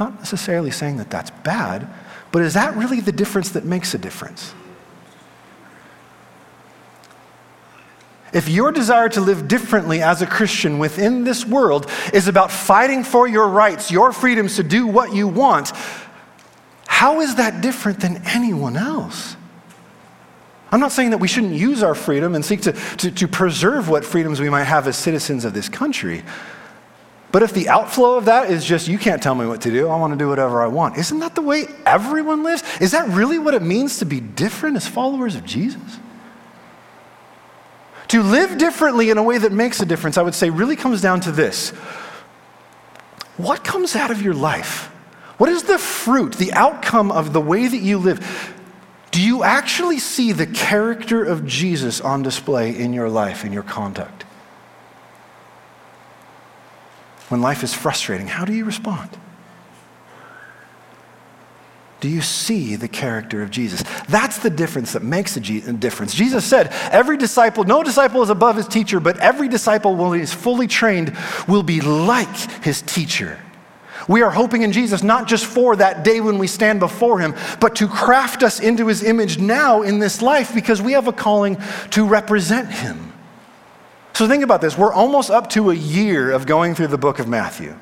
Not 0.01 0.19
necessarily 0.19 0.71
saying 0.71 0.97
that 0.97 1.11
that's 1.11 1.31
bad, 1.31 1.87
but 2.33 2.41
is 2.41 2.55
that 2.55 2.75
really 2.75 3.01
the 3.01 3.13
difference 3.13 3.51
that 3.51 3.67
makes 3.67 3.93
a 3.93 3.99
difference? 3.99 4.55
If 8.33 8.49
your 8.49 8.73
desire 8.73 9.09
to 9.11 9.21
live 9.21 9.49
differently 9.49 10.03
as 10.03 10.21
a 10.21 10.27
Christian 10.27 10.79
within 10.79 11.25
this 11.25 11.47
world 11.47 11.91
is 12.13 12.29
about 12.29 12.51
fighting 12.51 13.03
for 13.03 13.27
your 13.27 13.49
rights, 13.49 13.91
your 13.91 14.13
freedoms 14.13 14.57
to 14.57 14.63
do 14.63 14.87
what 14.87 15.15
you 15.15 15.27
want, 15.27 15.73
how 16.87 17.21
is 17.21 17.37
that 17.37 17.63
different 17.63 18.01
than 18.01 18.23
anyone 18.27 18.77
else? 18.77 19.37
I'm 20.71 20.81
not 20.81 20.93
saying 20.93 21.11
that 21.11 21.19
we 21.19 21.29
shouldn't 21.29 21.55
use 21.55 21.83
our 21.83 21.95
freedom 21.95 22.35
and 22.35 22.45
seek 22.45 22.63
to, 22.63 22.73
to, 22.73 23.11
to, 23.11 23.29
preserve 23.29 23.89
what 23.89 24.05
freedoms 24.05 24.39
we 24.41 24.51
might 24.51 24.65
have 24.65 24.87
as 24.87 24.99
citizens 24.99 25.47
of 25.47 25.55
this 25.55 25.69
country. 25.69 26.23
But 27.33 27.43
if 27.43 27.55
the 27.55 27.71
outflow 27.71 28.17
of 28.17 28.27
that 28.27 28.51
is 28.51 28.65
just, 28.65 28.89
you 28.89 28.99
can't 28.99 29.23
tell 29.23 29.35
me 29.35 29.47
what 29.47 29.63
to 29.63 29.71
do, 29.71 29.89
I 29.89 29.97
want 29.97 30.13
to 30.13 30.19
do 30.19 30.29
whatever 30.29 30.61
I 30.63 30.67
want, 30.67 30.99
isn't 30.99 31.21
that 31.21 31.35
the 31.35 31.43
way 31.43 31.65
everyone 31.87 32.43
lives? 32.43 32.63
Is 32.81 32.91
that 32.91 33.09
really 33.09 33.39
what 33.39 33.55
it 33.55 33.63
means 33.63 33.99
to 33.99 34.05
be 34.05 34.21
different 34.21 34.77
as 34.77 34.87
followers 34.87 35.35
of 35.35 35.45
Jesus? 35.47 35.99
To 38.09 38.23
live 38.23 38.57
differently 38.59 39.11
in 39.11 39.19
a 39.19 39.23
way 39.23 39.39
that 39.39 39.53
makes 39.53 39.81
a 39.81 39.87
difference, 39.87 40.17
I 40.17 40.23
would 40.23 40.35
say, 40.35 40.51
really 40.51 40.77
comes 40.77 41.01
down 41.01 41.21
to 41.21 41.33
this 41.33 41.71
What 43.37 43.65
comes 43.65 43.95
out 43.95 44.11
of 44.11 44.23
your 44.23 44.35
life? 44.35 44.87
What 45.37 45.51
is 45.51 45.63
the 45.63 45.79
fruit, 45.79 46.35
the 46.35 46.53
outcome 46.53 47.13
of 47.13 47.33
the 47.33 47.41
way 47.41 47.69
that 47.69 47.79
you 47.79 47.99
live? 47.99 48.55
Do 49.11 49.23
you 49.23 49.43
actually 49.43 49.99
see 49.99 50.33
the 50.33 50.47
character 50.47 51.25
of 51.25 51.47
Jesus 51.47 52.01
on 52.01 52.23
display 52.23 52.77
in 52.77 52.93
your 52.93 53.09
life, 53.09 53.45
in 53.45 53.53
your 53.53 53.63
conduct? 53.63 54.25
When 57.29 57.41
life 57.41 57.63
is 57.63 57.75
frustrating, 57.75 58.27
how 58.27 58.45
do 58.45 58.53
you 58.53 58.65
respond? 58.65 59.17
Do 62.01 62.09
you 62.09 62.21
see 62.23 62.77
the 62.77 62.87
character 62.87 63.43
of 63.43 63.51
Jesus? 63.51 63.83
That's 64.09 64.39
the 64.39 64.51
difference 64.51 64.93
that 64.93 65.03
makes 65.03 65.37
a 65.37 65.41
difference. 65.41 66.15
Jesus 66.15 66.45
said, 66.45 66.69
Every 66.93 67.17
disciple, 67.17 67.65
no 67.65 67.83
disciple 67.83 68.23
is 68.23 68.31
above 68.31 68.57
his 68.57 68.69
teacher, 68.69 69.01
but 69.01 69.19
every 69.19 69.49
disciple, 69.49 69.97
when 69.97 70.17
he 70.17 70.23
is 70.23 70.33
fully 70.33 70.69
trained, 70.69 71.17
will 71.49 71.65
be 71.65 71.81
like 71.81 72.37
his 72.63 72.83
teacher. 72.83 73.39
We 74.07 74.23
are 74.23 74.31
hoping 74.31 74.63
in 74.63 74.71
Jesus 74.71 75.03
not 75.03 75.27
just 75.27 75.45
for 75.45 75.75
that 75.77 76.05
day 76.05 76.21
when 76.21 76.39
we 76.39 76.47
stand 76.47 76.79
before 76.79 77.19
him, 77.19 77.35
but 77.61 77.77
to 77.77 77.89
craft 77.89 78.45
us 78.45 78.61
into 78.61 78.87
his 78.87 79.03
image 79.03 79.39
now 79.39 79.83
in 79.83 79.99
this 79.99 80.23
life 80.23 80.55
because 80.55 80.81
we 80.81 80.93
have 80.93 81.09
a 81.09 81.13
calling 81.13 81.61
to 81.91 82.07
represent 82.07 82.71
him. 82.71 83.13
So 84.15 84.29
think 84.29 84.45
about 84.45 84.61
this. 84.61 84.79
We're 84.79 84.93
almost 84.93 85.31
up 85.31 85.51
to 85.51 85.71
a 85.71 85.75
year 85.75 86.31
of 86.31 86.47
going 86.47 86.75
through 86.75 86.89
the 86.89 86.99
book 86.99 87.19
of 87.19 87.29
Matthew. 87.29 87.77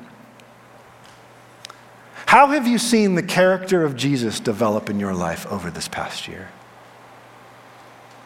How 2.27 2.47
have 2.47 2.67
you 2.67 2.77
seen 2.77 3.15
the 3.15 3.23
character 3.23 3.85
of 3.85 3.95
Jesus 3.95 4.41
develop 4.41 4.89
in 4.89 4.99
your 4.99 5.13
life 5.13 5.47
over 5.47 5.71
this 5.71 5.87
past 5.87 6.27
year? 6.27 6.49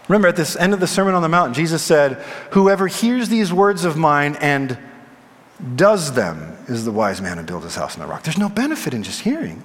Remember, 0.08 0.28
at 0.28 0.36
this 0.36 0.56
end 0.56 0.74
of 0.74 0.80
the 0.80 0.88
Sermon 0.88 1.14
on 1.14 1.22
the 1.22 1.30
Mount, 1.30 1.56
Jesus 1.56 1.84
said, 1.84 2.14
Whoever 2.52 2.88
hears 2.88 3.30
these 3.30 3.54
words 3.54 3.86
of 3.86 3.98
mine 3.98 4.38
and 4.42 4.76
does 5.76 6.14
them 6.14 6.58
is 6.68 6.84
the 6.84 6.92
wise 6.92 7.22
man 7.22 7.38
who 7.38 7.44
built 7.44 7.64
his 7.64 7.76
house 7.76 7.96
on 7.96 8.02
the 8.02 8.08
rock. 8.08 8.24
There's 8.24 8.40
no 8.40 8.50
benefit 8.50 8.96
in 8.96 9.04
just 9.04 9.22
hearing. 9.22 9.62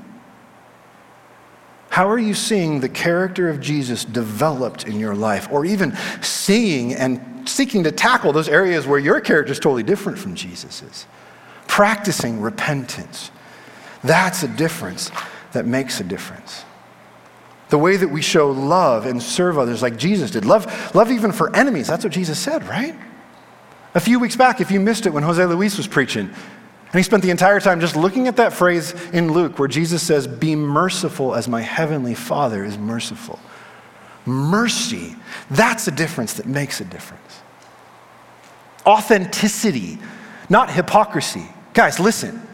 How 1.89 2.07
are 2.07 2.19
you 2.19 2.35
seeing 2.35 2.81
the 2.81 2.91
character 2.91 3.49
of 3.49 3.59
Jesus 3.59 4.05
developed 4.05 4.87
in 4.87 5.01
your 5.01 5.15
life, 5.15 5.49
or 5.51 5.65
even 5.65 5.97
seeing 6.21 6.93
and 6.93 7.49
seeking 7.49 7.85
to 7.85 7.91
tackle 7.91 8.35
those 8.35 8.51
areas 8.51 8.87
where 8.87 8.99
your 8.99 9.19
character 9.19 9.53
is 9.53 9.59
totally 9.59 9.83
different 9.83 10.19
from 10.19 10.35
Jesus's? 10.35 11.07
Practicing 11.67 12.43
repentance, 12.43 13.31
that's 14.07 14.43
a 14.43 14.49
difference 14.49 15.11
that 15.53 15.67
makes 15.67 16.01
a 16.01 16.05
difference. 16.05 16.65
The 17.69 17.79
way 17.79 17.97
that 17.97 18.09
we 18.09 18.23
show 18.23 18.51
love 18.51 19.07
and 19.07 19.23
serve 19.23 19.59
others 19.59 19.83
like 19.83 19.97
Jesus 19.97 20.31
did. 20.31 20.45
Love, 20.45 20.95
love 20.95 21.11
even 21.11 21.33
for 21.33 21.55
enemies. 21.55 21.89
That's 21.89 22.05
what 22.05 22.13
Jesus 22.13 22.39
said, 22.39 22.67
right? 22.69 22.95
A 23.95 24.01
few 24.01 24.21
weeks 24.21 24.37
back, 24.37 24.61
if 24.61 24.71
you 24.71 24.79
missed 24.79 25.07
it 25.07 25.11
when 25.11 25.23
Jose 25.23 25.45
Luis 25.45 25.77
was 25.77 25.89
preaching, 25.89 26.29
and 26.29 26.95
he 26.95 27.03
spent 27.03 27.23
the 27.23 27.31
entire 27.31 27.59
time 27.61 27.81
just 27.81 27.97
looking 27.97 28.29
at 28.29 28.37
that 28.37 28.53
phrase 28.53 28.95
in 29.13 29.33
Luke 29.33 29.59
where 29.59 29.69
Jesus 29.69 30.03
says, 30.03 30.27
Be 30.27 30.55
merciful 30.55 31.35
as 31.35 31.49
my 31.49 31.61
heavenly 31.61 32.15
Father 32.15 32.65
is 32.65 32.79
merciful. 32.79 33.41
Mercy, 34.25 35.17
that's 35.51 35.89
a 35.89 35.91
difference 35.91 36.35
that 36.35 36.47
makes 36.47 36.81
a 36.81 36.85
difference. 36.85 37.41
Authenticity, 38.87 39.99
not 40.49 40.71
hypocrisy. 40.71 41.47
Guys, 41.75 41.99
listen. 41.99 42.46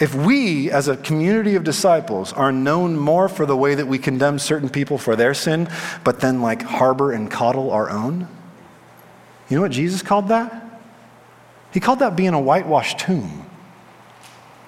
If 0.00 0.14
we, 0.14 0.70
as 0.70 0.88
a 0.88 0.96
community 0.96 1.54
of 1.54 1.62
disciples, 1.62 2.32
are 2.32 2.50
known 2.50 2.96
more 2.96 3.28
for 3.28 3.46
the 3.46 3.56
way 3.56 3.76
that 3.76 3.86
we 3.86 3.98
condemn 3.98 4.38
certain 4.38 4.68
people 4.68 4.98
for 4.98 5.14
their 5.14 5.34
sin, 5.34 5.68
but 6.02 6.20
then 6.20 6.42
like 6.42 6.62
harbor 6.62 7.12
and 7.12 7.30
coddle 7.30 7.70
our 7.70 7.88
own, 7.90 8.26
you 9.48 9.56
know 9.56 9.62
what 9.62 9.70
Jesus 9.70 10.02
called 10.02 10.28
that? 10.28 10.80
He 11.72 11.80
called 11.80 12.00
that 12.00 12.16
being 12.16 12.34
a 12.34 12.40
whitewashed 12.40 12.98
tomb. 12.98 13.46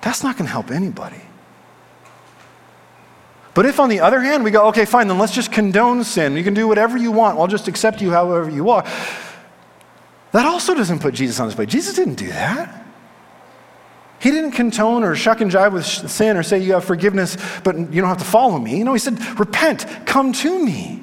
That's 0.00 0.22
not 0.22 0.36
going 0.36 0.46
to 0.46 0.52
help 0.52 0.70
anybody. 0.70 1.20
But 3.54 3.66
if, 3.66 3.80
on 3.80 3.88
the 3.88 4.00
other 4.00 4.20
hand, 4.20 4.44
we 4.44 4.50
go, 4.50 4.68
okay, 4.68 4.84
fine, 4.84 5.08
then 5.08 5.18
let's 5.18 5.32
just 5.32 5.50
condone 5.50 6.04
sin. 6.04 6.36
You 6.36 6.44
can 6.44 6.54
do 6.54 6.68
whatever 6.68 6.96
you 6.98 7.10
want. 7.10 7.38
I'll 7.38 7.46
just 7.46 7.68
accept 7.68 8.02
you 8.02 8.10
however 8.10 8.50
you 8.50 8.70
are. 8.70 8.84
That 10.32 10.46
also 10.46 10.74
doesn't 10.74 11.00
put 11.00 11.14
Jesus 11.14 11.40
on 11.40 11.48
display. 11.48 11.66
Jesus 11.66 11.96
didn't 11.96 12.16
do 12.16 12.28
that. 12.28 12.85
He 14.18 14.30
didn't 14.30 14.52
contone 14.52 15.02
or 15.02 15.14
shuck 15.14 15.40
and 15.40 15.50
jive 15.50 15.72
with 15.72 15.84
sin 15.84 16.36
or 16.36 16.42
say 16.42 16.58
you 16.58 16.72
have 16.72 16.84
forgiveness, 16.84 17.36
but 17.62 17.76
you 17.76 18.00
don't 18.00 18.08
have 18.08 18.18
to 18.18 18.24
follow 18.24 18.58
me. 18.58 18.82
Know, 18.82 18.92
he 18.92 18.98
said, 18.98 19.20
repent, 19.38 19.86
come 20.06 20.32
to 20.34 20.64
me. 20.64 21.02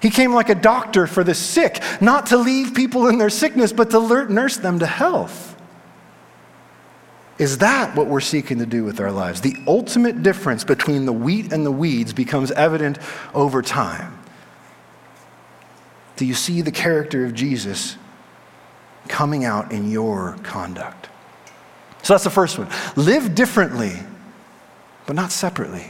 He 0.00 0.10
came 0.10 0.32
like 0.32 0.48
a 0.48 0.54
doctor 0.54 1.06
for 1.06 1.22
the 1.22 1.34
sick, 1.34 1.80
not 2.00 2.26
to 2.26 2.36
leave 2.36 2.74
people 2.74 3.06
in 3.06 3.18
their 3.18 3.30
sickness, 3.30 3.72
but 3.72 3.90
to 3.90 4.26
nurse 4.28 4.56
them 4.56 4.80
to 4.80 4.86
health. 4.86 5.54
Is 7.38 7.58
that 7.58 7.94
what 7.96 8.08
we're 8.08 8.20
seeking 8.20 8.58
to 8.58 8.66
do 8.66 8.84
with 8.84 9.00
our 9.00 9.12
lives? 9.12 9.40
The 9.40 9.56
ultimate 9.66 10.22
difference 10.22 10.64
between 10.64 11.06
the 11.06 11.12
wheat 11.12 11.52
and 11.52 11.64
the 11.64 11.72
weeds 11.72 12.12
becomes 12.12 12.50
evident 12.52 12.98
over 13.34 13.62
time. 13.62 14.18
Do 16.16 16.26
you 16.26 16.34
see 16.34 16.62
the 16.62 16.72
character 16.72 17.24
of 17.24 17.34
Jesus 17.34 17.96
coming 19.08 19.44
out 19.44 19.72
in 19.72 19.90
your 19.90 20.36
conduct? 20.42 21.08
So 22.02 22.14
that's 22.14 22.24
the 22.24 22.30
first 22.30 22.58
one. 22.58 22.68
Live 22.96 23.34
differently, 23.34 23.94
but 25.06 25.16
not 25.16 25.30
separately. 25.30 25.86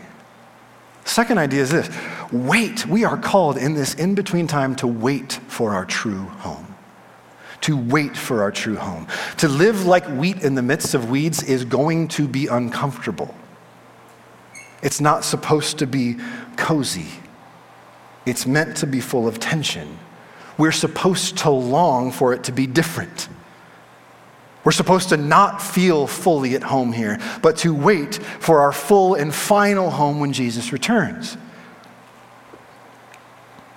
Second 1.04 1.38
idea 1.38 1.62
is 1.62 1.70
this 1.70 1.90
wait. 2.30 2.86
We 2.86 3.04
are 3.04 3.16
called 3.16 3.56
in 3.56 3.74
this 3.74 3.94
in 3.94 4.14
between 4.14 4.46
time 4.46 4.76
to 4.76 4.86
wait 4.86 5.40
for 5.48 5.72
our 5.72 5.84
true 5.84 6.24
home. 6.24 6.66
To 7.62 7.76
wait 7.76 8.16
for 8.16 8.42
our 8.42 8.50
true 8.50 8.76
home. 8.76 9.06
To 9.38 9.48
live 9.48 9.86
like 9.86 10.06
wheat 10.06 10.42
in 10.42 10.54
the 10.54 10.62
midst 10.62 10.94
of 10.94 11.10
weeds 11.10 11.42
is 11.42 11.64
going 11.64 12.08
to 12.08 12.26
be 12.26 12.46
uncomfortable. 12.46 13.34
It's 14.82 15.00
not 15.00 15.24
supposed 15.24 15.78
to 15.78 15.86
be 15.86 16.16
cozy, 16.56 17.08
it's 18.26 18.46
meant 18.46 18.76
to 18.78 18.86
be 18.86 19.00
full 19.00 19.26
of 19.28 19.38
tension. 19.38 19.98
We're 20.58 20.72
supposed 20.72 21.38
to 21.38 21.50
long 21.50 22.12
for 22.12 22.32
it 22.32 22.44
to 22.44 22.52
be 22.52 22.66
different. 22.66 23.28
We're 24.64 24.72
supposed 24.72 25.08
to 25.08 25.16
not 25.16 25.60
feel 25.60 26.06
fully 26.06 26.54
at 26.54 26.62
home 26.62 26.92
here, 26.92 27.18
but 27.42 27.56
to 27.58 27.74
wait 27.74 28.14
for 28.14 28.60
our 28.60 28.72
full 28.72 29.14
and 29.14 29.34
final 29.34 29.90
home 29.90 30.20
when 30.20 30.32
Jesus 30.32 30.72
returns. 30.72 31.36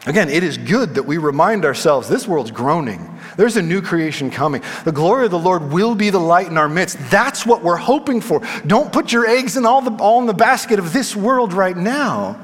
Again, 0.05 0.29
it 0.29 0.43
is 0.43 0.59
good 0.59 0.93
that 0.95 1.03
we 1.03 1.17
remind 1.17 1.65
ourselves 1.65 2.07
this 2.07 2.27
world's 2.27 2.51
groaning. 2.51 3.09
There's 3.37 3.57
a 3.57 3.61
new 3.61 3.81
creation 3.81 4.29
coming. 4.29 4.61
The 4.83 4.91
glory 4.91 5.25
of 5.25 5.31
the 5.31 5.39
Lord 5.39 5.71
will 5.71 5.95
be 5.95 6.11
the 6.11 6.19
light 6.19 6.45
in 6.45 6.59
our 6.59 6.69
midst. 6.69 6.99
That's 7.09 7.43
what 7.43 7.63
we're 7.63 7.75
hoping 7.75 8.21
for. 8.21 8.41
Don't 8.67 8.93
put 8.93 9.11
your 9.11 9.25
eggs 9.25 9.57
in 9.57 9.65
all, 9.65 9.81
the, 9.81 9.91
all 10.01 10.19
in 10.19 10.27
the 10.27 10.33
basket 10.33 10.77
of 10.77 10.93
this 10.93 11.15
world 11.15 11.53
right 11.53 11.75
now. 11.75 12.39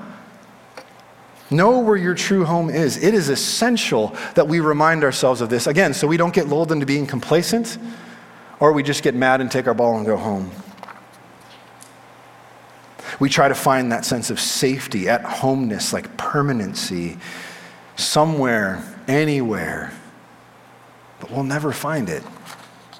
Know 1.52 1.80
where 1.80 1.98
your 1.98 2.16
true 2.16 2.46
home 2.46 2.70
is. 2.70 3.04
It 3.04 3.14
is 3.14 3.28
essential 3.28 4.16
that 4.36 4.48
we 4.48 4.62
remind 4.62 5.04
ourselves 5.04 5.42
of 5.42 5.50
this. 5.50 5.68
Again, 5.68 5.94
so 5.94 6.08
we 6.08 6.16
don't 6.16 6.34
get 6.34 6.48
lulled 6.48 6.72
into 6.72 6.86
being 6.86 7.06
complacent 7.06 7.78
or 8.62 8.72
we 8.72 8.84
just 8.84 9.04
get 9.04 9.16
mad 9.16 9.42
and 9.42 9.52
take 9.52 9.68
our 9.68 9.74
ball 9.74 9.98
and 9.98 10.06
go 10.06 10.16
home. 10.16 10.50
We 13.20 13.28
try 13.28 13.50
to 13.50 13.56
find 13.56 13.92
that 13.92 14.06
sense 14.06 14.30
of 14.30 14.40
safety, 14.40 15.10
at 15.10 15.24
homeness, 15.24 15.92
like 15.94 16.16
permanency 16.18 17.18
somewhere, 17.96 18.84
anywhere, 19.08 19.92
but 21.20 21.32
we'll 21.32 21.44
never 21.44 21.72
find 21.72 22.10
it 22.10 22.24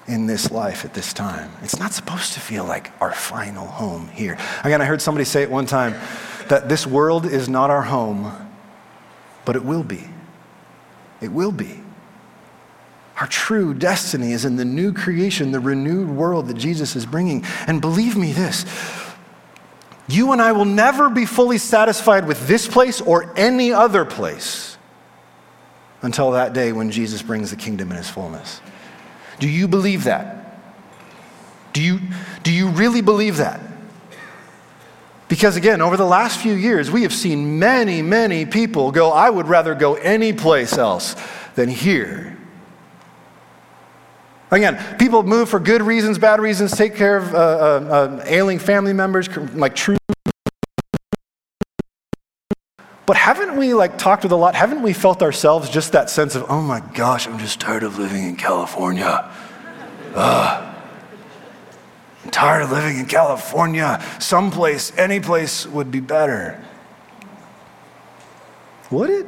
in 0.06 0.26
this 0.26 0.50
life 0.50 0.84
at 0.84 0.94
this 0.94 1.12
time. 1.12 1.50
It's 1.62 1.78
not 1.78 1.92
supposed 1.92 2.34
to 2.34 2.40
feel 2.40 2.64
like 2.64 2.92
our 3.00 3.12
final 3.12 3.66
home 3.66 4.08
here. 4.08 4.36
Again, 4.64 4.82
I 4.82 4.84
heard 4.84 5.00
somebody 5.00 5.24
say 5.24 5.42
it 5.42 5.50
one 5.50 5.66
time 5.66 5.94
that 6.48 6.68
this 6.68 6.86
world 6.86 7.24
is 7.24 7.48
not 7.48 7.70
our 7.70 7.82
home, 7.82 8.41
but 9.44 9.56
it 9.56 9.64
will 9.64 9.82
be. 9.82 10.04
It 11.20 11.32
will 11.32 11.52
be. 11.52 11.80
Our 13.20 13.26
true 13.26 13.74
destiny 13.74 14.32
is 14.32 14.44
in 14.44 14.56
the 14.56 14.64
new 14.64 14.92
creation, 14.92 15.52
the 15.52 15.60
renewed 15.60 16.08
world 16.08 16.48
that 16.48 16.56
Jesus 16.56 16.96
is 16.96 17.06
bringing. 17.06 17.44
And 17.66 17.80
believe 17.80 18.16
me 18.16 18.32
this 18.32 18.64
you 20.08 20.32
and 20.32 20.42
I 20.42 20.52
will 20.52 20.64
never 20.64 21.08
be 21.08 21.24
fully 21.24 21.58
satisfied 21.58 22.26
with 22.26 22.46
this 22.46 22.66
place 22.66 23.00
or 23.00 23.32
any 23.36 23.72
other 23.72 24.04
place 24.04 24.76
until 26.02 26.32
that 26.32 26.52
day 26.52 26.72
when 26.72 26.90
Jesus 26.90 27.22
brings 27.22 27.50
the 27.50 27.56
kingdom 27.56 27.90
in 27.92 27.96
its 27.96 28.10
fullness. 28.10 28.60
Do 29.38 29.48
you 29.48 29.68
believe 29.68 30.04
that? 30.04 30.38
Do 31.72 31.80
you, 31.82 32.00
do 32.42 32.52
you 32.52 32.68
really 32.68 33.00
believe 33.00 33.38
that? 33.38 33.60
Because 35.32 35.56
again, 35.56 35.80
over 35.80 35.96
the 35.96 36.04
last 36.04 36.40
few 36.40 36.52
years, 36.52 36.90
we 36.90 37.04
have 37.04 37.12
seen 37.14 37.58
many, 37.58 38.02
many 38.02 38.44
people 38.44 38.92
go, 38.92 39.10
I 39.12 39.30
would 39.30 39.48
rather 39.48 39.74
go 39.74 39.94
any 39.94 40.34
place 40.34 40.76
else 40.76 41.16
than 41.54 41.70
here. 41.70 42.36
Again, 44.50 44.98
people 44.98 45.22
move 45.22 45.48
for 45.48 45.58
good 45.58 45.80
reasons, 45.80 46.18
bad 46.18 46.38
reasons, 46.38 46.76
take 46.76 46.96
care 46.96 47.16
of 47.16 47.34
uh, 47.34 47.38
uh, 47.38 47.40
uh, 47.40 48.24
ailing 48.26 48.58
family 48.58 48.92
members, 48.92 49.34
like 49.54 49.74
true. 49.74 49.96
But 53.06 53.16
haven't 53.16 53.56
we 53.56 53.72
like 53.72 53.96
talked 53.96 54.24
with 54.24 54.32
a 54.32 54.36
lot? 54.36 54.54
Haven't 54.54 54.82
we 54.82 54.92
felt 54.92 55.22
ourselves 55.22 55.70
just 55.70 55.92
that 55.92 56.10
sense 56.10 56.34
of, 56.34 56.44
oh 56.50 56.60
my 56.60 56.80
gosh, 56.92 57.26
I'm 57.26 57.38
just 57.38 57.58
tired 57.58 57.84
of 57.84 57.98
living 57.98 58.24
in 58.24 58.36
California. 58.36 59.30
Ugh. 60.14 60.71
I'm 62.24 62.30
tired 62.30 62.62
of 62.62 62.72
living 62.72 62.98
in 62.98 63.06
California. 63.06 64.04
Someplace, 64.20 64.96
any 64.96 65.20
place 65.20 65.66
would 65.66 65.90
be 65.90 66.00
better. 66.00 66.62
Would 68.90 69.10
it? 69.10 69.26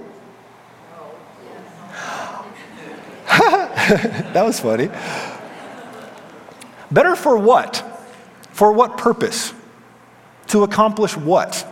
that 4.32 4.45
was 4.45 4.61
funny. 4.61 4.88
Better 6.90 7.16
for 7.16 7.36
what? 7.36 7.82
For 8.53 8.72
what 8.72 8.97
purpose? 8.97 9.53
To 10.49 10.62
accomplish 10.62 11.16
what? 11.16 11.66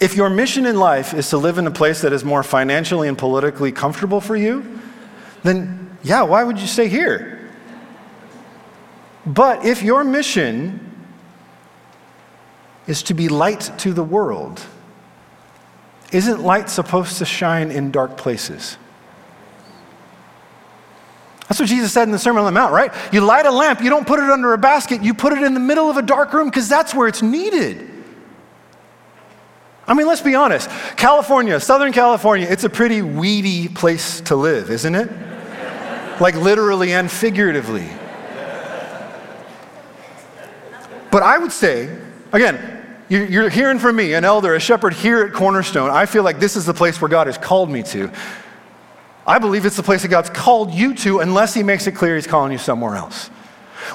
If 0.00 0.16
your 0.16 0.30
mission 0.30 0.66
in 0.66 0.76
life 0.76 1.14
is 1.14 1.28
to 1.30 1.38
live 1.38 1.58
in 1.58 1.66
a 1.66 1.70
place 1.70 2.00
that 2.00 2.12
is 2.12 2.24
more 2.24 2.42
financially 2.42 3.06
and 3.06 3.16
politically 3.16 3.70
comfortable 3.70 4.20
for 4.20 4.34
you, 4.34 4.80
then 5.42 5.96
yeah, 6.02 6.22
why 6.22 6.42
would 6.42 6.58
you 6.58 6.66
stay 6.66 6.88
here? 6.88 7.39
But 9.26 9.64
if 9.64 9.82
your 9.82 10.04
mission 10.04 10.86
is 12.86 13.02
to 13.04 13.14
be 13.14 13.28
light 13.28 13.70
to 13.78 13.92
the 13.92 14.02
world, 14.02 14.64
isn't 16.12 16.40
light 16.40 16.70
supposed 16.70 17.18
to 17.18 17.24
shine 17.24 17.70
in 17.70 17.90
dark 17.90 18.16
places? 18.16 18.76
That's 21.48 21.58
what 21.58 21.68
Jesus 21.68 21.92
said 21.92 22.04
in 22.04 22.12
the 22.12 22.18
Sermon 22.18 22.40
on 22.40 22.46
the 22.46 22.52
Mount, 22.52 22.72
right? 22.72 22.92
You 23.12 23.20
light 23.22 23.44
a 23.44 23.50
lamp, 23.50 23.80
you 23.80 23.90
don't 23.90 24.06
put 24.06 24.20
it 24.20 24.30
under 24.30 24.52
a 24.52 24.58
basket, 24.58 25.02
you 25.02 25.14
put 25.14 25.32
it 25.32 25.42
in 25.42 25.54
the 25.54 25.60
middle 25.60 25.90
of 25.90 25.96
a 25.96 26.02
dark 26.02 26.32
room 26.32 26.48
because 26.48 26.68
that's 26.68 26.94
where 26.94 27.08
it's 27.08 27.22
needed. 27.22 27.88
I 29.86 29.94
mean, 29.94 30.06
let's 30.06 30.20
be 30.20 30.36
honest. 30.36 30.70
California, 30.96 31.58
Southern 31.58 31.92
California, 31.92 32.46
it's 32.48 32.62
a 32.62 32.70
pretty 32.70 33.02
weedy 33.02 33.66
place 33.66 34.20
to 34.22 34.36
live, 34.36 34.70
isn't 34.70 34.94
it? 34.94 35.10
like 36.20 36.34
literally 36.36 36.92
and 36.92 37.10
figuratively. 37.10 37.88
But 41.10 41.22
I 41.22 41.38
would 41.38 41.52
say, 41.52 41.96
again, 42.32 42.80
you're 43.08 43.48
hearing 43.48 43.80
from 43.80 43.96
me, 43.96 44.14
an 44.14 44.24
elder, 44.24 44.54
a 44.54 44.60
shepherd 44.60 44.92
here 44.92 45.22
at 45.22 45.32
Cornerstone. 45.32 45.90
I 45.90 46.06
feel 46.06 46.22
like 46.22 46.38
this 46.38 46.54
is 46.54 46.64
the 46.64 46.74
place 46.74 47.00
where 47.00 47.08
God 47.08 47.26
has 47.26 47.36
called 47.36 47.68
me 47.68 47.82
to. 47.84 48.10
I 49.26 49.38
believe 49.40 49.66
it's 49.66 49.76
the 49.76 49.82
place 49.82 50.02
that 50.02 50.08
God's 50.08 50.30
called 50.30 50.72
you 50.72 50.94
to, 50.94 51.18
unless 51.18 51.52
He 51.52 51.64
makes 51.64 51.88
it 51.88 51.92
clear 51.92 52.14
He's 52.14 52.28
calling 52.28 52.52
you 52.52 52.58
somewhere 52.58 52.94
else. 52.94 53.28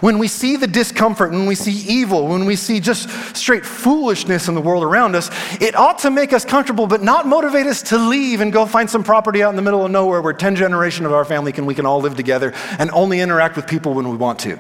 When 0.02 0.18
we 0.18 0.28
see 0.28 0.58
the 0.58 0.68
discomfort, 0.68 1.32
when 1.32 1.46
we 1.46 1.56
see 1.56 1.72
evil, 1.88 2.28
when 2.28 2.46
we 2.46 2.58
see 2.58 2.82
just 2.82 3.10
straight 3.38 3.66
foolishness 3.66 4.50
in 4.50 4.56
the 4.56 4.62
world 4.62 4.84
around 4.84 5.16
us, 5.16 5.30
it 5.62 5.76
ought 5.76 6.00
to 6.00 6.12
make 6.12 6.34
us 6.34 6.44
comfortable, 6.44 6.86
but 6.86 7.02
not 7.02 7.26
motivate 7.26 7.68
us 7.68 7.82
to 7.84 7.98
leave 7.98 8.42
and 8.42 8.52
go 8.52 8.66
find 8.66 8.90
some 8.90 9.04
property 9.04 9.42
out 9.44 9.52
in 9.52 9.56
the 9.56 9.62
middle 9.62 9.86
of 9.86 9.92
nowhere 9.92 10.22
where 10.22 10.34
10 10.34 10.58
generations 10.58 11.06
of 11.06 11.14
our 11.14 11.24
family 11.24 11.54
can 11.54 11.66
we 11.66 11.76
can 11.76 11.86
all 11.86 12.02
live 12.02 12.16
together 12.16 12.54
and 12.80 12.92
only 12.92 13.22
interact 13.22 13.56
with 13.56 13.68
people 13.68 13.94
when 13.94 14.10
we 14.10 14.18
want 14.18 14.40
to. 14.40 14.60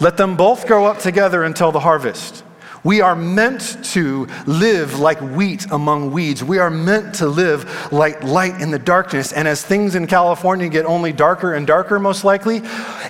Let 0.00 0.16
them 0.16 0.36
both 0.36 0.66
grow 0.66 0.86
up 0.86 0.98
together 0.98 1.42
until 1.42 1.72
the 1.72 1.80
harvest. 1.80 2.44
We 2.84 3.00
are 3.00 3.16
meant 3.16 3.84
to 3.92 4.28
live 4.46 5.00
like 5.00 5.20
wheat 5.20 5.66
among 5.70 6.12
weeds. 6.12 6.44
We 6.44 6.58
are 6.58 6.70
meant 6.70 7.16
to 7.16 7.26
live 7.26 7.92
like 7.92 8.22
light 8.22 8.60
in 8.60 8.70
the 8.70 8.78
darkness. 8.78 9.32
And 9.32 9.48
as 9.48 9.64
things 9.64 9.94
in 9.94 10.06
California 10.06 10.68
get 10.68 10.86
only 10.86 11.12
darker 11.12 11.54
and 11.54 11.66
darker, 11.66 11.98
most 11.98 12.24
likely, 12.24 12.62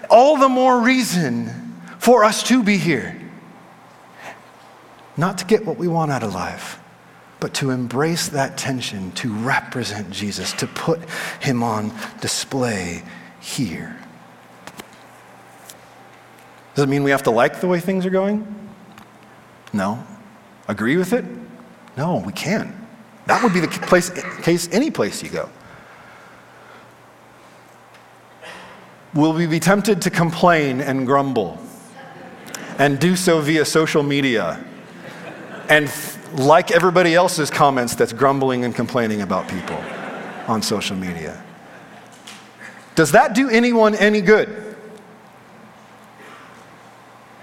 all 0.08 0.38
the 0.38 0.48
more 0.48 0.80
reason 0.80 1.76
for 1.98 2.24
us 2.24 2.42
to 2.44 2.62
be 2.62 2.78
here. 2.78 3.20
Not 5.16 5.38
to 5.38 5.44
get 5.44 5.66
what 5.66 5.76
we 5.76 5.88
want 5.88 6.12
out 6.12 6.22
of 6.22 6.32
life, 6.32 6.80
but 7.40 7.52
to 7.54 7.70
embrace 7.70 8.28
that 8.28 8.56
tension, 8.56 9.12
to 9.12 9.32
represent 9.32 10.10
Jesus, 10.10 10.52
to 10.54 10.66
put 10.66 11.00
him 11.40 11.62
on 11.62 11.92
display 12.20 13.02
here. 13.40 13.98
Does 16.78 16.84
it 16.84 16.90
mean 16.90 17.02
we 17.02 17.10
have 17.10 17.24
to 17.24 17.32
like 17.32 17.60
the 17.60 17.66
way 17.66 17.80
things 17.80 18.06
are 18.06 18.10
going? 18.10 18.46
No. 19.72 20.00
Agree 20.68 20.96
with 20.96 21.12
it? 21.12 21.24
No, 21.96 22.22
we 22.24 22.32
can't. 22.32 22.72
That 23.26 23.42
would 23.42 23.52
be 23.52 23.58
the 23.58 23.66
place, 23.66 24.10
case 24.42 24.68
any 24.70 24.88
place 24.88 25.20
you 25.20 25.28
go. 25.28 25.50
Will 29.12 29.32
we 29.32 29.48
be 29.48 29.58
tempted 29.58 30.00
to 30.02 30.10
complain 30.10 30.80
and 30.80 31.04
grumble 31.04 31.58
and 32.78 33.00
do 33.00 33.16
so 33.16 33.40
via 33.40 33.64
social 33.64 34.04
media 34.04 34.64
and 35.68 35.92
like 36.34 36.70
everybody 36.70 37.12
else's 37.12 37.50
comments 37.50 37.96
that's 37.96 38.12
grumbling 38.12 38.64
and 38.64 38.72
complaining 38.72 39.22
about 39.22 39.48
people 39.48 39.82
on 40.46 40.62
social 40.62 40.94
media? 40.94 41.42
Does 42.94 43.10
that 43.10 43.34
do 43.34 43.50
anyone 43.50 43.96
any 43.96 44.20
good? 44.20 44.67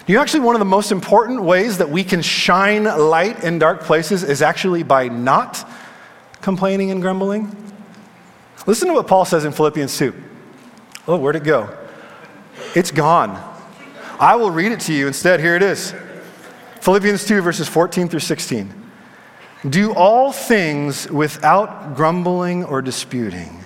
You 0.07 0.15
know, 0.15 0.21
actually, 0.21 0.41
one 0.41 0.53
of 0.53 0.59
the 0.59 0.65
most 0.65 0.91
important 0.91 1.41
ways 1.41 1.79
that 1.79 1.89
we 1.89 2.03
can 2.03 2.21
shine 2.21 2.83
light 2.83 3.43
in 3.43 3.57
dark 3.57 3.81
places 3.81 4.21
is 4.23 4.43
actually 4.43 4.83
by 4.83 5.07
not 5.07 5.67
complaining 6.41 6.91
and 6.91 7.01
grumbling. 7.01 7.55
Listen 8.67 8.87
to 8.87 8.93
what 8.93 9.07
Paul 9.07 9.25
says 9.25 9.45
in 9.45 9.51
Philippians 9.51 9.97
2. 9.97 10.13
Oh, 11.07 11.17
where'd 11.17 11.35
it 11.35 11.43
go? 11.43 11.75
It's 12.75 12.91
gone. 12.91 13.31
I 14.19 14.35
will 14.35 14.51
read 14.51 14.71
it 14.71 14.79
to 14.81 14.93
you 14.93 15.07
instead. 15.07 15.39
Here 15.39 15.55
it 15.55 15.63
is 15.63 15.95
Philippians 16.81 17.25
2, 17.25 17.41
verses 17.41 17.67
14 17.67 18.07
through 18.07 18.19
16. 18.19 18.71
Do 19.67 19.91
all 19.93 20.31
things 20.31 21.09
without 21.09 21.95
grumbling 21.95 22.63
or 22.63 22.83
disputing, 22.83 23.63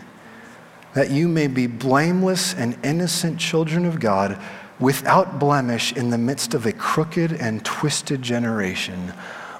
that 0.94 1.12
you 1.12 1.28
may 1.28 1.48
be 1.48 1.68
blameless 1.68 2.54
and 2.54 2.78
innocent 2.84 3.40
children 3.40 3.86
of 3.86 4.00
God 4.00 4.42
without 4.80 5.40
blemish 5.40 5.92
in 5.94 6.10
the 6.10 6.18
midst 6.18 6.54
of 6.54 6.66
a 6.66 6.72
crooked 6.72 7.34
and 7.34 7.64
twisted 7.66 8.22
generation, 8.22 9.14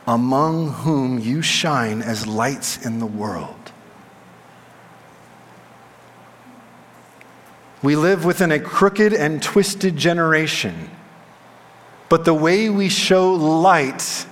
among 0.08 0.70
whom 0.70 1.20
you 1.20 1.42
shine 1.42 2.02
as 2.02 2.26
lights 2.26 2.86
in 2.86 3.00
the 3.00 3.06
world. 3.06 3.56
We 7.82 7.96
live 7.96 8.26
within 8.26 8.52
a 8.52 8.60
crooked 8.60 9.14
and 9.14 9.42
twisted 9.42 9.96
generation, 9.96 10.90
but 12.10 12.26
the 12.26 12.34
way 12.34 12.70
we 12.70 12.90
show 12.90 13.34
light 13.34 14.26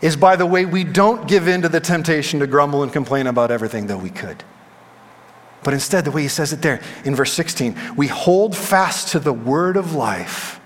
is 0.00 0.16
by 0.16 0.36
the 0.36 0.46
way 0.46 0.66
we 0.66 0.84
don't 0.84 1.26
give 1.26 1.48
in 1.48 1.62
to 1.62 1.68
the 1.68 1.80
temptation 1.80 2.40
to 2.40 2.46
grumble 2.46 2.82
and 2.82 2.92
complain 2.92 3.26
about 3.26 3.50
everything, 3.50 3.86
though 3.86 3.98
we 3.98 4.10
could. 4.10 4.44
But 5.64 5.74
instead, 5.74 6.04
the 6.04 6.10
way 6.10 6.22
he 6.22 6.28
says 6.28 6.52
it 6.52 6.62
there 6.62 6.80
in 7.04 7.16
verse 7.16 7.32
16, 7.32 7.96
we 7.96 8.06
hold 8.06 8.56
fast 8.56 9.08
to 9.08 9.18
the 9.18 9.32
word 9.32 9.76
of 9.76 9.94
life 9.94 10.60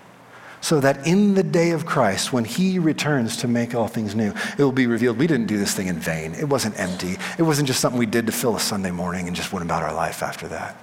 so 0.61 0.81
that 0.81 1.07
in 1.07 1.35
the 1.35 1.43
day 1.43 1.71
of 1.71 1.87
Christ, 1.87 2.33
when 2.33 2.45
he 2.45 2.81
returns 2.81 3.37
to 3.39 3.49
make 3.49 3.75
all 3.77 3.87
things 3.87 4.17
new, 4.17 4.35
it 4.59 4.63
will 4.63 4.73
be 4.73 4.89
revealed 4.89 5.17
we 5.17 5.29
didn't 5.29 5.47
do 5.47 5.57
this 5.57 5.73
thing 5.73 5.87
in 5.87 6.01
vain. 6.01 6.35
It 6.35 6.49
wasn't 6.49 6.79
empty. 6.79 7.17
It 7.39 7.43
wasn't 7.43 7.69
just 7.69 7.81
something 7.81 7.99
we 7.99 8.07
did 8.07 8.27
to 8.27 8.33
fill 8.33 8.57
a 8.57 8.61
Sunday 8.61 8.91
morning 8.91 9.29
and 9.29 9.37
just 9.37 9.53
went 9.53 9.65
about 9.65 9.85
our 9.85 9.95
life 9.95 10.23
after 10.23 10.49
that. 10.49 10.77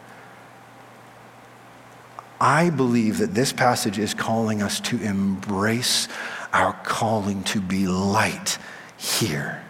I 2.40 2.70
believe 2.70 3.18
that 3.18 3.34
this 3.34 3.52
passage 3.52 4.00
is 4.00 4.14
calling 4.14 4.62
us 4.62 4.80
to 4.82 5.02
embrace 5.02 6.08
our 6.54 6.74
calling 6.84 7.44
to 7.44 7.60
be 7.60 7.88
light 7.88 8.58
here 8.98 9.65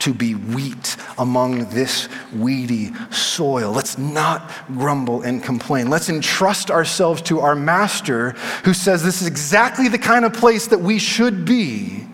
to 0.00 0.14
be 0.14 0.34
wheat 0.34 0.96
among 1.18 1.66
this 1.70 2.08
weedy 2.34 2.90
soil. 3.10 3.72
Let's 3.72 3.98
not 3.98 4.50
grumble 4.68 5.22
and 5.22 5.42
complain. 5.42 5.90
Let's 5.90 6.08
entrust 6.08 6.70
ourselves 6.70 7.22
to 7.22 7.40
our 7.40 7.54
master 7.54 8.30
who 8.64 8.74
says 8.74 9.02
this 9.02 9.22
is 9.22 9.28
exactly 9.28 9.88
the 9.88 9.98
kind 9.98 10.24
of 10.24 10.32
place 10.32 10.68
that 10.68 10.80
we 10.80 10.98
should 10.98 11.44
be 11.44 12.06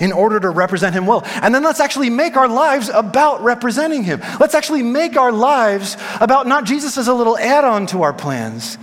in 0.00 0.10
order 0.10 0.40
to 0.40 0.50
represent 0.50 0.94
him 0.94 1.06
well. 1.06 1.22
And 1.42 1.54
then 1.54 1.62
let's 1.62 1.78
actually 1.78 2.10
make 2.10 2.36
our 2.36 2.48
lives 2.48 2.88
about 2.88 3.42
representing 3.42 4.02
him. 4.02 4.20
Let's 4.40 4.54
actually 4.54 4.82
make 4.82 5.16
our 5.16 5.30
lives 5.30 5.96
about 6.20 6.46
not 6.46 6.64
Jesus 6.64 6.98
as 6.98 7.08
a 7.08 7.14
little 7.14 7.38
add 7.38 7.64
on 7.64 7.86
to 7.88 8.02
our 8.02 8.12
plans 8.12 8.78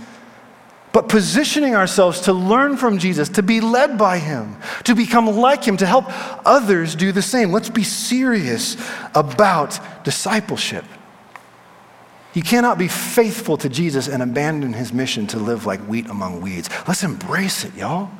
but 0.92 1.08
positioning 1.08 1.74
ourselves 1.74 2.22
to 2.22 2.32
learn 2.32 2.76
from 2.76 2.98
Jesus, 2.98 3.28
to 3.30 3.42
be 3.42 3.60
led 3.60 3.96
by 3.96 4.18
Him, 4.18 4.56
to 4.84 4.94
become 4.94 5.26
like 5.26 5.64
Him, 5.64 5.76
to 5.76 5.86
help 5.86 6.06
others 6.46 6.94
do 6.94 7.12
the 7.12 7.22
same. 7.22 7.52
Let's 7.52 7.70
be 7.70 7.84
serious 7.84 8.76
about 9.14 9.78
discipleship. 10.04 10.84
You 12.34 12.42
cannot 12.42 12.78
be 12.78 12.88
faithful 12.88 13.56
to 13.58 13.68
Jesus 13.68 14.08
and 14.08 14.22
abandon 14.22 14.72
His 14.72 14.92
mission 14.92 15.26
to 15.28 15.38
live 15.38 15.66
like 15.66 15.80
wheat 15.80 16.08
among 16.08 16.40
weeds. 16.40 16.68
Let's 16.88 17.02
embrace 17.02 17.64
it, 17.64 17.74
y'all. 17.74 18.10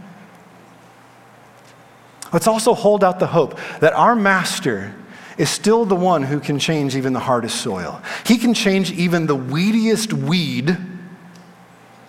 Let's 2.32 2.46
also 2.46 2.74
hold 2.74 3.02
out 3.02 3.18
the 3.18 3.26
hope 3.26 3.58
that 3.80 3.92
our 3.92 4.14
Master 4.14 4.94
is 5.38 5.50
still 5.50 5.84
the 5.84 5.96
one 5.96 6.22
who 6.22 6.38
can 6.38 6.58
change 6.58 6.94
even 6.94 7.12
the 7.12 7.20
hardest 7.20 7.60
soil. 7.62 8.00
He 8.26 8.36
can 8.36 8.54
change 8.54 8.92
even 8.92 9.26
the 9.26 9.36
weediest 9.36 10.12
weed 10.12 10.76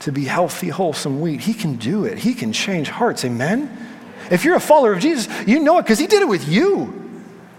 to 0.02 0.12
be 0.12 0.26
healthy, 0.26 0.70
wholesome 0.70 1.22
wheat. 1.22 1.42
He 1.42 1.54
can 1.54 1.76
do 1.76 2.06
it. 2.06 2.18
He 2.18 2.34
can 2.34 2.52
change 2.52 2.90
hearts. 2.90 3.24
Amen? 3.24 3.70
If 4.30 4.44
you're 4.44 4.56
a 4.56 4.62
follower 4.62 4.94
of 4.94 5.00
Jesus, 5.00 5.28
you 5.48 5.60
know 5.60 5.78
it 5.78 5.84
because 5.84 6.00
He 6.00 6.08
did 6.08 6.22
it 6.22 6.28
with 6.28 6.48
you. 6.48 6.98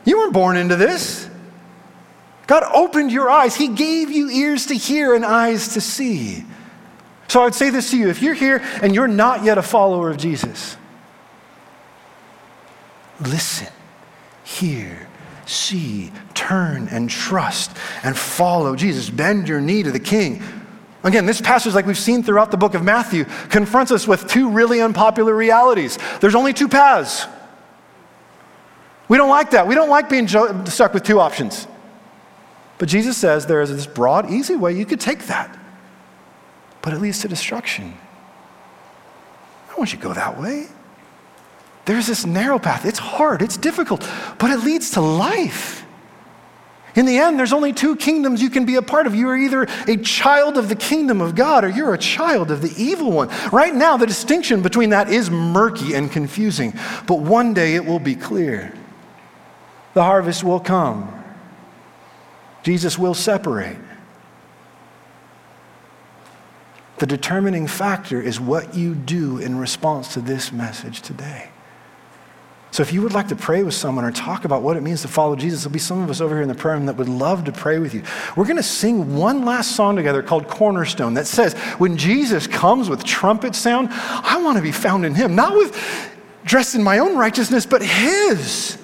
You 0.04 0.18
weren't 0.18 0.32
born 0.32 0.56
into 0.56 0.76
this. 0.76 1.28
God 2.46 2.64
opened 2.74 3.12
your 3.12 3.30
eyes, 3.30 3.54
He 3.54 3.68
gave 3.68 4.10
you 4.10 4.28
ears 4.28 4.66
to 4.66 4.74
hear 4.74 5.14
and 5.14 5.24
eyes 5.24 5.74
to 5.74 5.80
see. 5.80 6.44
So 7.28 7.40
I 7.40 7.44
would 7.44 7.54
say 7.54 7.70
this 7.70 7.92
to 7.92 7.96
you 7.96 8.08
if 8.08 8.20
you're 8.20 8.34
here 8.34 8.60
and 8.82 8.94
you're 8.94 9.08
not 9.08 9.44
yet 9.44 9.56
a 9.56 9.62
follower 9.62 10.10
of 10.10 10.18
Jesus, 10.18 10.76
listen, 13.20 13.68
hear, 14.42 15.08
see, 15.46 16.12
turn, 16.34 16.88
and 16.88 17.08
trust, 17.08 17.74
and 18.02 18.16
follow 18.16 18.74
Jesus. 18.74 19.08
Bend 19.08 19.48
your 19.48 19.60
knee 19.60 19.84
to 19.84 19.92
the 19.92 20.00
King 20.00 20.42
Again, 21.04 21.26
this 21.26 21.40
passage, 21.40 21.74
like 21.74 21.86
we've 21.86 21.98
seen 21.98 22.22
throughout 22.22 22.50
the 22.50 22.56
book 22.56 22.74
of 22.74 22.84
Matthew, 22.84 23.24
confronts 23.48 23.90
us 23.90 24.06
with 24.06 24.28
two 24.28 24.50
really 24.50 24.80
unpopular 24.80 25.34
realities. 25.34 25.98
There's 26.20 26.36
only 26.36 26.52
two 26.52 26.68
paths. 26.68 27.26
We 29.08 29.16
don't 29.16 29.28
like 29.28 29.50
that. 29.50 29.66
We 29.66 29.74
don't 29.74 29.88
like 29.88 30.08
being 30.08 30.28
stuck 30.28 30.94
with 30.94 31.02
two 31.02 31.18
options. 31.18 31.66
But 32.78 32.88
Jesus 32.88 33.16
says 33.16 33.46
there 33.46 33.60
is 33.60 33.70
this 33.70 33.86
broad, 33.86 34.30
easy 34.30 34.56
way 34.56 34.72
you 34.72 34.86
could 34.86 35.00
take 35.00 35.26
that, 35.26 35.58
but 36.82 36.92
it 36.92 37.00
leads 37.00 37.20
to 37.20 37.28
destruction. 37.28 37.94
I 39.64 39.68
don't 39.68 39.78
want 39.78 39.92
you 39.92 39.98
to 39.98 40.04
go 40.04 40.14
that 40.14 40.40
way. 40.40 40.68
There's 41.84 42.06
this 42.06 42.24
narrow 42.24 42.58
path. 42.58 42.86
It's 42.86 42.98
hard, 42.98 43.42
it's 43.42 43.56
difficult, 43.56 44.08
but 44.38 44.50
it 44.50 44.58
leads 44.58 44.92
to 44.92 45.00
life. 45.00 45.81
In 46.94 47.06
the 47.06 47.18
end, 47.18 47.38
there's 47.38 47.52
only 47.52 47.72
two 47.72 47.96
kingdoms 47.96 48.42
you 48.42 48.50
can 48.50 48.66
be 48.66 48.76
a 48.76 48.82
part 48.82 49.06
of. 49.06 49.14
You 49.14 49.28
are 49.28 49.36
either 49.36 49.66
a 49.88 49.96
child 49.96 50.58
of 50.58 50.68
the 50.68 50.76
kingdom 50.76 51.20
of 51.20 51.34
God 51.34 51.64
or 51.64 51.68
you're 51.68 51.94
a 51.94 51.98
child 51.98 52.50
of 52.50 52.60
the 52.60 52.72
evil 52.76 53.10
one. 53.10 53.28
Right 53.50 53.74
now, 53.74 53.96
the 53.96 54.06
distinction 54.06 54.60
between 54.60 54.90
that 54.90 55.08
is 55.08 55.30
murky 55.30 55.94
and 55.94 56.10
confusing, 56.10 56.74
but 57.06 57.20
one 57.20 57.54
day 57.54 57.74
it 57.76 57.84
will 57.84 57.98
be 57.98 58.14
clear. 58.14 58.74
The 59.94 60.02
harvest 60.02 60.44
will 60.44 60.60
come, 60.60 61.22
Jesus 62.62 62.98
will 62.98 63.14
separate. 63.14 63.78
The 66.98 67.06
determining 67.06 67.66
factor 67.66 68.22
is 68.22 68.38
what 68.38 68.76
you 68.76 68.94
do 68.94 69.38
in 69.38 69.58
response 69.58 70.12
to 70.14 70.20
this 70.20 70.52
message 70.52 71.02
today. 71.02 71.48
So 72.72 72.82
if 72.82 72.90
you 72.90 73.02
would 73.02 73.12
like 73.12 73.28
to 73.28 73.36
pray 73.36 73.62
with 73.62 73.74
someone 73.74 74.02
or 74.02 74.10
talk 74.10 74.46
about 74.46 74.62
what 74.62 74.78
it 74.78 74.80
means 74.80 75.02
to 75.02 75.08
follow 75.08 75.36
Jesus, 75.36 75.62
there'll 75.62 75.74
be 75.74 75.78
some 75.78 76.02
of 76.02 76.08
us 76.08 76.22
over 76.22 76.34
here 76.34 76.42
in 76.42 76.48
the 76.48 76.54
prayer 76.54 76.74
room 76.74 76.86
that 76.86 76.96
would 76.96 77.08
love 77.08 77.44
to 77.44 77.52
pray 77.52 77.78
with 77.78 77.92
you. 77.92 78.02
We're 78.34 78.46
going 78.46 78.56
to 78.56 78.62
sing 78.62 79.14
one 79.14 79.44
last 79.44 79.76
song 79.76 79.94
together 79.94 80.22
called 80.22 80.48
Cornerstone 80.48 81.12
that 81.14 81.26
says, 81.26 81.52
when 81.76 81.98
Jesus 81.98 82.46
comes 82.46 82.88
with 82.88 83.04
trumpet 83.04 83.54
sound, 83.54 83.88
I 83.90 84.40
want 84.42 84.56
to 84.56 84.62
be 84.62 84.72
found 84.72 85.04
in 85.04 85.14
him, 85.14 85.34
not 85.34 85.54
with 85.54 85.78
dressed 86.46 86.74
in 86.74 86.82
my 86.82 87.00
own 87.00 87.14
righteousness, 87.14 87.66
but 87.66 87.82
his. 87.82 88.78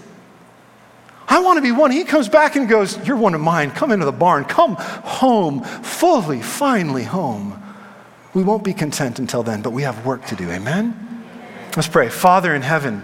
I 1.26 1.41
want 1.41 1.57
to 1.57 1.62
be 1.62 1.72
one. 1.72 1.91
He 1.91 2.05
comes 2.05 2.28
back 2.28 2.57
and 2.57 2.68
goes, 2.68 3.07
You're 3.07 3.16
one 3.16 3.34
of 3.34 3.41
mine. 3.41 3.70
Come 3.70 3.91
into 3.91 4.05
the 4.05 4.12
barn. 4.12 4.45
Come 4.45 4.76
home, 4.76 5.62
fully, 5.62 6.43
finally 6.43 7.05
home. 7.05 7.62
We 8.34 8.43
won't 8.43 8.64
be 8.64 8.74
content 8.74 9.18
until 9.18 9.43
then, 9.43 9.62
but 9.62 9.70
we 9.70 9.82
have 9.82 10.05
work 10.05 10.26
to 10.26 10.36
do. 10.36 10.51
Amen? 10.51 11.24
Let's 11.74 11.89
pray. 11.89 12.11
Father 12.11 12.55
in 12.55 12.61
heaven, 12.62 13.03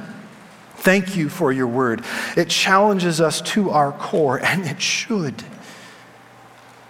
Thank 0.84 1.16
you 1.16 1.30
for 1.30 1.50
your 1.50 1.66
word. 1.66 2.04
It 2.36 2.50
challenges 2.50 3.18
us 3.18 3.40
to 3.40 3.70
our 3.70 3.90
core, 3.90 4.38
and 4.44 4.66
it 4.66 4.82
should. 4.82 5.42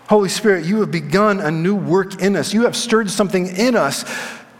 Holy 0.08 0.28
Spirit, 0.28 0.64
you 0.64 0.80
have 0.80 0.90
begun 0.90 1.38
a 1.38 1.48
new 1.52 1.76
work 1.76 2.20
in 2.20 2.34
us. 2.34 2.52
You 2.52 2.62
have 2.62 2.74
stirred 2.74 3.08
something 3.08 3.46
in 3.46 3.76
us 3.76 4.04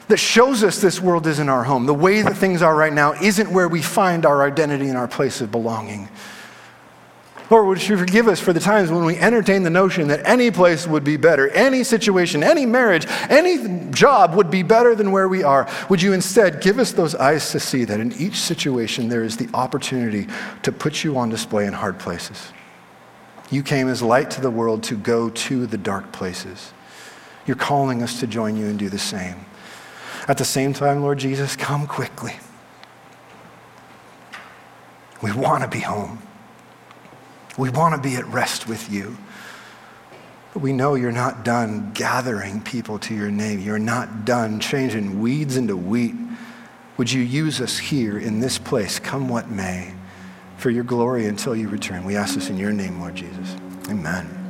that 0.06 0.18
shows 0.18 0.62
us 0.62 0.80
this 0.80 1.00
world 1.00 1.26
isn't 1.26 1.48
our 1.48 1.64
home. 1.64 1.86
The 1.86 1.94
way 1.94 2.22
that 2.22 2.36
things 2.36 2.62
are 2.62 2.76
right 2.76 2.92
now 2.92 3.14
isn't 3.14 3.50
where 3.50 3.66
we 3.66 3.82
find 3.82 4.24
our 4.24 4.44
identity 4.44 4.86
and 4.86 4.96
our 4.96 5.08
place 5.08 5.40
of 5.40 5.50
belonging. 5.50 6.08
Lord, 7.50 7.66
would 7.66 7.86
you 7.86 7.98
forgive 7.98 8.26
us 8.26 8.40
for 8.40 8.54
the 8.54 8.60
times 8.60 8.90
when 8.90 9.04
we 9.04 9.18
entertain 9.18 9.64
the 9.64 9.70
notion 9.70 10.08
that 10.08 10.26
any 10.26 10.50
place 10.50 10.86
would 10.86 11.04
be 11.04 11.18
better, 11.18 11.50
any 11.50 11.84
situation, 11.84 12.42
any 12.42 12.64
marriage, 12.64 13.06
any 13.28 13.90
job 13.90 14.34
would 14.34 14.50
be 14.50 14.62
better 14.62 14.94
than 14.94 15.12
where 15.12 15.28
we 15.28 15.42
are? 15.42 15.68
Would 15.90 16.00
you 16.00 16.14
instead 16.14 16.62
give 16.62 16.78
us 16.78 16.92
those 16.92 17.14
eyes 17.14 17.50
to 17.50 17.60
see 17.60 17.84
that 17.84 18.00
in 18.00 18.12
each 18.14 18.36
situation 18.36 19.08
there 19.08 19.22
is 19.22 19.36
the 19.36 19.48
opportunity 19.52 20.26
to 20.62 20.72
put 20.72 21.04
you 21.04 21.18
on 21.18 21.28
display 21.28 21.66
in 21.66 21.74
hard 21.74 21.98
places? 21.98 22.50
You 23.50 23.62
came 23.62 23.88
as 23.88 24.00
light 24.00 24.30
to 24.32 24.40
the 24.40 24.50
world 24.50 24.82
to 24.84 24.96
go 24.96 25.28
to 25.28 25.66
the 25.66 25.78
dark 25.78 26.12
places. 26.12 26.72
You're 27.46 27.56
calling 27.56 28.02
us 28.02 28.20
to 28.20 28.26
join 28.26 28.56
you 28.56 28.66
and 28.66 28.78
do 28.78 28.88
the 28.88 28.98
same. 28.98 29.44
At 30.26 30.38
the 30.38 30.46
same 30.46 30.72
time, 30.72 31.02
Lord 31.02 31.18
Jesus, 31.18 31.56
come 31.56 31.86
quickly. 31.86 32.36
We 35.20 35.30
want 35.32 35.62
to 35.62 35.68
be 35.68 35.80
home. 35.80 36.23
We 37.56 37.70
want 37.70 37.94
to 37.94 38.00
be 38.00 38.16
at 38.16 38.26
rest 38.26 38.68
with 38.68 38.90
you. 38.90 39.16
But 40.52 40.60
we 40.62 40.72
know 40.72 40.94
you're 40.94 41.12
not 41.12 41.44
done 41.44 41.92
gathering 41.94 42.60
people 42.60 42.98
to 43.00 43.14
your 43.14 43.30
name. 43.30 43.60
You're 43.60 43.78
not 43.78 44.24
done 44.24 44.60
changing 44.60 45.20
weeds 45.20 45.56
into 45.56 45.76
wheat. 45.76 46.14
Would 46.96 47.10
you 47.10 47.22
use 47.22 47.60
us 47.60 47.76
here 47.76 48.18
in 48.18 48.38
this 48.38 48.56
place, 48.56 49.00
come 49.00 49.28
what 49.28 49.50
may, 49.50 49.92
for 50.56 50.70
your 50.70 50.84
glory 50.84 51.26
until 51.26 51.56
you 51.56 51.68
return? 51.68 52.04
We 52.04 52.14
ask 52.14 52.36
this 52.36 52.50
in 52.50 52.56
your 52.56 52.72
name, 52.72 53.00
Lord 53.00 53.16
Jesus. 53.16 53.56
Amen. 53.88 54.43